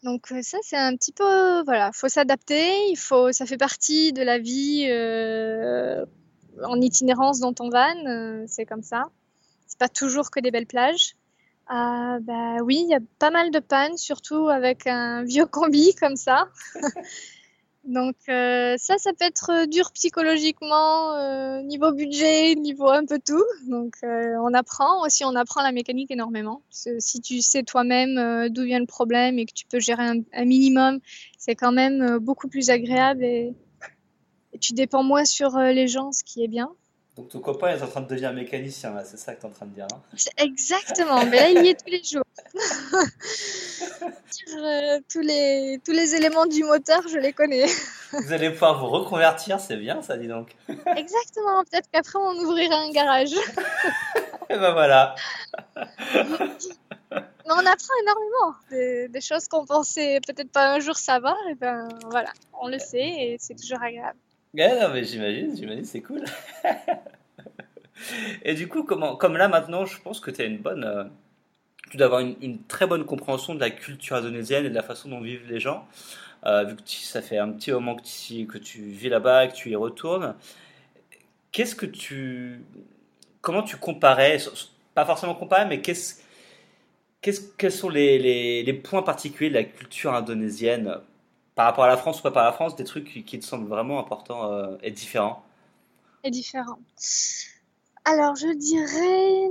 Donc 0.03 0.31
euh, 0.31 0.41
ça, 0.41 0.57
c'est 0.61 0.77
un 0.77 0.95
petit 0.95 1.11
peu, 1.11 1.63
voilà, 1.63 1.91
faut 1.91 2.07
s'adapter, 2.07 2.89
il 2.89 2.95
faut, 2.95 3.31
ça 3.31 3.45
fait 3.45 3.57
partie 3.57 4.13
de 4.13 4.21
la 4.21 4.39
vie 4.39 4.85
euh, 4.89 6.05
en 6.63 6.79
itinérance 6.79 7.39
dans 7.39 7.53
ton 7.53 7.69
van, 7.69 8.05
euh, 8.07 8.45
c'est 8.47 8.65
comme 8.65 8.83
ça. 8.83 9.09
C'est 9.67 9.77
pas 9.77 9.89
toujours 9.89 10.31
que 10.31 10.39
des 10.39 10.51
belles 10.51 10.67
plages. 10.67 11.15
Ah, 11.67 12.17
bah 12.21 12.57
oui, 12.63 12.79
il 12.81 12.89
y 12.89 12.95
a 12.95 12.99
pas 13.19 13.29
mal 13.29 13.51
de 13.51 13.59
pannes, 13.59 13.97
surtout 13.97 14.47
avec 14.47 14.87
un 14.87 15.23
vieux 15.23 15.45
combi 15.45 15.93
comme 15.95 16.15
ça. 16.15 16.47
Donc 17.85 18.15
euh, 18.27 18.75
ça, 18.77 18.97
ça 18.97 19.11
peut 19.13 19.25
être 19.25 19.65
dur 19.67 19.91
psychologiquement, 19.93 21.15
euh, 21.15 21.61
niveau 21.61 21.91
budget, 21.93 22.55
niveau 22.55 22.89
un 22.89 23.05
peu 23.05 23.19
tout. 23.19 23.43
Donc 23.67 23.95
euh, 24.03 24.35
on 24.43 24.53
apprend 24.53 25.05
aussi, 25.05 25.23
on 25.23 25.35
apprend 25.35 25.63
la 25.63 25.71
mécanique 25.71 26.11
énormément. 26.11 26.61
Si 26.69 27.21
tu 27.21 27.41
sais 27.41 27.63
toi-même 27.63 28.17
euh, 28.17 28.49
d'où 28.49 28.63
vient 28.63 28.79
le 28.79 28.85
problème 28.85 29.39
et 29.39 29.45
que 29.45 29.53
tu 29.53 29.65
peux 29.65 29.79
gérer 29.79 30.03
un, 30.03 30.45
minimum, 30.45 30.99
c'est 31.37 31.55
quand 31.55 31.71
même 31.71 32.01
euh, 32.01 32.19
beaucoup 32.19 32.49
plus 32.49 32.69
agréable 32.69 33.23
et, 33.23 33.53
et 34.53 34.59
tu 34.59 34.73
dépends 34.73 35.03
moins 35.03 35.25
sur 35.25 35.55
euh, 35.55 35.71
les 35.71 35.87
gens, 35.87 36.11
ce 36.11 36.23
qui 36.23 36.43
est 36.43 36.49
bien. 36.49 36.71
Donc 37.19 37.27
ton 37.27 37.39
copain 37.39 37.67
est 37.75 37.81
en 37.83 37.87
train 37.87 37.99
de 37.99 38.07
devenir 38.07 38.31
mécanicien, 38.31 38.93
là, 38.93 39.03
c'est 39.03 39.17
ça 39.17 39.35
que 39.35 39.41
tu 39.41 39.45
es 39.45 39.49
en 39.49 39.51
train 39.51 39.65
de 39.65 39.73
dire. 39.73 39.87
hein 39.91 39.99
Exactement, 40.37 41.25
mais 41.25 41.35
là 41.35 41.49
il 41.49 41.65
y 41.65 41.69
est 41.69 41.77
tous 41.77 41.91
les 41.91 42.01
jours. 42.01 42.23
Euh, 44.51 44.99
tous 45.11 45.19
les 45.19 45.79
tous 45.85 45.91
les 45.91 46.15
éléments 46.15 46.45
du 46.47 46.63
moteur, 46.63 47.01
je 47.07 47.17
les 47.17 47.33
connais. 47.33 47.65
Vous 48.11 48.33
allez 48.33 48.49
pouvoir 48.49 48.79
vous 48.79 48.87
reconvertir, 48.87 49.59
c'est 49.59 49.77
bien 49.77 50.01
ça, 50.01 50.17
dis 50.17 50.27
donc. 50.27 50.55
Exactement, 50.67 51.63
peut-être 51.69 51.87
qu'après 51.91 52.17
on 52.17 52.33
ouvrira 52.39 52.75
un 52.77 52.89
garage. 52.91 53.33
Et 54.49 54.57
ben 54.57 54.71
voilà. 54.71 55.13
Mais 55.75 57.51
on 57.51 57.65
apprend 57.65 57.93
énormément 58.01 58.55
des, 58.71 59.07
des 59.09 59.21
choses 59.21 59.47
qu'on 59.47 59.65
pensait 59.65 60.19
peut-être 60.25 60.51
pas 60.51 60.73
un 60.73 60.79
jour 60.79 60.97
savoir, 60.97 61.37
et 61.51 61.55
ben 61.55 61.87
voilà, 62.09 62.31
on 62.59 62.67
le 62.69 62.79
sait 62.79 62.97
et 63.07 63.37
c'est 63.39 63.55
toujours 63.55 63.81
agréable. 63.83 64.17
Non, 64.53 64.89
mais 64.93 65.03
j'imagine, 65.03 65.55
j'imagine, 65.55 65.85
c'est 65.85 66.01
cool. 66.01 66.23
Et 68.43 68.53
du 68.55 68.67
coup, 68.67 68.83
comment, 68.83 69.15
comme 69.15 69.37
là 69.37 69.47
maintenant, 69.47 69.85
je 69.85 69.99
pense 70.01 70.19
que 70.19 70.31
tu 70.31 70.41
as 70.41 70.45
une 70.45 70.57
bonne, 70.57 70.83
euh, 70.83 71.03
tu 71.91 71.97
dois 71.97 72.07
avoir 72.07 72.21
une, 72.21 72.63
très 72.67 72.87
bonne 72.87 73.05
compréhension 73.05 73.55
de 73.55 73.59
la 73.59 73.69
culture 73.71 74.15
indonésienne 74.17 74.65
et 74.65 74.69
de 74.69 74.75
la 74.75 74.83
façon 74.83 75.09
dont 75.09 75.21
vivent 75.21 75.47
les 75.49 75.59
gens, 75.59 75.87
euh, 76.45 76.63
vu 76.65 76.75
que 76.75 76.81
ça 76.85 77.21
fait 77.21 77.37
un 77.37 77.51
petit 77.51 77.71
moment 77.71 77.95
que 77.95 78.57
tu, 78.57 78.81
vis 78.81 79.09
là-bas, 79.09 79.47
que 79.47 79.55
tu 79.55 79.69
y 79.71 79.75
retournes. 79.75 80.35
Qu'est-ce 81.51 81.75
que 81.75 81.85
tu, 81.85 82.61
comment 83.41 83.63
tu 83.63 83.77
comparais, 83.77 84.37
pas 84.95 85.05
forcément 85.05 85.35
comparer, 85.35 85.65
mais 85.65 85.81
qu'est-ce, 85.81 86.21
quels 87.21 87.71
sont 87.71 87.89
les 87.89 88.81
points 88.83 89.03
particuliers 89.03 89.49
de 89.49 89.55
la 89.55 89.63
culture 89.63 90.13
indonésienne? 90.13 90.99
Par 91.59 91.65
rapport 91.65 91.83
à 91.83 91.89
la 91.89 91.97
France 91.97 92.21
ou 92.21 92.23
pas 92.23 92.31
par 92.31 92.45
la 92.45 92.53
France, 92.53 92.77
des 92.77 92.85
trucs 92.85 93.25
qui, 93.25 93.37
te 93.37 93.43
semblent 93.43 93.67
vraiment 93.67 93.99
importants 93.99 94.49
euh, 94.49 94.77
et 94.81 94.91
différents? 94.91 95.43
Et 96.23 96.31
différent. 96.31 96.79
Alors 98.05 98.37
je 98.37 98.47
dirais 98.55 99.49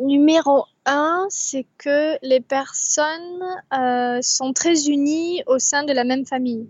numéro 0.00 0.66
un, 0.86 1.26
c'est 1.30 1.66
que 1.78 2.16
les 2.24 2.38
personnes 2.38 3.42
euh, 3.76 4.20
sont 4.22 4.52
très 4.52 4.86
unies 4.88 5.42
au 5.48 5.58
sein 5.58 5.82
de 5.82 5.92
la 5.92 6.04
même 6.04 6.24
famille. 6.24 6.68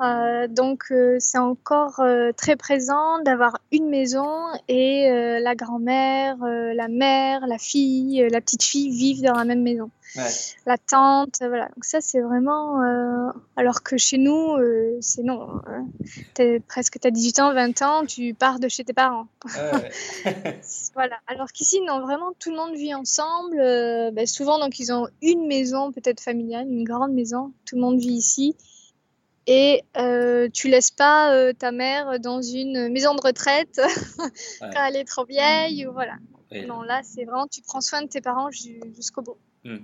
Euh, 0.00 0.46
donc 0.46 0.84
euh, 0.92 1.16
c'est 1.18 1.38
encore 1.38 1.98
euh, 1.98 2.30
très 2.30 2.54
présent 2.54 3.20
d'avoir 3.24 3.58
une 3.72 3.88
maison 3.88 4.28
et 4.68 5.08
la 5.08 5.54
grand-mère, 5.54 6.36
la 6.38 6.88
mère, 6.88 7.46
la 7.46 7.58
fille, 7.58 8.26
la 8.30 8.40
petite 8.40 8.62
fille 8.62 8.90
vivent 8.90 9.22
dans 9.22 9.34
la 9.34 9.44
même 9.44 9.62
maison. 9.62 9.90
Ouais. 10.16 10.22
La 10.66 10.78
tante, 10.78 11.38
voilà. 11.40 11.66
Donc 11.68 11.84
ça 11.84 12.00
c'est 12.00 12.20
vraiment... 12.20 12.80
alors 13.56 13.82
que 13.82 13.96
chez 13.96 14.18
nous, 14.18 14.56
c'est 15.00 15.22
non. 15.22 15.60
hein. 15.66 15.86
T'es 16.34 16.60
presque 16.60 16.98
t'as 17.00 17.10
18 17.10 17.40
ans, 17.40 17.52
20 17.54 17.82
ans, 17.82 18.06
tu 18.06 18.34
pars 18.34 18.58
de 18.58 18.68
chez 18.68 18.84
tes 18.84 18.92
parents. 18.92 19.26
Ouais, 19.44 19.80
ouais. 20.24 20.60
Voilà. 20.94 21.16
Alors 21.26 21.52
qu'ici, 21.52 21.80
non, 21.86 22.00
vraiment, 22.00 22.32
tout 22.40 22.50
le 22.50 22.56
monde 22.56 22.74
vit 22.74 22.94
ensemble. 22.94 23.56
Ben, 23.56 24.26
souvent, 24.26 24.58
donc, 24.58 24.78
ils 24.80 24.92
ont 24.92 25.06
une 25.22 25.46
maison, 25.46 25.92
peut-être 25.92 26.20
familiale, 26.20 26.66
une 26.68 26.84
grande 26.84 27.12
maison. 27.12 27.52
Tout 27.66 27.76
le 27.76 27.82
monde 27.82 27.98
vit 27.98 28.14
ici. 28.14 28.56
Et 29.50 29.82
euh, 29.96 30.48
tu 30.52 30.68
laisses 30.68 30.90
pas 30.90 31.32
euh, 31.32 31.54
ta 31.54 31.72
mère 31.72 32.20
dans 32.20 32.42
une 32.42 32.90
maison 32.90 33.14
de 33.14 33.20
retraite 33.22 33.80
quand 34.60 34.84
elle 34.86 34.96
est 34.96 35.04
trop 35.04 35.24
vieille. 35.24 35.86
Ou 35.86 35.92
voilà. 35.92 36.16
Non, 36.66 36.82
là, 36.82 37.00
c'est 37.02 37.24
vraiment, 37.24 37.46
tu 37.46 37.62
prends 37.62 37.80
soin 37.80 38.02
de 38.02 38.08
tes 38.08 38.20
parents 38.20 38.50
ju- 38.50 38.78
jusqu'au 38.94 39.22
bout. 39.22 39.38
Hmm. 39.64 39.78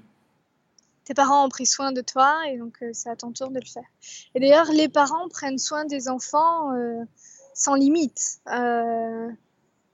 Tes 1.06 1.14
parents 1.14 1.46
ont 1.46 1.48
pris 1.48 1.64
soin 1.66 1.92
de 1.92 2.02
toi 2.02 2.34
et 2.46 2.58
donc 2.58 2.74
euh, 2.82 2.90
c'est 2.92 3.08
à 3.08 3.16
ton 3.16 3.32
tour 3.32 3.48
de 3.50 3.58
le 3.58 3.66
faire. 3.66 3.84
Et 4.34 4.40
d'ailleurs, 4.40 4.70
les 4.70 4.88
parents 4.90 5.28
prennent 5.30 5.58
soin 5.58 5.86
des 5.86 6.08
enfants 6.10 6.72
euh, 6.74 7.02
sans 7.54 7.74
limite. 7.74 8.40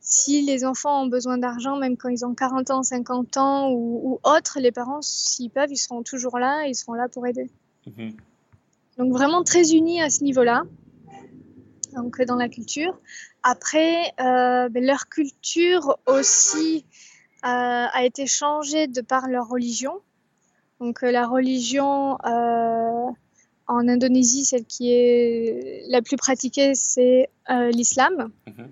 Si 0.03 0.43
les 0.43 0.65
enfants 0.65 1.03
ont 1.03 1.07
besoin 1.07 1.39
d'argent, 1.39 1.77
même 1.77 1.97
quand 1.97 2.09
ils 2.09 2.25
ont 2.25 2.35
40 2.35 2.71
ans, 2.71 2.83
50 2.83 3.37
ans 3.37 3.71
ou, 3.71 4.01
ou 4.03 4.21
autres, 4.29 4.59
les 4.59 4.73
parents, 4.73 5.03
s'ils 5.03 5.51
peuvent, 5.51 5.71
ils 5.71 5.77
seront 5.77 6.03
toujours 6.03 6.39
là 6.39 6.65
et 6.67 6.71
ils 6.71 6.75
seront 6.75 6.95
là 6.95 7.09
pour 7.09 7.27
aider. 7.27 7.51
Mhm. 7.87 8.17
Donc 9.01 9.13
vraiment 9.15 9.43
très 9.43 9.73
unis 9.73 10.03
à 10.03 10.11
ce 10.11 10.23
niveau-là, 10.23 10.65
donc 11.97 12.21
dans 12.21 12.37
la 12.37 12.51
culture. 12.51 13.01
Après, 13.43 14.13
euh, 14.21 14.69
ben, 14.69 14.85
leur 14.85 15.09
culture 15.09 15.97
aussi 16.07 16.85
euh, 17.47 17.87
a 17.91 18.05
été 18.05 18.27
changée 18.27 18.89
de 18.89 19.01
par 19.01 19.27
leur 19.27 19.49
religion. 19.49 19.95
Donc 20.81 21.03
euh, 21.03 21.11
la 21.11 21.27
religion 21.27 22.19
euh, 22.27 23.11
en 23.67 23.89
Indonésie, 23.89 24.45
celle 24.45 24.67
qui 24.67 24.93
est 24.93 25.85
la 25.89 26.03
plus 26.03 26.17
pratiquée, 26.19 26.75
c'est 26.75 27.31
l'islam. 27.73 28.31
Mhm. 28.47 28.71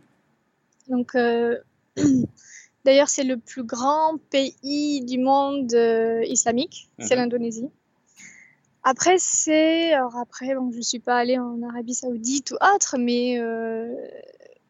Donc 0.89 1.17
d'ailleurs, 2.85 3.09
c'est 3.09 3.25
le 3.25 3.39
plus 3.39 3.65
grand 3.65 4.19
pays 4.29 5.01
du 5.07 5.17
monde 5.17 5.73
euh, 5.73 6.23
islamique, 6.27 6.91
c'est 6.99 7.15
Mhm. 7.17 7.23
l'Indonésie. 7.23 7.71
Après, 8.91 9.17
c'est. 9.19 9.93
Alors, 9.93 10.17
après, 10.17 10.55
bon, 10.55 10.73
je 10.73 10.79
ne 10.79 10.83
suis 10.83 10.99
pas 10.99 11.19
allée 11.19 11.39
en 11.39 11.63
Arabie 11.63 11.93
Saoudite 11.93 12.53
ou 12.53 12.55
autre, 12.75 12.97
mais 12.99 13.39
euh, 13.39 13.95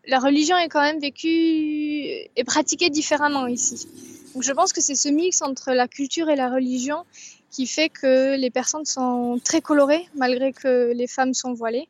la 0.08 0.18
religion 0.18 0.56
est 0.56 0.68
quand 0.68 0.80
même 0.80 0.98
vécue 0.98 1.28
et 1.28 2.44
pratiquée 2.44 2.90
différemment 2.90 3.46
ici. 3.46 3.86
Donc, 4.34 4.42
je 4.42 4.50
pense 4.50 4.72
que 4.72 4.80
c'est 4.80 4.96
ce 4.96 5.08
mix 5.08 5.40
entre 5.40 5.70
la 5.70 5.86
culture 5.86 6.30
et 6.30 6.34
la 6.34 6.50
religion 6.50 7.04
qui 7.52 7.68
fait 7.68 7.90
que 7.90 8.34
les 8.36 8.50
personnes 8.50 8.84
sont 8.84 9.40
très 9.44 9.60
colorées, 9.60 10.08
malgré 10.16 10.52
que 10.52 10.90
les 10.92 11.06
femmes 11.06 11.32
sont 11.32 11.52
voilées. 11.52 11.88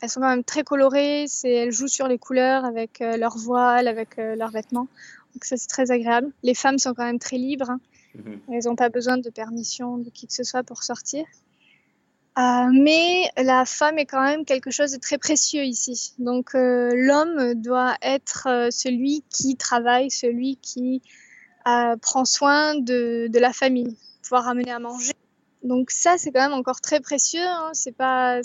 Elles 0.00 0.08
sont 0.08 0.20
quand 0.20 0.30
même 0.30 0.44
très 0.44 0.62
colorées, 0.62 1.26
elles 1.42 1.72
jouent 1.72 1.88
sur 1.88 2.06
les 2.06 2.18
couleurs 2.18 2.64
avec 2.64 3.00
euh, 3.00 3.16
leur 3.16 3.36
voile, 3.36 3.88
avec 3.88 4.20
euh, 4.20 4.36
leurs 4.36 4.52
vêtements. 4.52 4.86
Donc, 5.34 5.44
ça, 5.44 5.56
c'est 5.56 5.66
très 5.66 5.90
agréable. 5.90 6.30
Les 6.44 6.54
femmes 6.54 6.78
sont 6.78 6.94
quand 6.94 7.04
même 7.04 7.18
très 7.18 7.38
libres. 7.38 7.70
hein. 7.70 7.80
Mhm. 8.14 8.38
Elles 8.52 8.64
n'ont 8.66 8.76
pas 8.76 8.88
besoin 8.88 9.18
de 9.18 9.30
permission 9.30 9.98
de 9.98 10.10
qui 10.10 10.28
que 10.28 10.32
ce 10.32 10.44
soit 10.44 10.62
pour 10.62 10.84
sortir. 10.84 11.26
Euh, 12.38 12.68
mais 12.70 13.30
la 13.38 13.64
femme 13.64 13.98
est 13.98 14.04
quand 14.04 14.22
même 14.22 14.44
quelque 14.44 14.70
chose 14.70 14.92
de 14.92 14.98
très 14.98 15.16
précieux 15.16 15.64
ici. 15.64 16.12
Donc 16.18 16.54
euh, 16.54 16.90
l'homme 16.94 17.54
doit 17.54 17.96
être 18.02 18.46
euh, 18.50 18.70
celui 18.70 19.24
qui 19.30 19.56
travaille, 19.56 20.10
celui 20.10 20.56
qui 20.56 21.02
prend 22.00 22.24
soin 22.24 22.76
de, 22.76 23.26
de 23.28 23.38
la 23.40 23.52
famille, 23.52 23.96
pouvoir 24.22 24.44
ramener 24.44 24.70
à 24.70 24.78
manger. 24.78 25.14
Donc 25.64 25.90
ça, 25.90 26.16
c'est 26.16 26.30
quand 26.30 26.42
même 26.42 26.52
encore 26.52 26.80
très 26.80 27.00
précieux. 27.00 27.44
Hein. 27.44 27.70
C'est 27.72 27.90
pas, 27.96 28.40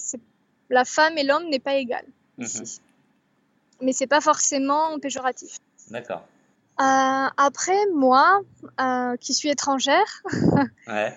la 0.72 0.86
femme 0.86 1.18
et 1.20 1.24
l'homme 1.24 1.48
n'est 1.50 1.60
pas 1.60 1.76
égal 1.76 2.04
Mhm. 2.40 2.46
ici. 2.46 2.82
Mais 3.82 3.94
c'est 3.94 4.08
pas 4.08 4.22
forcément 4.22 4.98
péjoratif. 5.00 5.58
D'accord. 5.92 6.24
Après, 6.78 7.78
moi, 7.94 8.42
qui 9.20 9.36
suis 9.36 9.50
étrangère, 9.50 10.24
Ouais. 10.88 11.16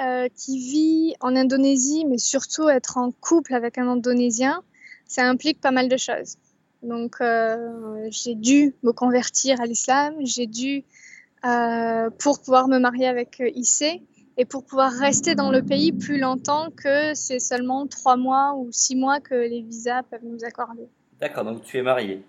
Euh, 0.00 0.28
qui 0.34 0.58
vit 0.58 1.14
en 1.20 1.36
Indonésie, 1.36 2.04
mais 2.06 2.18
surtout 2.18 2.68
être 2.68 2.98
en 2.98 3.10
couple 3.10 3.54
avec 3.54 3.78
un 3.78 3.88
Indonésien, 3.88 4.62
ça 5.06 5.28
implique 5.28 5.60
pas 5.60 5.70
mal 5.70 5.88
de 5.88 5.96
choses. 5.96 6.36
Donc, 6.82 7.16
euh, 7.20 8.08
j'ai 8.10 8.34
dû 8.34 8.74
me 8.82 8.92
convertir 8.92 9.60
à 9.60 9.66
l'islam, 9.66 10.14
j'ai 10.20 10.46
dû, 10.46 10.84
euh, 11.44 12.10
pour 12.18 12.40
pouvoir 12.40 12.68
me 12.68 12.78
marier 12.78 13.06
avec 13.06 13.42
Issé, 13.54 14.02
et 14.36 14.44
pour 14.44 14.64
pouvoir 14.64 14.92
rester 14.92 15.34
dans 15.34 15.50
le 15.50 15.62
pays 15.62 15.92
plus 15.92 16.18
longtemps 16.18 16.70
que 16.70 17.14
c'est 17.14 17.40
seulement 17.40 17.86
trois 17.86 18.16
mois 18.16 18.54
ou 18.54 18.70
six 18.70 18.94
mois 18.94 19.20
que 19.20 19.34
les 19.34 19.62
visas 19.62 20.02
peuvent 20.02 20.24
nous 20.24 20.44
accorder. 20.44 20.86
D'accord, 21.20 21.44
donc 21.44 21.62
tu 21.62 21.78
es 21.78 21.82
marié. 21.82 22.22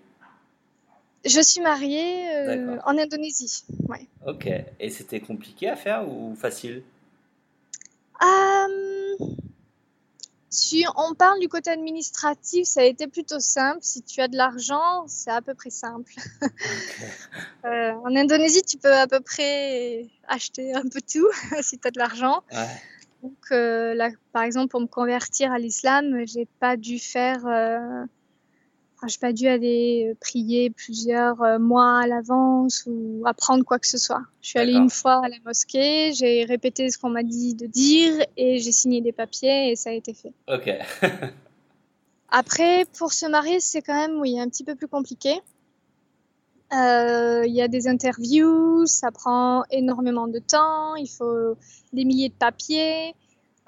Je 1.24 1.40
suis 1.40 1.60
mariée 1.60 2.30
euh, 2.30 2.78
en 2.86 2.96
Indonésie. 2.96 3.64
Ouais. 3.88 4.06
Ok. 4.26 4.48
Et 4.80 4.88
c'était 4.88 5.20
compliqué 5.20 5.68
à 5.68 5.76
faire 5.76 6.08
ou 6.08 6.34
facile? 6.34 6.82
Euh, 8.22 9.16
si 10.50 10.84
on 10.96 11.14
parle 11.14 11.40
du 11.40 11.48
côté 11.48 11.70
administratif, 11.70 12.66
ça 12.66 12.80
a 12.80 12.84
été 12.84 13.06
plutôt 13.06 13.38
simple. 13.38 13.80
Si 13.82 14.02
tu 14.02 14.20
as 14.20 14.28
de 14.28 14.36
l'argent, 14.36 15.04
c'est 15.06 15.30
à 15.30 15.42
peu 15.42 15.54
près 15.54 15.70
simple. 15.70 16.14
Euh, 17.64 17.92
en 17.92 18.16
Indonésie, 18.16 18.62
tu 18.62 18.78
peux 18.78 18.94
à 18.94 19.06
peu 19.06 19.20
près 19.20 20.06
acheter 20.26 20.72
un 20.72 20.82
peu 20.82 21.00
tout 21.00 21.28
si 21.60 21.78
tu 21.78 21.88
as 21.88 21.90
de 21.90 21.98
l'argent. 21.98 22.42
Ouais. 22.52 22.66
Donc, 23.22 23.36
euh, 23.50 23.94
là, 23.94 24.10
par 24.32 24.44
exemple, 24.44 24.68
pour 24.68 24.80
me 24.80 24.86
convertir 24.86 25.52
à 25.52 25.58
l'islam, 25.58 26.24
j'ai 26.24 26.46
pas 26.60 26.76
dû 26.76 26.98
faire, 26.98 27.40
enfin, 28.98 29.06
j'ai 29.06 29.18
pas 29.18 29.32
dû 29.32 29.46
aller 29.46 30.14
prier 30.20 30.70
plusieurs 30.70 31.40
euh, 31.42 31.58
mois 31.58 32.00
à 32.00 32.06
l'avance 32.06 32.84
ou 32.86 33.22
apprendre 33.26 33.64
quoi 33.64 33.78
que 33.78 33.86
ce 33.86 33.98
soit. 33.98 34.22
Je 34.42 34.48
suis 34.48 34.58
allée 34.58 34.74
une 34.74 34.90
fois 34.90 35.24
à 35.24 35.28
la 35.28 35.36
mosquée, 35.44 36.12
j'ai 36.12 36.44
répété 36.44 36.90
ce 36.90 36.98
qu'on 36.98 37.10
m'a 37.10 37.22
dit 37.22 37.54
de 37.54 37.66
dire 37.66 38.14
et 38.36 38.58
j'ai 38.58 38.72
signé 38.72 39.00
des 39.00 39.12
papiers 39.12 39.70
et 39.70 39.76
ça 39.76 39.90
a 39.90 39.92
été 39.92 40.14
fait. 40.14 40.32
Ok. 40.48 40.70
Après, 42.30 42.84
pour 42.98 43.12
se 43.12 43.26
marier, 43.26 43.60
c'est 43.60 43.80
quand 43.80 43.94
même, 43.94 44.20
oui, 44.20 44.38
un 44.38 44.48
petit 44.48 44.64
peu 44.64 44.74
plus 44.74 44.88
compliqué. 44.88 45.40
Euh, 46.74 47.44
Il 47.46 47.54
y 47.54 47.62
a 47.62 47.68
des 47.68 47.88
interviews, 47.88 48.84
ça 48.86 49.10
prend 49.10 49.64
énormément 49.70 50.28
de 50.28 50.38
temps, 50.38 50.94
il 50.96 51.08
faut 51.08 51.56
des 51.94 52.04
milliers 52.04 52.28
de 52.28 52.34
papiers, 52.34 53.14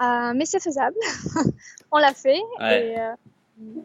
euh, 0.01 0.33
mais 0.35 0.45
c'est 0.45 0.61
faisable. 0.61 0.95
On 1.91 1.97
l'a 1.97 2.13
fait. 2.13 2.39
Ouais. 2.59 2.93
Et, 2.93 2.99
euh, 2.99 3.81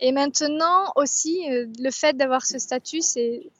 et 0.00 0.12
maintenant 0.12 0.92
aussi, 0.96 1.50
euh, 1.50 1.66
le 1.78 1.90
fait 1.90 2.16
d'avoir 2.16 2.44
ce 2.46 2.58
statut, 2.58 3.00
c'est, 3.00 3.50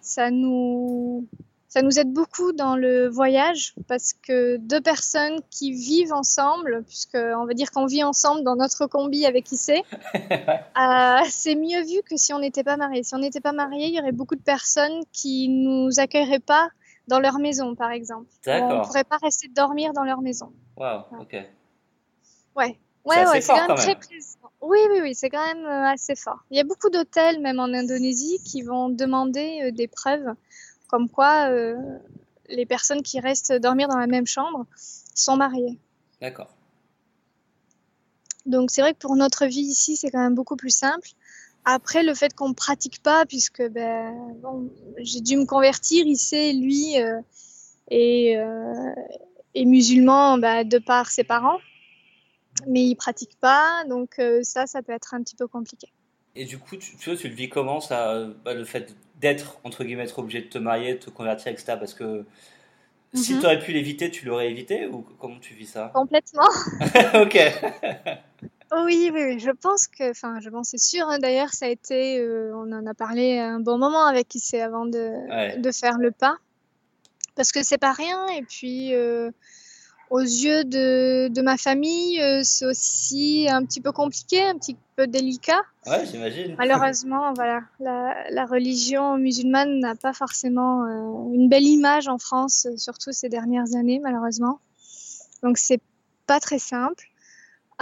ça 0.00 0.30
nous, 0.30 1.26
ça 1.68 1.82
nous 1.82 1.98
aide 1.98 2.12
beaucoup 2.12 2.52
dans 2.52 2.76
le 2.76 3.08
voyage 3.08 3.74
parce 3.86 4.12
que 4.12 4.56
deux 4.56 4.80
personnes 4.80 5.40
qui 5.50 5.72
vivent 5.72 6.12
ensemble, 6.12 6.82
puisque 6.86 7.16
on 7.16 7.44
va 7.44 7.54
dire 7.54 7.70
qu'on 7.70 7.86
vit 7.86 8.02
ensemble 8.02 8.42
dans 8.42 8.56
notre 8.56 8.86
combi 8.86 9.26
avec 9.26 9.52
Issé, 9.52 9.82
euh, 10.14 11.20
c'est 11.28 11.54
mieux 11.54 11.82
vu 11.84 12.02
que 12.08 12.16
si 12.16 12.32
on 12.32 12.40
n'était 12.40 12.64
pas 12.64 12.76
mariés. 12.76 13.02
Si 13.02 13.14
on 13.14 13.18
n'était 13.18 13.40
pas 13.40 13.52
mariés, 13.52 13.86
il 13.86 13.94
y 13.94 14.00
aurait 14.00 14.12
beaucoup 14.12 14.36
de 14.36 14.42
personnes 14.42 15.02
qui 15.12 15.48
nous 15.48 16.00
accueilleraient 16.00 16.40
pas 16.40 16.68
dans 17.06 17.20
leur 17.20 17.38
maison, 17.38 17.76
par 17.76 17.90
exemple. 17.92 18.26
On 18.46 18.50
D'accord. 18.50 18.86
pourrait 18.86 19.04
pas 19.04 19.18
rester 19.22 19.48
dormir 19.48 19.92
dans 19.92 20.04
leur 20.04 20.20
maison. 20.20 20.52
Waouh, 20.76 21.04
ok. 21.20 21.36
Ouais. 22.56 22.78
Ouais, 23.06 23.24
c'est 23.32 23.40
fort 23.40 23.56
quand 23.56 23.68
même 23.68 23.76
quand 23.76 23.82
très 23.82 23.94
présent. 23.94 24.38
Oui, 24.60 24.78
oui, 24.90 24.98
oui, 25.02 25.14
c'est 25.14 25.30
quand 25.30 25.46
même 25.46 25.64
euh, 25.64 25.92
assez 25.92 26.16
fort. 26.16 26.40
Il 26.50 26.56
y 26.56 26.60
a 26.60 26.64
beaucoup 26.64 26.90
d'hôtels, 26.90 27.40
même 27.40 27.60
en 27.60 27.72
Indonésie, 27.72 28.40
qui 28.44 28.62
vont 28.62 28.88
demander 28.88 29.60
euh, 29.62 29.70
des 29.70 29.86
preuves 29.86 30.34
comme 30.88 31.08
quoi 31.08 31.48
euh, 31.50 31.76
les 32.48 32.66
personnes 32.66 33.02
qui 33.02 33.20
restent 33.20 33.52
dormir 33.52 33.88
dans 33.88 33.98
la 33.98 34.06
même 34.06 34.26
chambre 34.26 34.66
sont 35.14 35.36
mariées. 35.36 35.78
D'accord. 36.20 36.50
Donc 38.44 38.70
c'est 38.70 38.80
vrai 38.80 38.92
que 38.92 38.98
pour 38.98 39.16
notre 39.16 39.46
vie 39.46 39.60
ici, 39.60 39.96
c'est 39.96 40.10
quand 40.10 40.20
même 40.20 40.34
beaucoup 40.34 40.56
plus 40.56 40.74
simple. 40.74 41.08
Après, 41.64 42.04
le 42.04 42.14
fait 42.14 42.32
qu'on 42.32 42.50
ne 42.50 42.54
pratique 42.54 43.02
pas, 43.02 43.26
puisque 43.26 43.68
ben, 43.70 44.14
bon, 44.40 44.70
j'ai 44.98 45.20
dû 45.20 45.36
me 45.36 45.44
convertir, 45.44 46.06
ici, 46.06 46.52
lui, 46.52 47.00
euh, 47.00 47.20
est, 47.90 48.36
euh, 48.36 48.94
est 49.56 49.64
musulman 49.64 50.38
bah, 50.38 50.62
de 50.62 50.78
par 50.78 51.10
ses 51.10 51.24
parents, 51.24 51.58
mais 52.66 52.82
il 52.84 52.96
pratique 52.96 53.38
pas, 53.40 53.84
donc 53.88 54.18
euh, 54.18 54.40
ça, 54.42 54.66
ça 54.66 54.82
peut 54.82 54.92
être 54.92 55.14
un 55.14 55.22
petit 55.22 55.36
peu 55.36 55.46
compliqué. 55.46 55.88
Et 56.34 56.44
du 56.44 56.58
coup, 56.58 56.76
tu, 56.76 56.96
tu 56.96 57.10
vois, 57.10 57.18
tu 57.18 57.28
le 57.28 57.34
vis 57.34 57.48
comment 57.48 57.80
ça, 57.80 58.26
bah, 58.44 58.52
le 58.54 58.64
fait 58.64 58.94
d'être, 59.20 59.58
entre 59.64 59.84
guillemets, 59.84 60.04
être 60.04 60.18
obligé 60.18 60.42
de 60.42 60.48
te 60.48 60.58
marier, 60.58 60.94
de 60.94 60.98
te 60.98 61.10
convertir, 61.10 61.50
etc. 61.52 61.76
Parce 61.78 61.94
que 61.94 62.24
si 63.14 63.32
Mhm. 63.34 63.40
tu 63.40 63.46
aurais 63.46 63.58
pu 63.58 63.72
l'éviter, 63.72 64.10
tu 64.10 64.26
l'aurais 64.26 64.50
évité 64.50 64.86
ou 64.86 65.00
comment 65.18 65.38
tu 65.38 65.54
vis 65.54 65.66
ça? 65.66 65.90
Complètement. 65.94 66.48
Ok. 67.14 67.38
Oui, 68.72 69.10
oui, 69.14 69.22
oui, 69.24 69.38
je 69.38 69.50
pense 69.50 69.86
que, 69.86 70.10
enfin, 70.10 70.40
je 70.40 70.50
pense, 70.50 70.68
c'est 70.70 70.78
sûr. 70.78 71.06
hein, 71.08 71.18
D'ailleurs, 71.18 71.50
ça 71.50 71.66
a 71.66 71.68
été, 71.68 72.18
euh, 72.18 72.52
on 72.54 72.72
en 72.72 72.84
a 72.84 72.94
parlé 72.94 73.38
un 73.38 73.60
bon 73.60 73.78
moment 73.78 74.04
avec 74.04 74.26
c'est 74.36 74.60
avant 74.60 74.86
de, 74.86 75.12
Ouais. 75.30 75.56
de 75.56 75.70
faire 75.70 75.96
le 75.98 76.10
pas, 76.10 76.36
parce 77.36 77.52
que 77.52 77.62
c'est 77.62 77.78
pas 77.78 77.92
rien. 77.92 78.26
Et 78.36 78.42
puis, 78.42 78.92
euh, 78.94 79.30
aux 80.10 80.20
yeux 80.20 80.64
de, 80.64 81.28
de 81.28 81.42
ma 81.42 81.56
famille, 81.56 82.20
euh, 82.20 82.40
c'est 82.44 82.66
aussi 82.66 83.46
un 83.50 83.64
petit 83.64 83.80
peu 83.80 83.92
compliqué, 83.92 84.42
un 84.42 84.56
petit 84.56 84.76
peu 84.96 85.06
délicat. 85.06 85.60
Ouais, 85.86 86.04
j'imagine. 86.06 86.54
Malheureusement, 86.58 87.32
voilà, 87.34 87.62
la, 87.80 88.30
la 88.30 88.46
religion 88.46 89.18
musulmane 89.18 89.80
n'a 89.80 89.94
pas 89.94 90.12
forcément 90.12 90.84
euh, 90.84 91.34
une 91.34 91.48
belle 91.48 91.66
image 91.66 92.08
en 92.08 92.18
France, 92.18 92.68
surtout 92.76 93.12
ces 93.12 93.28
dernières 93.28 93.74
années, 93.74 94.00
malheureusement. 94.00 94.60
Donc, 95.42 95.58
c'est 95.58 95.80
pas 96.26 96.40
très 96.40 96.58
simple. 96.58 97.04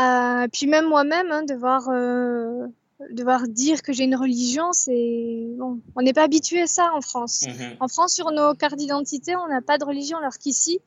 Euh, 0.01 0.49
puis 0.53 0.67
même 0.67 0.87
moi-même, 0.87 1.31
hein, 1.31 1.45
devoir, 1.45 1.89
euh, 1.89 2.67
devoir 3.11 3.47
dire 3.47 3.83
que 3.83 3.93
j'ai 3.93 4.05
une 4.05 4.17
religion, 4.17 4.73
c'est 4.73 5.47
bon, 5.57 5.81
on 5.95 6.03
n'est 6.03 6.13
pas 6.13 6.25
habitué 6.25 6.63
à 6.63 6.67
ça 6.67 6.93
en 6.95 7.01
France. 7.01 7.45
Mhm. 7.47 7.77
En 7.81 7.89
France, 7.89 8.13
sur 8.15 8.31
nos 8.33 8.55
cartes 8.55 8.77
d'identité, 8.77 9.37
on 9.37 9.47
n'a 9.47 9.63
pas 9.63 9.79
de 9.79 9.85
religion, 9.85 10.19
alors 10.19 10.37
qu'ici, 10.39 10.81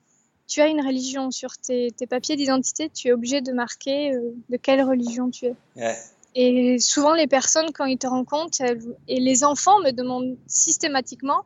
tu 0.48 0.62
as 0.62 0.68
une 0.68 0.82
religion 0.86 1.30
sur 1.32 1.58
tes, 1.58 1.92
tes 1.92 2.08
papiers 2.08 2.36
d'identité, 2.36 2.90
tu 2.90 3.10
es 3.10 3.12
obligé 3.12 3.42
de 3.42 3.52
marquer 3.52 4.14
euh, 4.14 4.32
de 4.50 4.58
quelle 4.58 4.82
religion 4.84 5.30
tu 5.30 5.46
es. 5.46 5.56
Ouais. 5.76 5.96
Et 6.36 6.80
souvent, 6.80 7.14
les 7.14 7.28
personnes, 7.28 7.72
quand 7.74 7.86
ils 7.86 7.98
te 7.98 8.08
rencontrent, 8.08 8.62
elles- 8.62 8.96
et 9.08 9.20
les 9.20 9.44
enfants 9.44 9.80
me 9.82 9.92
demandent 9.92 10.38
systématiquement 10.48 11.44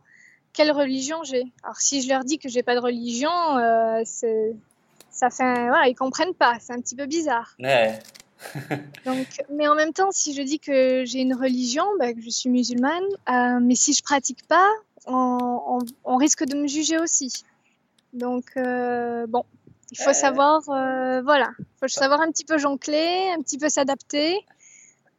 quelle 0.54 0.72
religion 0.72 1.24
j'ai. 1.24 1.44
Alors, 1.64 1.78
si 1.78 2.02
je 2.02 2.10
leur 2.10 2.24
dis 2.26 2.38
que 2.38 2.50
j'ai 2.50 2.62
pas 2.62 2.76
de 2.76 2.82
religion, 2.82 3.32
euh, 3.58 4.04
ça 4.06 5.30
fait, 5.30 5.44
un- 5.44 5.68
voilà, 5.70 5.88
ils 5.88 5.96
comprennent 5.96 6.34
pas. 6.34 6.58
C'est 6.60 6.74
un 6.74 6.82
petit 6.82 6.96
peu 6.96 7.06
bizarre. 7.06 7.56
Ouais. 7.60 8.00
Donc, 9.06 9.28
mais 9.50 9.68
en 9.68 9.76
même 9.76 9.94
temps, 9.94 10.12
si 10.12 10.34
je 10.34 10.42
dis 10.42 10.60
que 10.60 11.06
j'ai 11.06 11.20
une 11.22 11.34
religion, 11.36 11.86
bah, 12.00 12.14
que 12.14 12.22
je 12.22 12.30
suis 12.30 12.50
musulmane, 12.50 13.04
euh, 13.30 13.60
mais 13.62 13.76
si 13.76 13.94
je 13.94 14.04
pratique 14.04 14.46
pas, 14.48 14.70
on, 15.06 15.62
on- 15.68 15.86
on 16.04 16.18
risque 16.18 16.44
de 16.44 16.56
me 16.56 16.68
juger 16.68 17.00
aussi. 17.00 17.32
Donc, 18.14 18.46
euh, 18.58 19.26
bon, 19.28 19.46
il 19.92 19.98
faut 19.98 20.08
Ouais. 20.08 20.14
savoir, 20.14 20.62
euh, 20.70 21.22
voilà, 21.22 21.50
il 21.60 21.66
faut 21.80 21.88
savoir 21.88 22.22
un 22.22 22.32
petit 22.32 22.46
peu 22.46 22.58
jongler, 22.58 23.32
un 23.38 23.42
petit 23.42 23.58
peu 23.58 23.70
s'adapter, 23.70 24.38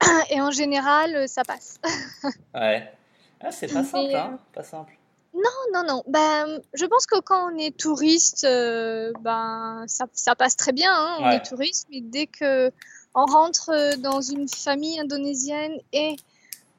et 0.31 0.41
en 0.41 0.51
général, 0.51 1.15
euh, 1.17 1.27
ça 1.27 1.43
passe. 1.45 1.79
Ouais. 2.55 2.93
Ah, 3.41 3.51
c'est 3.51 3.67
pas 3.73 3.83
simple, 3.83 4.15
hein. 4.15 4.39
Pas 4.53 4.63
simple. 4.63 4.93
Non, 5.35 5.41
non, 5.73 5.83
non. 5.89 6.03
Ben, 6.07 6.61
je 6.75 6.85
pense 6.85 7.07
que 7.07 7.19
quand 7.21 7.51
on 7.51 7.57
est 7.57 7.75
touriste, 7.77 8.45
euh, 8.45 9.13
ben, 9.21 9.85
ça, 9.89 10.05
ça 10.13 10.35
passe 10.37 10.57
très 10.57 10.73
bien. 10.73 10.93
hein, 10.95 11.17
On 11.21 11.25
Ouais. 11.29 11.37
est 11.37 11.45
touriste, 11.45 11.89
mais 11.91 12.03
dès 12.03 12.27
que 12.27 12.71
on 13.15 13.25
rentre 13.25 13.71
euh, 13.71 13.97
dans 13.97 14.21
une 14.21 14.47
famille 14.49 15.01
indonésienne 15.01 15.73
et 15.95 16.17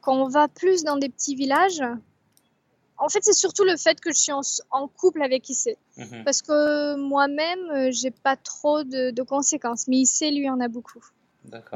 qu'on 0.01 0.27
va 0.27 0.47
plus 0.47 0.83
dans 0.83 0.97
des 0.97 1.09
petits 1.09 1.35
villages, 1.35 1.83
en 3.03 3.09
fait, 3.09 3.19
c'est 3.21 3.33
surtout 3.33 3.65
le 3.65 3.75
fait 3.75 3.99
que 3.99 4.11
je 4.13 4.19
suis 4.19 4.31
en, 4.31 4.41
en 4.71 4.87
couple 4.87 5.21
avec 5.21 5.49
Issei. 5.49 5.77
Mhm. 5.97 6.23
Parce 6.23 6.41
que 6.41 6.95
moi-même, 6.95 7.59
euh, 7.71 7.89
j'ai 7.91 8.11
pas 8.11 8.37
trop 8.37 8.83
de, 8.83 9.11
de 9.11 9.21
conséquences, 9.23 9.87
mais 9.89 9.97
Issei, 9.97 10.31
lui, 10.31 10.49
en 10.49 10.59
a 10.61 10.69
beaucoup. 10.69 11.03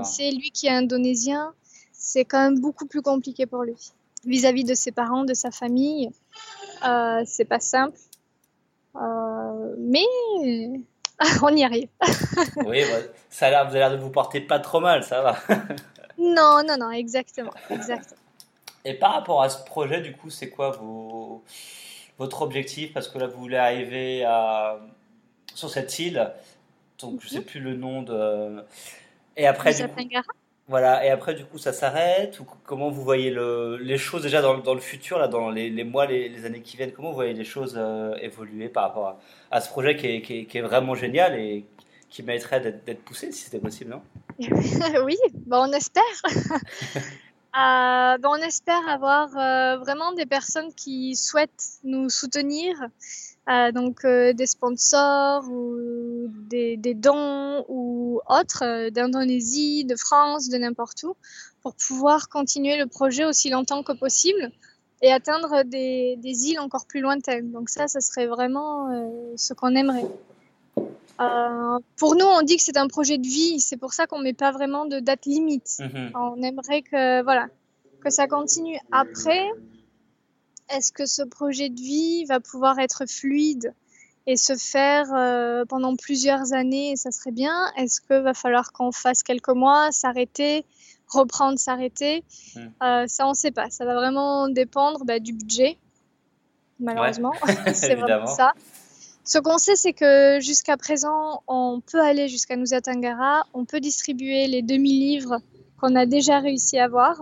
C'est 0.04 0.32
lui 0.32 0.52
qui 0.52 0.68
est 0.68 0.72
indonésien, 0.72 1.54
c'est 1.92 2.24
quand 2.24 2.40
même 2.40 2.60
beaucoup 2.60 2.86
plus 2.86 3.02
compliqué 3.02 3.46
pour 3.46 3.64
lui. 3.64 3.76
Vis-à-vis 4.26 4.64
de 4.64 4.74
ses 4.74 4.92
parents, 4.92 5.26
de 5.26 5.34
sa 5.34 5.52
famille, 5.52 6.10
euh, 6.86 7.22
c'est 7.26 7.46
pas 7.46 7.60
simple. 7.60 7.98
Euh, 8.96 9.76
mais 9.78 10.06
on 11.44 11.54
y 11.54 11.64
arrive. 11.66 11.90
Oui, 12.66 12.82
bah, 12.90 13.00
ça 13.30 13.48
a 13.48 13.50
l'air, 13.50 13.64
vous 13.66 13.72
avez 13.72 13.80
l'air 13.80 13.92
de 13.92 13.98
vous 13.98 14.10
porter 14.10 14.40
pas 14.40 14.60
trop 14.60 14.80
mal, 14.80 15.04
ça 15.04 15.22
va. 15.22 15.38
Non, 16.18 16.62
non, 16.68 16.78
non, 16.80 16.92
exactement. 16.92 17.52
exactement. 17.70 18.22
Et 18.86 18.94
par 18.94 19.14
rapport 19.14 19.42
à 19.42 19.50
ce 19.50 19.64
projet, 19.66 20.02
du 20.02 20.14
coup, 20.14 20.30
c'est 20.30 20.50
quoi 20.50 20.72
vos... 20.72 21.44
votre 22.18 22.42
objectif? 22.42 22.94
Parce 22.94 23.08
que 23.08 23.18
là, 23.18 23.28
vous 23.28 23.40
voulez 23.40 23.58
arriver 23.58 24.24
à... 24.24 24.80
sur 25.54 25.70
cette 25.70 25.98
île, 26.00 26.32
donc 27.00 27.22
je 27.22 27.28
sais 27.28 27.42
plus 27.42 27.60
le 27.60 27.76
nom 27.76 28.02
de... 28.02 28.64
Et 29.36 29.46
après, 29.46 29.74
du 29.74 29.88
coup, 29.88 30.02
voilà, 30.70 31.06
et 31.06 31.10
après, 31.10 31.34
du 31.34 31.46
coup, 31.46 31.58
ça 31.58 31.72
s'arrête? 31.74 32.40
Ou 32.40 32.46
comment 32.66 32.90
vous 32.90 33.04
voyez 33.04 33.30
le... 33.30 33.78
les 33.78 33.98
choses 33.98 34.24
déjà 34.24 34.42
dans, 34.42 34.54
le- 34.54 34.62
dans 34.62 34.74
le 34.74 34.80
futur, 34.80 35.18
là, 35.20 35.28
dans 35.28 35.50
les, 35.50 35.70
les 35.70 35.84
mois, 35.84 36.06
les, 36.06 36.28
les 36.30 36.46
années 36.46 36.62
qui 36.62 36.76
viennent? 36.78 36.92
Comment 36.92 37.10
vous 37.10 37.16
voyez 37.16 37.34
les 37.34 37.46
choses 37.46 37.76
euh, 37.78 38.16
évoluer 38.22 38.68
par 38.70 38.84
rapport 38.84 39.08
à, 39.08 39.20
à 39.52 39.62
ce 39.62 39.70
projet 39.70 39.96
qui 39.96 40.08
est, 40.08 40.22
qui 40.22 40.40
est, 40.40 40.46
qui 40.46 40.58
est 40.58 40.62
vraiment 40.62 40.96
génial 40.96 41.40
et 41.40 41.66
qui 42.10 42.24
mériterait 42.24 42.62
d'être 42.62 43.04
poussé, 43.04 43.32
si 43.32 43.44
c'était 43.44 43.60
possible, 43.60 43.92
non? 43.92 44.02
oui, 45.04 45.18
bon, 45.46 45.68
on 45.68 45.72
espère. 45.74 46.04
Euh, 47.58 48.18
bon, 48.20 48.30
on 48.34 48.46
espère 48.46 48.88
avoir 48.88 49.36
euh, 49.36 49.78
vraiment 49.78 50.12
des 50.14 50.28
personnes 50.28 50.72
qui 50.76 51.16
souhaitent 51.16 51.80
nous 51.84 52.08
soutenir, 52.08 52.76
euh, 53.50 53.72
donc 53.72 54.06
des 54.06 54.46
sponsors 54.46 55.50
ou 55.50 56.28
des, 56.50 56.78
dons 56.94 57.66
ou 57.68 58.22
autres 58.30 58.90
d'Indonésie, 58.90 59.86
de 59.86 59.96
France, 59.96 60.50
de 60.50 60.58
n'importe 60.58 61.02
où, 61.04 61.16
pour 61.64 61.74
pouvoir 61.76 62.30
continuer 62.30 62.78
le 62.78 62.86
projet 62.86 63.26
aussi 63.26 63.50
longtemps 63.50 63.82
que 63.82 63.94
possible 63.94 64.52
et 65.02 65.12
atteindre 65.12 65.64
des, 65.64 66.16
des 66.18 66.50
îles 66.50 66.60
encore 66.60 66.86
plus 66.86 67.02
lointaines. 67.02 67.52
Donc 67.52 67.70
ça, 67.70 67.88
ça 67.88 68.02
serait 68.02 68.28
vraiment 68.28 69.34
ce 69.36 69.54
qu'on 69.54 69.74
aimerait. 69.76 70.06
Euh, 71.20 71.80
pour 71.98 72.16
nous, 72.16 72.26
on 72.26 72.42
dit 72.42 72.58
que 72.58 72.64
c'est 72.64 72.78
un 72.78 72.88
projet 72.88 73.18
de 73.18 73.26
vie, 73.26 73.60
c'est 73.60 73.78
pour 73.78 73.94
ça 73.94 74.06
qu'on 74.06 74.20
met 74.20 74.34
pas 74.34 74.52
vraiment 74.52 74.86
de 74.86 75.00
date 75.00 75.26
limite. 75.26 75.78
Mhm. 75.80 76.12
On 76.16 76.42
aimerait 76.44 76.82
que 76.82 77.24
voilà 77.24 77.48
que 78.04 78.10
ça 78.10 78.28
continue. 78.28 78.78
Après, 78.92 79.50
est-ce 80.70 80.92
que 80.92 81.06
ce 81.06 81.24
projet 81.24 81.70
de 81.70 81.80
vie 81.80 82.26
va 82.26 82.40
pouvoir 82.40 82.80
être 82.80 83.06
fluide 83.10 83.74
et 84.28 84.36
se 84.36 84.56
faire 84.56 85.08
euh, 85.14 85.64
pendant 85.66 85.96
plusieurs 85.96 86.54
années 86.54 86.96
ça 86.98 87.12
serait 87.12 87.32
bien 87.32 87.72
Est-ce 87.78 88.02
que 88.02 88.20
va 88.20 88.34
falloir 88.34 88.72
qu'on 88.74 88.92
fasse 88.92 89.24
quelques 89.24 89.50
mois, 89.50 89.92
s'arrêter, 89.92 90.66
reprendre, 91.08 91.58
s'arrêter? 91.58 92.24
Mm. 92.56 92.60
Euh, 92.84 93.08
Ça, 93.08 93.26
on 93.26 93.32
ne 93.32 93.36
sait 93.36 93.52
pas. 93.52 93.70
Ça 93.70 93.86
va 93.86 93.96
vraiment 93.96 94.50
dépendre 94.50 95.06
bah, 95.06 95.20
du 95.20 95.34
budget, 95.34 95.78
malheureusement. 96.80 97.34
c'est 97.74 97.96
vraiment 97.96 98.28
ça. 98.42 98.54
Ce 99.28 99.40
qu'on 99.40 99.58
sait, 99.58 99.76
c'est 99.76 99.92
que 99.92 100.40
jusqu'à 100.40 100.78
présent, 100.78 101.44
on 101.48 101.82
peut 101.82 102.00
aller 102.00 102.30
jusqu'à 102.30 102.56
Nusa 102.56 102.80
Tenggara, 102.80 103.44
on 103.54 103.66
peut 103.66 103.82
distribuer 103.82 104.48
les 104.48 104.62
2000 104.62 105.00
livres 105.00 105.42
qu'on 105.82 105.96
a 105.96 106.06
déjà 106.06 106.40
réussi 106.40 106.80
à 106.80 106.86
avoir. 106.86 107.20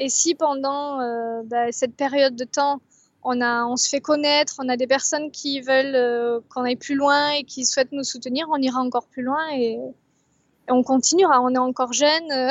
Et 0.00 0.08
si 0.08 0.34
pendant 0.34 1.00
euh, 1.00 1.42
bah, 1.44 1.70
cette 1.70 1.94
période 1.94 2.34
de 2.34 2.42
temps, 2.42 2.80
on, 3.22 3.76
se 3.76 3.88
fait 3.88 4.00
connaître, 4.00 4.56
on 4.58 4.68
a 4.68 4.76
des 4.76 4.88
personnes 4.88 5.30
qui 5.30 5.60
veulent 5.60 5.94
euh, 5.94 6.40
qu'on 6.52 6.64
aille 6.64 6.74
plus 6.74 6.96
loin 6.96 7.30
et 7.30 7.44
qui 7.44 7.64
souhaitent 7.64 7.92
nous 7.92 8.02
soutenir, 8.02 8.48
on 8.50 8.56
ira 8.56 8.80
encore 8.80 9.06
plus 9.06 9.22
loin 9.22 9.46
et, 9.52 9.74
et 9.74 10.72
on 10.72 10.82
continuera. 10.82 11.40
On 11.42 11.54
est 11.54 11.58
encore 11.58 11.92
jeunes. 11.92 12.32
euh, 12.32 12.50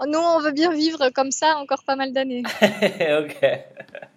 Nous, 0.06 0.18
on 0.18 0.40
veut 0.40 0.52
bien 0.52 0.72
vivre 0.72 1.10
comme 1.10 1.30
ça 1.30 1.58
encore 1.58 1.84
pas 1.84 1.96
mal 1.96 2.14
d'années. 2.14 2.42
Ok. 3.20 4.15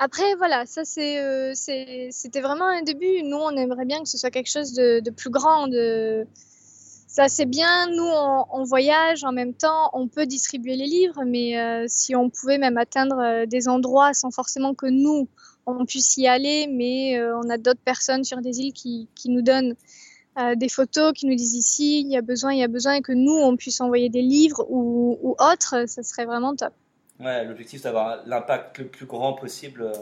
Après, 0.00 0.36
voilà, 0.36 0.64
ça 0.64 0.82
euh, 0.98 1.52
c'était 1.54 2.40
vraiment 2.40 2.66
un 2.66 2.82
début. 2.82 3.22
Nous, 3.24 3.36
on 3.36 3.50
aimerait 3.56 3.84
bien 3.84 4.00
que 4.00 4.08
ce 4.08 4.16
soit 4.16 4.30
quelque 4.30 4.50
chose 4.50 4.72
de, 4.72 5.10
plus 5.10 5.30
grand. 5.30 5.66
Ça 7.08 7.28
c'est 7.28 7.46
bien, 7.46 7.88
nous 7.88 8.04
on, 8.52 8.62
voyage 8.64 9.24
en 9.24 9.32
même 9.32 9.54
temps, 9.54 9.90
on 9.92 10.06
peut 10.08 10.26
distribuer 10.26 10.76
les 10.76 10.86
livres, 10.86 11.22
mais 11.26 11.58
euh, 11.58 11.86
si 11.88 12.14
on 12.14 12.28
pouvait 12.30 12.58
même 12.58 12.76
atteindre 12.76 13.18
euh, 13.18 13.46
des 13.46 13.66
endroits 13.66 14.12
sans 14.12 14.30
forcément 14.30 14.74
que 14.74 14.86
nous, 14.86 15.26
on 15.66 15.84
puisse 15.86 16.16
y 16.18 16.28
aller, 16.28 16.68
mais 16.70 17.20
on 17.20 17.48
a 17.50 17.58
d'autres 17.58 17.80
personnes 17.80 18.24
sur 18.24 18.40
des 18.40 18.60
îles 18.60 18.72
qui, 18.72 19.08
nous 19.26 19.42
donnent 19.42 19.74
des 20.56 20.68
photos, 20.68 21.12
qui 21.12 21.26
nous 21.26 21.34
disent 21.34 21.54
ici, 21.54 22.00
il 22.00 22.08
y 22.08 22.16
a 22.16 22.22
besoin, 22.22 22.52
il 22.52 22.60
y 22.60 22.62
a 22.62 22.68
besoin, 22.68 22.94
et 22.94 23.02
que 23.02 23.12
nous, 23.12 23.36
on 23.36 23.56
puisse 23.56 23.80
envoyer 23.80 24.08
des 24.08 24.22
livres 24.22 24.64
ou, 24.70 25.18
ou 25.22 25.30
autres, 25.32 25.86
ça 25.86 26.02
serait 26.02 26.24
vraiment 26.24 26.54
top. 26.54 26.72
Ouais, 27.20 27.44
l'objectif 27.44 27.80
c'est 27.80 27.88
d'avoir 27.88 28.18
l'impact 28.26 28.78
le 28.78 28.86
plus 28.86 29.06
grand 29.06 29.32
possible. 29.34 29.82
euh, 29.82 29.92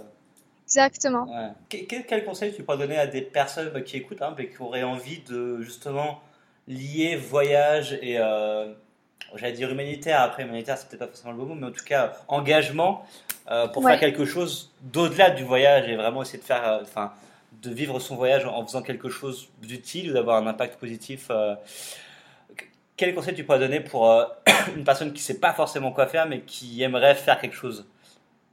Exactement. 0.66 1.24
Ouais. 1.24 1.48
Quel, 1.68 2.04
quel 2.06 2.24
conseil 2.24 2.52
tu 2.54 2.62
pourrais 2.62 2.78
donner 2.78 2.98
à 2.98 3.06
des 3.06 3.22
personnes 3.22 3.82
qui 3.84 3.96
écoutent, 3.98 4.20
hein, 4.22 4.34
mais 4.36 4.48
qui 4.48 4.60
auraient 4.60 4.82
envie 4.82 5.20
de 5.20 5.60
justement 5.62 6.20
lier 6.68 7.14
voyage 7.16 7.92
et, 8.02 8.16
euh, 8.18 8.72
j'allais 9.36 9.52
dire 9.52 9.70
humanitaire, 9.70 10.20
après 10.22 10.42
humanitaire 10.42 10.76
c'est 10.76 10.88
peut-être 10.88 11.00
pas 11.00 11.06
forcément 11.06 11.32
le 11.32 11.38
bon 11.38 11.46
mot, 11.46 11.54
mais 11.54 11.66
en 11.68 11.70
tout 11.72 11.84
cas 11.84 12.14
engagement 12.28 13.06
euh, 13.50 13.68
pour 13.68 13.84
Ouais. 13.84 13.92
faire 13.92 14.00
quelque 14.00 14.24
chose 14.24 14.72
d'au-delà 14.82 15.30
du 15.30 15.44
voyage 15.44 15.88
et 15.88 15.94
vraiment 15.94 16.22
essayer 16.22 16.38
de 16.40 16.44
faire, 16.44 16.66
euh, 16.66 16.80
enfin, 16.82 17.12
de 17.62 17.70
vivre 17.70 17.98
son 18.00 18.16
voyage 18.16 18.44
en 18.44 18.66
faisant 18.66 18.82
quelque 18.82 19.08
chose 19.08 19.48
d'utile 19.62 20.10
ou 20.10 20.14
d'avoir 20.14 20.42
un 20.42 20.46
impact 20.48 20.78
positif. 20.80 21.30
Euh. 22.96 22.98
Quel 22.98 23.14
conseil 23.14 23.34
tu 23.34 23.44
pourrais 23.44 23.58
donner 23.58 23.80
pour 23.80 24.10
euh, 24.10 24.24
une 24.76 24.84
personne 24.84 25.12
qui 25.12 25.22
sait 25.22 25.38
pas 25.38 25.52
forcément 25.52 25.92
quoi 25.92 26.06
faire, 26.06 26.26
mais 26.26 26.42
qui 26.42 26.82
aimerait 26.82 27.14
faire 27.14 27.40
quelque 27.40 27.56
chose 27.56 27.86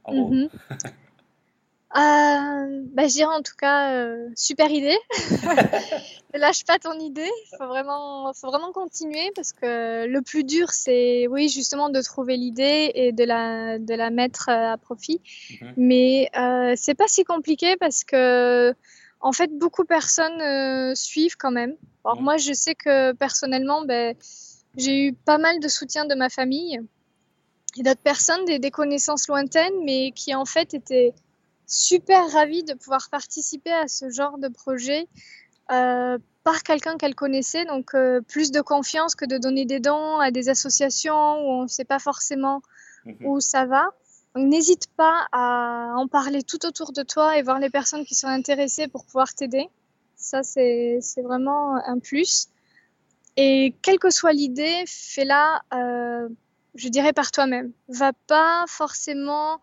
en 0.04 0.12
gros? 0.14 0.30
Mhm. 0.30 0.48
bah, 1.94 3.06
je 3.06 3.12
dirais 3.12 3.34
en 3.34 3.42
tout 3.42 3.56
cas, 3.56 4.16
super 4.36 4.70
idée. 4.70 4.98
ne 6.34 6.40
lâche 6.40 6.64
pas 6.64 6.78
ton 6.78 6.98
idée. 6.98 7.30
Il 7.52 7.56
faut 7.56 7.66
vraiment, 7.66 8.32
faut 8.34 8.48
vraiment 8.48 8.72
continuer 8.72 9.30
parce 9.34 9.52
que 9.52 10.06
le 10.06 10.22
plus 10.22 10.44
dur, 10.44 10.70
c'est 10.70 11.26
oui, 11.28 11.48
justement 11.48 11.88
de 11.88 12.02
trouver 12.02 12.36
l'idée 12.36 12.90
et 12.94 13.12
de 13.12 13.24
la, 13.24 13.78
de 13.78 13.94
la 13.94 14.10
mettre 14.10 14.48
à 14.48 14.76
profit. 14.76 15.20
Mhm. 15.60 15.74
Mais 15.76 16.30
euh, 16.36 16.74
c'est 16.76 16.94
pas 16.94 17.08
si 17.08 17.24
compliqué 17.24 17.76
parce 17.76 18.04
que 18.04 18.74
en 19.24 19.32
fait, 19.32 19.50
beaucoup 19.58 19.82
de 19.82 19.88
personnes 19.88 20.94
suivent 20.94 21.36
quand 21.36 21.50
même. 21.50 21.74
Alors, 22.04 22.20
moi, 22.20 22.36
je 22.36 22.52
sais 22.52 22.74
que 22.74 23.12
personnellement, 23.12 23.84
ben, 23.84 24.14
j'ai 24.76 25.06
eu 25.06 25.12
pas 25.12 25.38
mal 25.38 25.60
de 25.60 25.68
soutien 25.68 26.04
de 26.04 26.14
ma 26.14 26.28
famille 26.28 26.78
et 27.76 27.82
d'autres 27.82 28.02
personnes, 28.02 28.44
des, 28.44 28.58
des, 28.58 28.70
connaissances 28.70 29.26
lointaines, 29.28 29.82
mais 29.84 30.12
qui 30.12 30.34
en 30.34 30.44
fait 30.44 30.74
étaient 30.74 31.14
super 31.66 32.30
ravies 32.32 32.62
de 32.62 32.74
pouvoir 32.74 33.08
participer 33.10 33.72
à 33.72 33.88
ce 33.88 34.10
genre 34.10 34.38
de 34.38 34.48
projet 34.48 35.08
euh, 35.72 36.18
par 36.42 36.62
quelqu'un 36.62 36.96
qu'elle 36.96 37.14
connaissait. 37.14 37.64
Donc 37.64 37.94
euh, 37.94 38.20
plus 38.20 38.50
de 38.50 38.60
confiance 38.60 39.14
que 39.14 39.24
de 39.24 39.38
donner 39.38 39.64
des 39.64 39.80
dons 39.80 40.18
à 40.18 40.30
des 40.30 40.48
associations 40.48 41.14
où 41.14 41.60
on 41.60 41.62
ne 41.62 41.68
sait 41.68 41.84
pas 41.84 41.98
forcément 41.98 42.60
mhm. 43.06 43.16
où 43.24 43.40
ça 43.40 43.64
va. 43.64 43.86
Donc 44.34 44.48
n'hésite 44.48 44.88
pas 44.96 45.26
à 45.30 45.94
en 45.96 46.08
parler 46.08 46.42
tout 46.42 46.66
autour 46.66 46.92
de 46.92 47.02
toi 47.02 47.38
et 47.38 47.42
voir 47.42 47.60
les 47.60 47.70
personnes 47.70 48.04
qui 48.04 48.14
sont 48.14 48.26
intéressées 48.26 48.88
pour 48.88 49.04
pouvoir 49.04 49.32
t'aider. 49.32 49.68
Ça, 50.16 50.42
c'est 50.42 51.00
vraiment 51.22 51.76
un 51.76 51.98
plus. 51.98 52.48
Et 53.36 53.74
quelle 53.82 53.98
que 53.98 54.10
soit 54.10 54.32
l'idée, 54.32 54.84
fais-la, 54.86 55.62
euh, 55.72 56.28
je 56.74 56.88
dirais, 56.88 57.12
par 57.12 57.30
toi-même. 57.30 57.72
Va 57.88 58.12
pas 58.26 58.64
forcément 58.68 59.60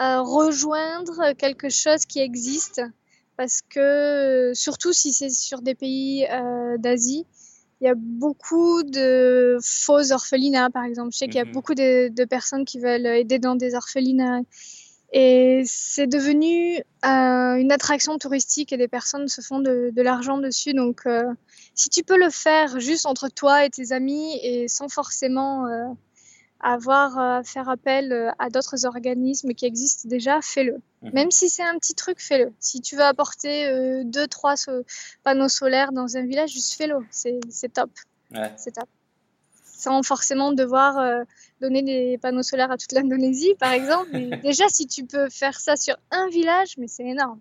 euh, 0.00 0.20
rejoindre 0.20 1.32
quelque 1.34 1.68
chose 1.68 2.04
qui 2.06 2.20
existe, 2.20 2.82
parce 3.36 3.60
que, 3.62 4.52
surtout 4.54 4.92
si 4.92 5.12
c'est 5.12 5.30
sur 5.30 5.62
des 5.62 5.74
pays 5.74 6.26
euh, 6.30 6.78
d'Asie, 6.78 7.26
il 7.82 7.86
y 7.86 7.88
a 7.88 7.94
beaucoup 7.96 8.84
de 8.84 9.58
faux 9.60 10.12
orphelinats, 10.12 10.70
par 10.70 10.84
exemple. 10.84 11.10
Je 11.12 11.18
sais 11.18 11.26
qu'il 11.26 11.34
y 11.34 11.40
a 11.40 11.44
mhm. 11.44 11.52
beaucoup 11.52 11.74
de, 11.74 12.08
de, 12.08 12.24
personnes 12.24 12.64
qui 12.64 12.78
veulent 12.78 13.06
aider 13.06 13.40
dans 13.40 13.56
des 13.56 13.74
orphelinats. 13.74 14.42
Et 15.12 15.64
c'est 15.66 16.06
devenu 16.06 16.76
euh, 17.04 17.54
une 17.56 17.72
attraction 17.72 18.16
touristique 18.18 18.72
et 18.72 18.76
des 18.76 18.86
personnes 18.86 19.26
se 19.26 19.40
font 19.40 19.58
de, 19.58 19.90
de 19.92 20.00
l'argent 20.00 20.38
dessus. 20.38 20.74
Donc, 20.74 21.00
euh, 21.06 21.24
si 21.74 21.90
tu 21.90 22.04
peux 22.04 22.16
le 22.16 22.30
faire 22.30 22.78
juste 22.78 23.04
entre 23.04 23.28
toi 23.28 23.64
et 23.64 23.70
tes 23.70 23.90
amis 23.90 24.38
et 24.44 24.68
sans 24.68 24.88
forcément 24.88 25.66
euh, 25.66 25.88
avoir 26.62 27.18
à 27.18 27.42
faire 27.42 27.68
appel 27.68 28.32
à 28.38 28.48
d'autres 28.48 28.86
organismes 28.86 29.52
qui 29.52 29.66
existent 29.66 30.08
déjà, 30.08 30.40
fais-le. 30.40 30.80
Mhm. 31.02 31.10
Même 31.12 31.30
si 31.30 31.48
c'est 31.48 31.64
un 31.64 31.76
petit 31.78 31.94
truc, 31.94 32.20
fais-le. 32.20 32.52
Si 32.60 32.80
tu 32.80 32.96
veux 32.96 33.02
apporter 33.02 34.04
deux, 34.04 34.28
trois 34.28 34.54
panneaux 35.24 35.48
solaires 35.48 35.92
dans 35.92 36.16
un 36.16 36.24
village, 36.24 36.50
juste 36.50 36.74
fais-le. 36.74 36.96
C'est 37.10 37.72
top. 37.72 37.90
Ouais. 38.32 38.52
C'est 38.56 38.72
top 38.72 38.88
sans 39.82 40.02
forcément 40.02 40.52
devoir 40.52 40.98
euh, 40.98 41.24
donner 41.60 41.82
des 41.82 42.18
panneaux 42.18 42.44
solaires 42.44 42.70
à 42.70 42.76
toute 42.76 42.92
l'Indonésie, 42.92 43.54
par 43.58 43.72
exemple. 43.72 44.10
Mais 44.12 44.36
déjà, 44.42 44.68
si 44.68 44.86
tu 44.86 45.04
peux 45.04 45.28
faire 45.28 45.58
ça 45.58 45.76
sur 45.76 45.96
un 46.10 46.28
village, 46.28 46.76
mais 46.78 46.88
c'est 46.88 47.04
énorme. 47.04 47.40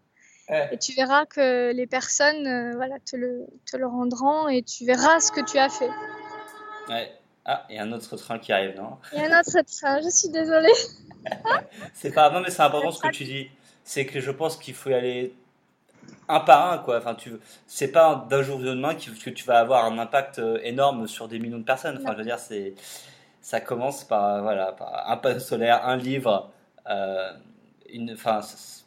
Et 0.70 0.78
tu 0.78 0.92
verras 0.94 1.26
que 1.26 1.72
les 1.72 1.88
personnes 1.88 2.46
euh, 2.46 2.74
voilà, 2.76 3.00
te, 3.00 3.16
le, 3.16 3.48
te 3.66 3.78
le 3.78 3.88
rendront 3.88 4.50
et 4.50 4.62
tu 4.64 4.86
verras 4.86 5.22
ce 5.22 5.32
que 5.32 5.40
tu 5.40 5.58
as 5.58 5.70
fait. 5.70 5.90
Ouais. 6.90 7.10
Ah, 7.46 7.66
il 7.70 7.76
y 7.76 7.80
a 7.80 7.84
un 7.84 7.92
autre 7.92 8.16
train 8.18 8.38
qui 8.38 8.52
arrive, 8.52 8.76
non? 8.76 8.98
Il 9.14 9.20
y 9.20 9.22
a 9.22 9.36
un 9.36 9.40
autre 9.40 9.62
train, 9.62 10.02
je 10.02 10.10
suis 10.10 10.30
désolée. 10.30 10.74
c'est 11.94 12.12
pas 12.12 12.30
non 12.32 12.42
mais 12.42 12.50
c'est 12.50 12.62
important 12.62 12.92
ce 12.92 13.02
que 13.02 13.10
tu 13.10 13.24
dis. 13.24 13.50
C'est 13.84 14.06
que 14.06 14.20
je 14.20 14.32
pense 14.32 14.58
qu'il 14.58 14.74
faut 14.74 14.90
y 14.90 14.94
aller 14.94 15.36
un 16.28 16.40
par 16.40 16.72
un 16.72 16.78
quoi. 16.78 16.98
Enfin 16.98 17.16
tu 17.16 17.34
c'est 17.68 17.92
pas 17.92 18.26
d'un 18.30 18.44
jour 18.44 18.60
au 18.60 18.64
lendemain 18.64 18.96
que 18.96 19.30
tu 19.30 19.46
vas 19.46 19.60
avoir 19.60 19.86
un 19.86 19.98
impact 19.98 20.40
euh, 20.40 20.60
énorme 20.64 21.08
sur 21.08 21.28
des 21.28 21.40
millions 21.40 21.60
de 21.60 21.64
personnes. 21.64 21.98
Enfin 22.02 22.14
je 22.14 22.18
veux 22.20 22.24
dire 22.24 22.40
c'est 22.40 22.76
ça 23.42 23.60
commence 23.60 24.04
par 24.04 24.42
voilà 24.44 24.72
par 24.72 25.10
un 25.10 25.18
panneau 25.18 25.40
solaire 25.40 25.86
un 25.86 25.98
livre 25.98 26.52
euh, 26.90 27.32
une 27.92 28.14
enfin 28.14 28.42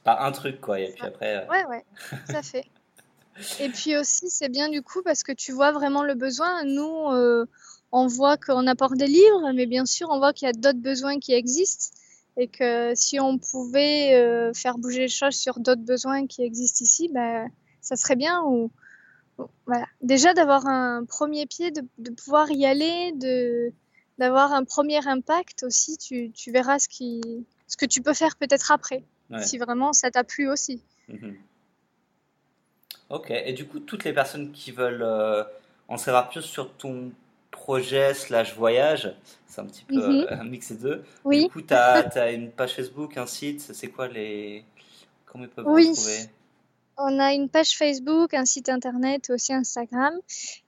pas 0.05 0.21
un 0.21 0.33
truc 0.33 0.61
quoi. 0.61 0.79
Et 0.79 0.93
puis 0.93 1.05
après 1.05 1.39
euh, 1.39 1.47
ouais 1.49 1.65
ouais 1.67 1.85
ça 2.31 2.43
fait. 2.43 2.67
Et 3.59 3.69
puis 3.69 3.97
aussi 3.97 4.31
c'est 4.31 4.49
bien 4.49 4.69
du 4.69 4.83
coup 4.83 5.03
parce 5.03 5.25
que 5.25 5.33
tu 5.33 5.51
vois 5.51 5.73
vraiment 5.73 6.05
le 6.05 6.15
besoin. 6.15 6.63
Nous 6.65 7.47
on 7.95 8.07
voit 8.07 8.37
qu'on 8.37 8.67
apporte 8.67 8.97
des 8.97 9.07
livres 9.07 9.53
mais 9.55 9.67
bien 9.67 9.87
sûr 9.87 10.09
on 10.11 10.19
voit 10.19 10.33
qu'il 10.33 10.47
y 10.47 10.51
a 10.51 10.53
d'autres 10.53 10.83
besoins 10.83 11.19
qui 11.19 11.33
existent 11.33 11.95
et 12.37 12.49
que 12.49 12.93
si 12.95 13.21
on 13.21 13.39
pouvait 13.39 14.15
euh, 14.15 14.53
faire 14.53 14.79
bouger 14.79 15.01
les 15.01 15.09
choses 15.09 15.37
sur 15.37 15.61
d'autres 15.61 15.83
besoins 15.83 16.27
qui 16.27 16.43
existent 16.43 16.83
ici, 16.83 17.09
ben, 17.13 17.49
ça 17.81 17.97
serait 17.97 18.17
bien. 18.17 18.43
Ou, 18.43 18.71
voilà. 19.67 19.87
Déjà 20.01 20.35
d'avoir 20.35 20.67
un 20.67 21.05
premier 21.05 21.47
pied, 21.47 21.71
de, 21.71 21.83
de, 21.99 22.11
pouvoir 22.11 22.51
y 22.51 22.67
aller, 22.67 23.13
de 23.13 23.73
d'avoir 24.19 24.53
un 24.53 24.63
premier 24.63 25.05
impact 25.09 25.65
aussi, 25.65 25.97
tu, 25.97 26.31
tu, 26.31 26.53
verras 26.53 26.79
ce, 26.79 26.89
qui, 26.89 27.21
ce 27.67 27.77
que 27.77 27.85
tu 27.85 28.01
peux 28.01 28.15
faire 28.15 28.37
peut-être 28.37 28.71
après, 28.71 29.03
si 29.41 29.59
vraiment 29.59 29.93
ça 29.93 30.13
t'a 30.13 30.23
plu 30.23 30.49
aussi. 30.49 30.81
Mhm. 31.09 31.37
Ok, 33.11 33.31
et 33.31 33.53
du 33.53 33.67
coup, 33.67 33.81
toutes 33.81 34.05
les 34.05 34.13
personnes 34.13 34.53
qui 34.53 34.71
veulent 34.71 35.03
euh, 35.03 35.43
en 35.89 35.97
savoir 35.97 36.29
plus 36.29 36.43
sur 36.43 36.73
ton 36.75 37.11
projet 37.65 38.13
slash 38.13 38.55
voyage, 38.57 39.11
c'est 39.47 39.63
un 39.63 39.65
petit 39.65 39.85
peu 39.85 39.95
mhm. 39.95 40.27
un 40.29 40.45
mix 40.45 40.71
des 40.71 40.77
deux. 40.77 41.03
Oui. 41.25 41.45
Du 41.45 41.51
coup, 41.51 41.63
tu 41.63 41.73
as, 41.73 42.31
une 42.33 42.51
page 42.51 42.75
Facebook, 42.75 43.17
un 43.17 43.25
site, 43.27 43.63
c'est 43.73 43.89
quoi 43.89 44.07
les... 44.07 44.67
Comment 45.25 45.45
ils 45.45 45.51
peuvent 45.51 45.65
oui. 45.67 45.89
retrouver 45.89 46.29
on 46.97 47.19
a 47.19 47.33
une 47.33 47.49
page 47.49 47.77
Facebook, 47.77 48.35
un 48.35 48.45
site 48.45 48.69
internet, 48.69 49.29
aussi 49.31 49.53
Instagram, 49.53 50.15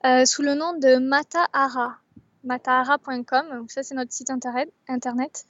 euh, 0.05 0.25
sous 0.25 0.43
le 0.43 0.55
nom 0.55 0.77
de 0.77 0.97
Matahara, 0.97 1.99
matahara.com. 2.43 3.47
Donc 3.53 3.71
ça, 3.71 3.85
c'est 3.85 3.95
notre 3.95 4.13
site 4.13 4.33
internet. 4.89 5.45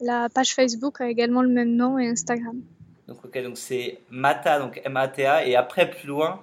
La 0.00 0.30
page 0.30 0.54
Facebook 0.54 1.02
a 1.02 1.08
également 1.08 1.42
le 1.42 1.50
même 1.50 1.76
nom 1.76 1.98
et 1.98 2.08
Instagram. 2.08 2.62
Donc 3.08 3.22
ok, 3.26 3.42
donc 3.42 3.58
c'est 3.58 4.00
Mata, 4.08 4.58
donc 4.58 4.80
M-A-T-A, 4.82 5.44
et 5.46 5.54
après 5.54 5.90
plus 5.90 6.08
loin, 6.08 6.42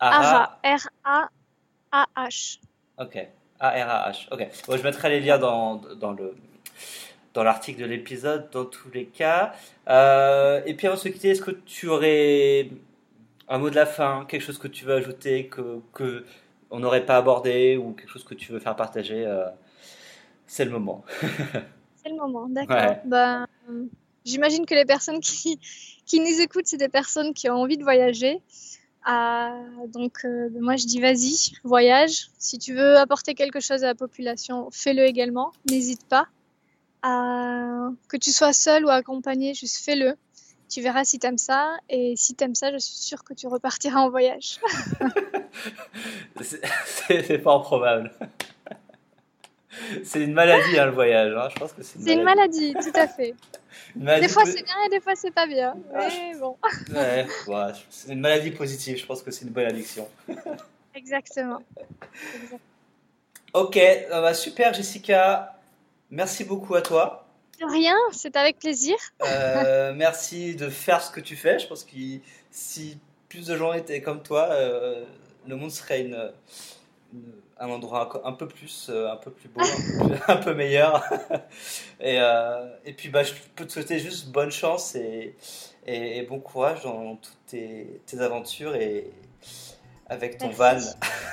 Ara. 0.00 0.58
R-A-A-H. 0.64 2.58
Ok. 2.98 3.28
A-R-A-H. 3.60 4.28
Ok. 4.32 4.48
je 4.68 4.82
mettrai 4.82 5.10
les 5.10 5.20
liens 5.20 5.38
dans, 5.38 5.76
dans 5.98 6.12
le 6.12 6.34
dans 7.36 7.44
l'article 7.44 7.82
de 7.82 7.86
l'épisode, 7.86 8.48
dans 8.50 8.64
tous 8.64 8.90
les 8.94 9.04
cas. 9.04 9.52
Euh, 9.88 10.62
et 10.64 10.72
puis 10.72 10.86
avant 10.86 10.96
de 10.96 11.00
se 11.00 11.08
quitter, 11.08 11.28
est-ce 11.28 11.42
que 11.42 11.50
tu 11.50 11.86
aurais 11.86 12.70
un 13.48 13.58
mot 13.58 13.68
de 13.68 13.74
la 13.74 13.84
fin, 13.84 14.24
quelque 14.26 14.40
chose 14.40 14.56
que 14.56 14.68
tu 14.68 14.86
veux 14.86 14.94
ajouter, 14.94 15.46
que, 15.46 15.80
que 15.92 16.24
on 16.70 16.80
n'aurait 16.80 17.04
pas 17.04 17.18
abordé, 17.18 17.76
ou 17.76 17.92
quelque 17.92 18.08
chose 18.08 18.24
que 18.24 18.32
tu 18.32 18.52
veux 18.52 18.58
faire 18.58 18.74
partager 18.74 19.26
euh, 19.26 19.44
C'est 20.46 20.64
le 20.64 20.70
moment. 20.70 21.04
c'est 22.02 22.08
le 22.08 22.16
moment, 22.16 22.48
d'accord. 22.48 22.96
Ben, 23.04 23.46
j'imagine 24.24 24.64
que 24.64 24.74
les 24.74 24.86
personnes 24.86 25.20
qui, 25.20 25.60
qui 26.06 26.20
nous 26.20 26.40
écoutent, 26.40 26.66
c'est 26.66 26.78
des 26.78 26.88
personnes 26.88 27.34
qui 27.34 27.50
ont 27.50 27.56
envie 27.56 27.76
de 27.76 27.84
voyager. 27.84 28.40
Ah, 29.08 29.56
donc, 29.86 30.24
euh, 30.24 30.50
moi, 30.60 30.74
je 30.74 30.86
dis 30.86 31.00
vas-y, 31.00 31.52
voyage. 31.62 32.28
Si 32.38 32.58
tu 32.58 32.74
veux 32.74 32.96
apporter 32.96 33.34
quelque 33.34 33.60
chose 33.60 33.84
à 33.84 33.86
la 33.86 33.94
population, 33.94 34.68
fais-le 34.72 35.04
également. 35.04 35.52
N'hésite 35.70 36.04
pas. 36.08 36.26
que 37.02 38.16
tu 38.16 38.32
sois 38.32 38.52
seul 38.52 38.84
ou 38.84 38.88
accompagné, 38.88 39.54
juste 39.54 39.84
fais-le. 39.84 40.16
Tu 40.68 40.80
verras 40.80 41.04
si 41.04 41.20
tu 41.20 41.26
aimes 41.28 41.38
ça. 41.38 41.76
Et 41.88 42.14
si 42.16 42.34
tu 42.34 42.42
aimes 42.42 42.56
ça, 42.56 42.72
je 42.72 42.78
suis 42.78 42.96
sûre 42.96 43.22
que 43.22 43.32
tu 43.32 43.46
repartiras 43.46 44.00
en 44.00 44.10
voyage. 44.10 44.58
c'est 46.42 47.38
fort 47.38 47.62
probable. 47.62 48.10
c'est 50.04 50.22
une 50.22 50.32
maladie, 50.32 50.78
hein, 50.78 50.86
le 50.86 50.92
voyage. 50.92 51.34
Hein. 51.36 51.48
Je 51.54 51.58
pense 51.58 51.72
que 51.72 51.82
c'est 51.82 52.12
une, 52.12 52.22
maladie. 52.22 52.74
tout 52.74 52.92
à 52.94 53.06
fait. 53.06 53.34
des 53.94 54.28
fois 54.28 54.44
c'est 54.44 54.62
bien 54.62 54.74
et 54.86 54.90
des 54.90 55.00
fois 55.00 55.14
c'est 55.14 55.30
pas 55.30 55.46
bien. 55.46 55.74
Ah, 55.94 56.08
mais 56.08 56.38
bon. 56.38 56.56
ouais, 56.94 57.26
c'est 57.90 58.12
une 58.12 58.20
maladie 58.20 58.50
positive. 58.50 58.98
Je 58.98 59.06
pense 59.06 59.22
que 59.22 59.30
c'est 59.30 59.44
une 59.44 59.52
bonne 59.52 59.66
addiction. 59.66 60.08
Exactement. 60.94 61.62
Ok, 63.52 63.78
bah, 64.10 64.34
super 64.34 64.74
Jessica. 64.74 65.58
Merci 66.10 66.44
beaucoup 66.44 66.74
à 66.74 66.82
toi. 66.82 67.26
De 67.60 67.64
rien, 67.64 67.96
c'est 68.12 68.36
avec 68.36 68.58
plaisir. 68.58 68.96
Euh, 69.24 69.94
merci 69.94 70.54
de 70.56 70.68
faire 70.68 71.02
ce 71.02 71.10
que 71.10 71.20
tu 71.20 71.36
fais. 71.36 71.58
Je 71.58 71.66
pense 71.66 71.84
que 71.84 71.96
si 72.50 72.98
plus 73.28 73.46
de 73.46 73.56
gens 73.56 73.72
étaient 73.72 74.02
comme 74.02 74.22
toi, 74.22 74.48
euh, 74.50 75.04
le 75.48 75.56
monde 75.56 75.70
serait 75.70 76.02
une 76.02 76.30
un 77.58 77.68
endroit 77.68 78.22
un 78.24 78.32
peu 78.32 78.46
plus, 78.46 78.88
euh, 78.90 79.10
un 79.10 79.16
peu 79.16 79.30
plus 79.30 79.48
beau, 79.48 79.62
un 80.28 80.36
peu, 80.36 80.54
meilleur. 80.54 81.02
et, 82.00 82.18
euh, 82.20 82.66
et 82.84 82.92
puis 82.92 83.08
bah, 83.08 83.22
je 83.22 83.32
peux 83.54 83.66
te 83.66 83.72
souhaiter 83.72 83.98
juste 83.98 84.28
bonne 84.28 84.50
chance 84.50 84.94
et, 84.94 85.36
et, 85.86 86.22
bon 86.22 86.38
courage 86.38 86.82
dans 86.82 87.16
toutes 87.16 87.46
tes, 87.46 88.00
tes 88.06 88.20
aventures 88.20 88.74
et 88.74 89.10
avec 90.08 90.38
ton 90.38 90.50
van. 90.50 90.78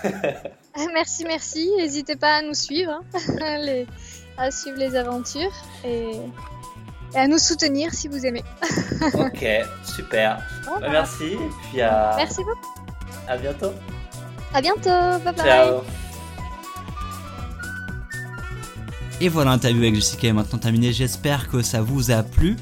merci, 0.93 1.25
merci. 1.25 1.71
N'hésitez 1.77 2.15
pas 2.15 2.37
à 2.37 2.41
nous 2.41 2.53
suivre, 2.55 2.91
hein, 2.91 3.57
les, 3.59 3.85
à 4.37 4.49
suivre 4.51 4.77
les 4.77 4.95
aventures. 4.95 5.53
Et 5.83 6.17
et 7.15 7.19
à 7.19 7.27
nous 7.27 7.37
soutenir 7.37 7.93
si 7.93 8.07
vous 8.07 8.25
aimez. 8.25 8.43
ok, 9.13 9.45
super. 9.83 10.41
Bah, 10.65 10.87
merci. 10.89 11.33
Et 11.33 11.49
puis 11.69 11.81
à... 11.81 12.13
Merci 12.17 12.43
beaucoup. 12.43 12.73
À 13.27 13.37
bientôt. 13.37 13.71
À 14.53 14.61
bientôt. 14.61 15.19
Bye 15.23 15.33
bye. 15.35 15.45
Ciao. 15.45 16.02
Et 19.23 19.29
voilà, 19.29 19.51
l'interview 19.51 19.83
avec 19.83 19.95
Jessica 19.95 20.27
est 20.27 20.33
maintenant 20.33 20.59
terminée. 20.59 20.91
J'espère 20.91 21.47
que 21.47 21.61
ça 21.61 21.81
vous 21.81 22.11
a 22.11 22.23
plu 22.23 22.57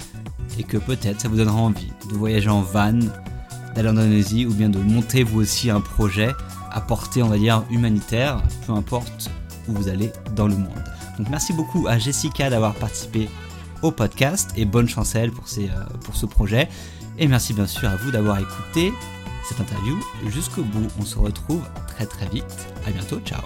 et 0.60 0.64
que 0.64 0.78
peut-être 0.78 1.20
ça 1.20 1.28
vous 1.28 1.36
donnera 1.36 1.58
envie 1.58 1.92
de 2.08 2.14
voyager 2.14 2.50
en 2.50 2.62
van, 2.62 3.00
d'aller 3.74 3.90
en 3.90 3.98
Indonésie 3.98 4.46
ou 4.46 4.54
bien 4.54 4.70
de 4.70 4.78
monter 4.78 5.24
vous 5.24 5.42
aussi 5.42 5.72
un 5.72 5.82
projet 5.82 6.30
à 6.72 6.80
portée, 6.80 7.24
on 7.24 7.30
va 7.30 7.40
dire, 7.40 7.64
humanitaire, 7.72 8.44
peu 8.68 8.74
importe 8.74 9.32
où 9.68 9.74
vous 9.74 9.88
allez 9.90 10.12
dans 10.36 10.46
le 10.46 10.56
monde. 10.56 10.84
Donc 11.18 11.30
merci 11.32 11.52
beaucoup 11.52 11.88
à 11.88 11.98
Jessica 11.98 12.52
d'avoir 12.52 12.76
participé 12.76 13.28
au 13.82 13.90
podcast 13.90 14.52
et 14.56 14.66
bonne 14.66 14.88
chance 14.88 15.16
à 15.16 15.22
elle 15.22 15.32
pour, 15.32 15.48
ces, 15.48 15.66
euh, 15.66 15.84
pour 16.04 16.16
ce 16.16 16.28
projet. 16.28 16.70
Et 17.18 17.28
merci 17.28 17.56
bien 17.56 17.66
sûr 17.66 17.90
à 17.90 17.96
vous 17.96 18.12
d'avoir 18.12 18.38
écouté 18.38 18.94
cette 19.50 19.60
interview 19.60 20.00
jusqu'au 20.28 20.62
bout. 20.62 20.90
On 21.00 21.06
se 21.06 21.18
retrouve 21.18 21.64
très 21.88 22.06
très 22.06 22.28
vite. 22.28 22.68
À 22.86 22.92
bientôt. 22.92 23.20
Ciao. 23.26 23.42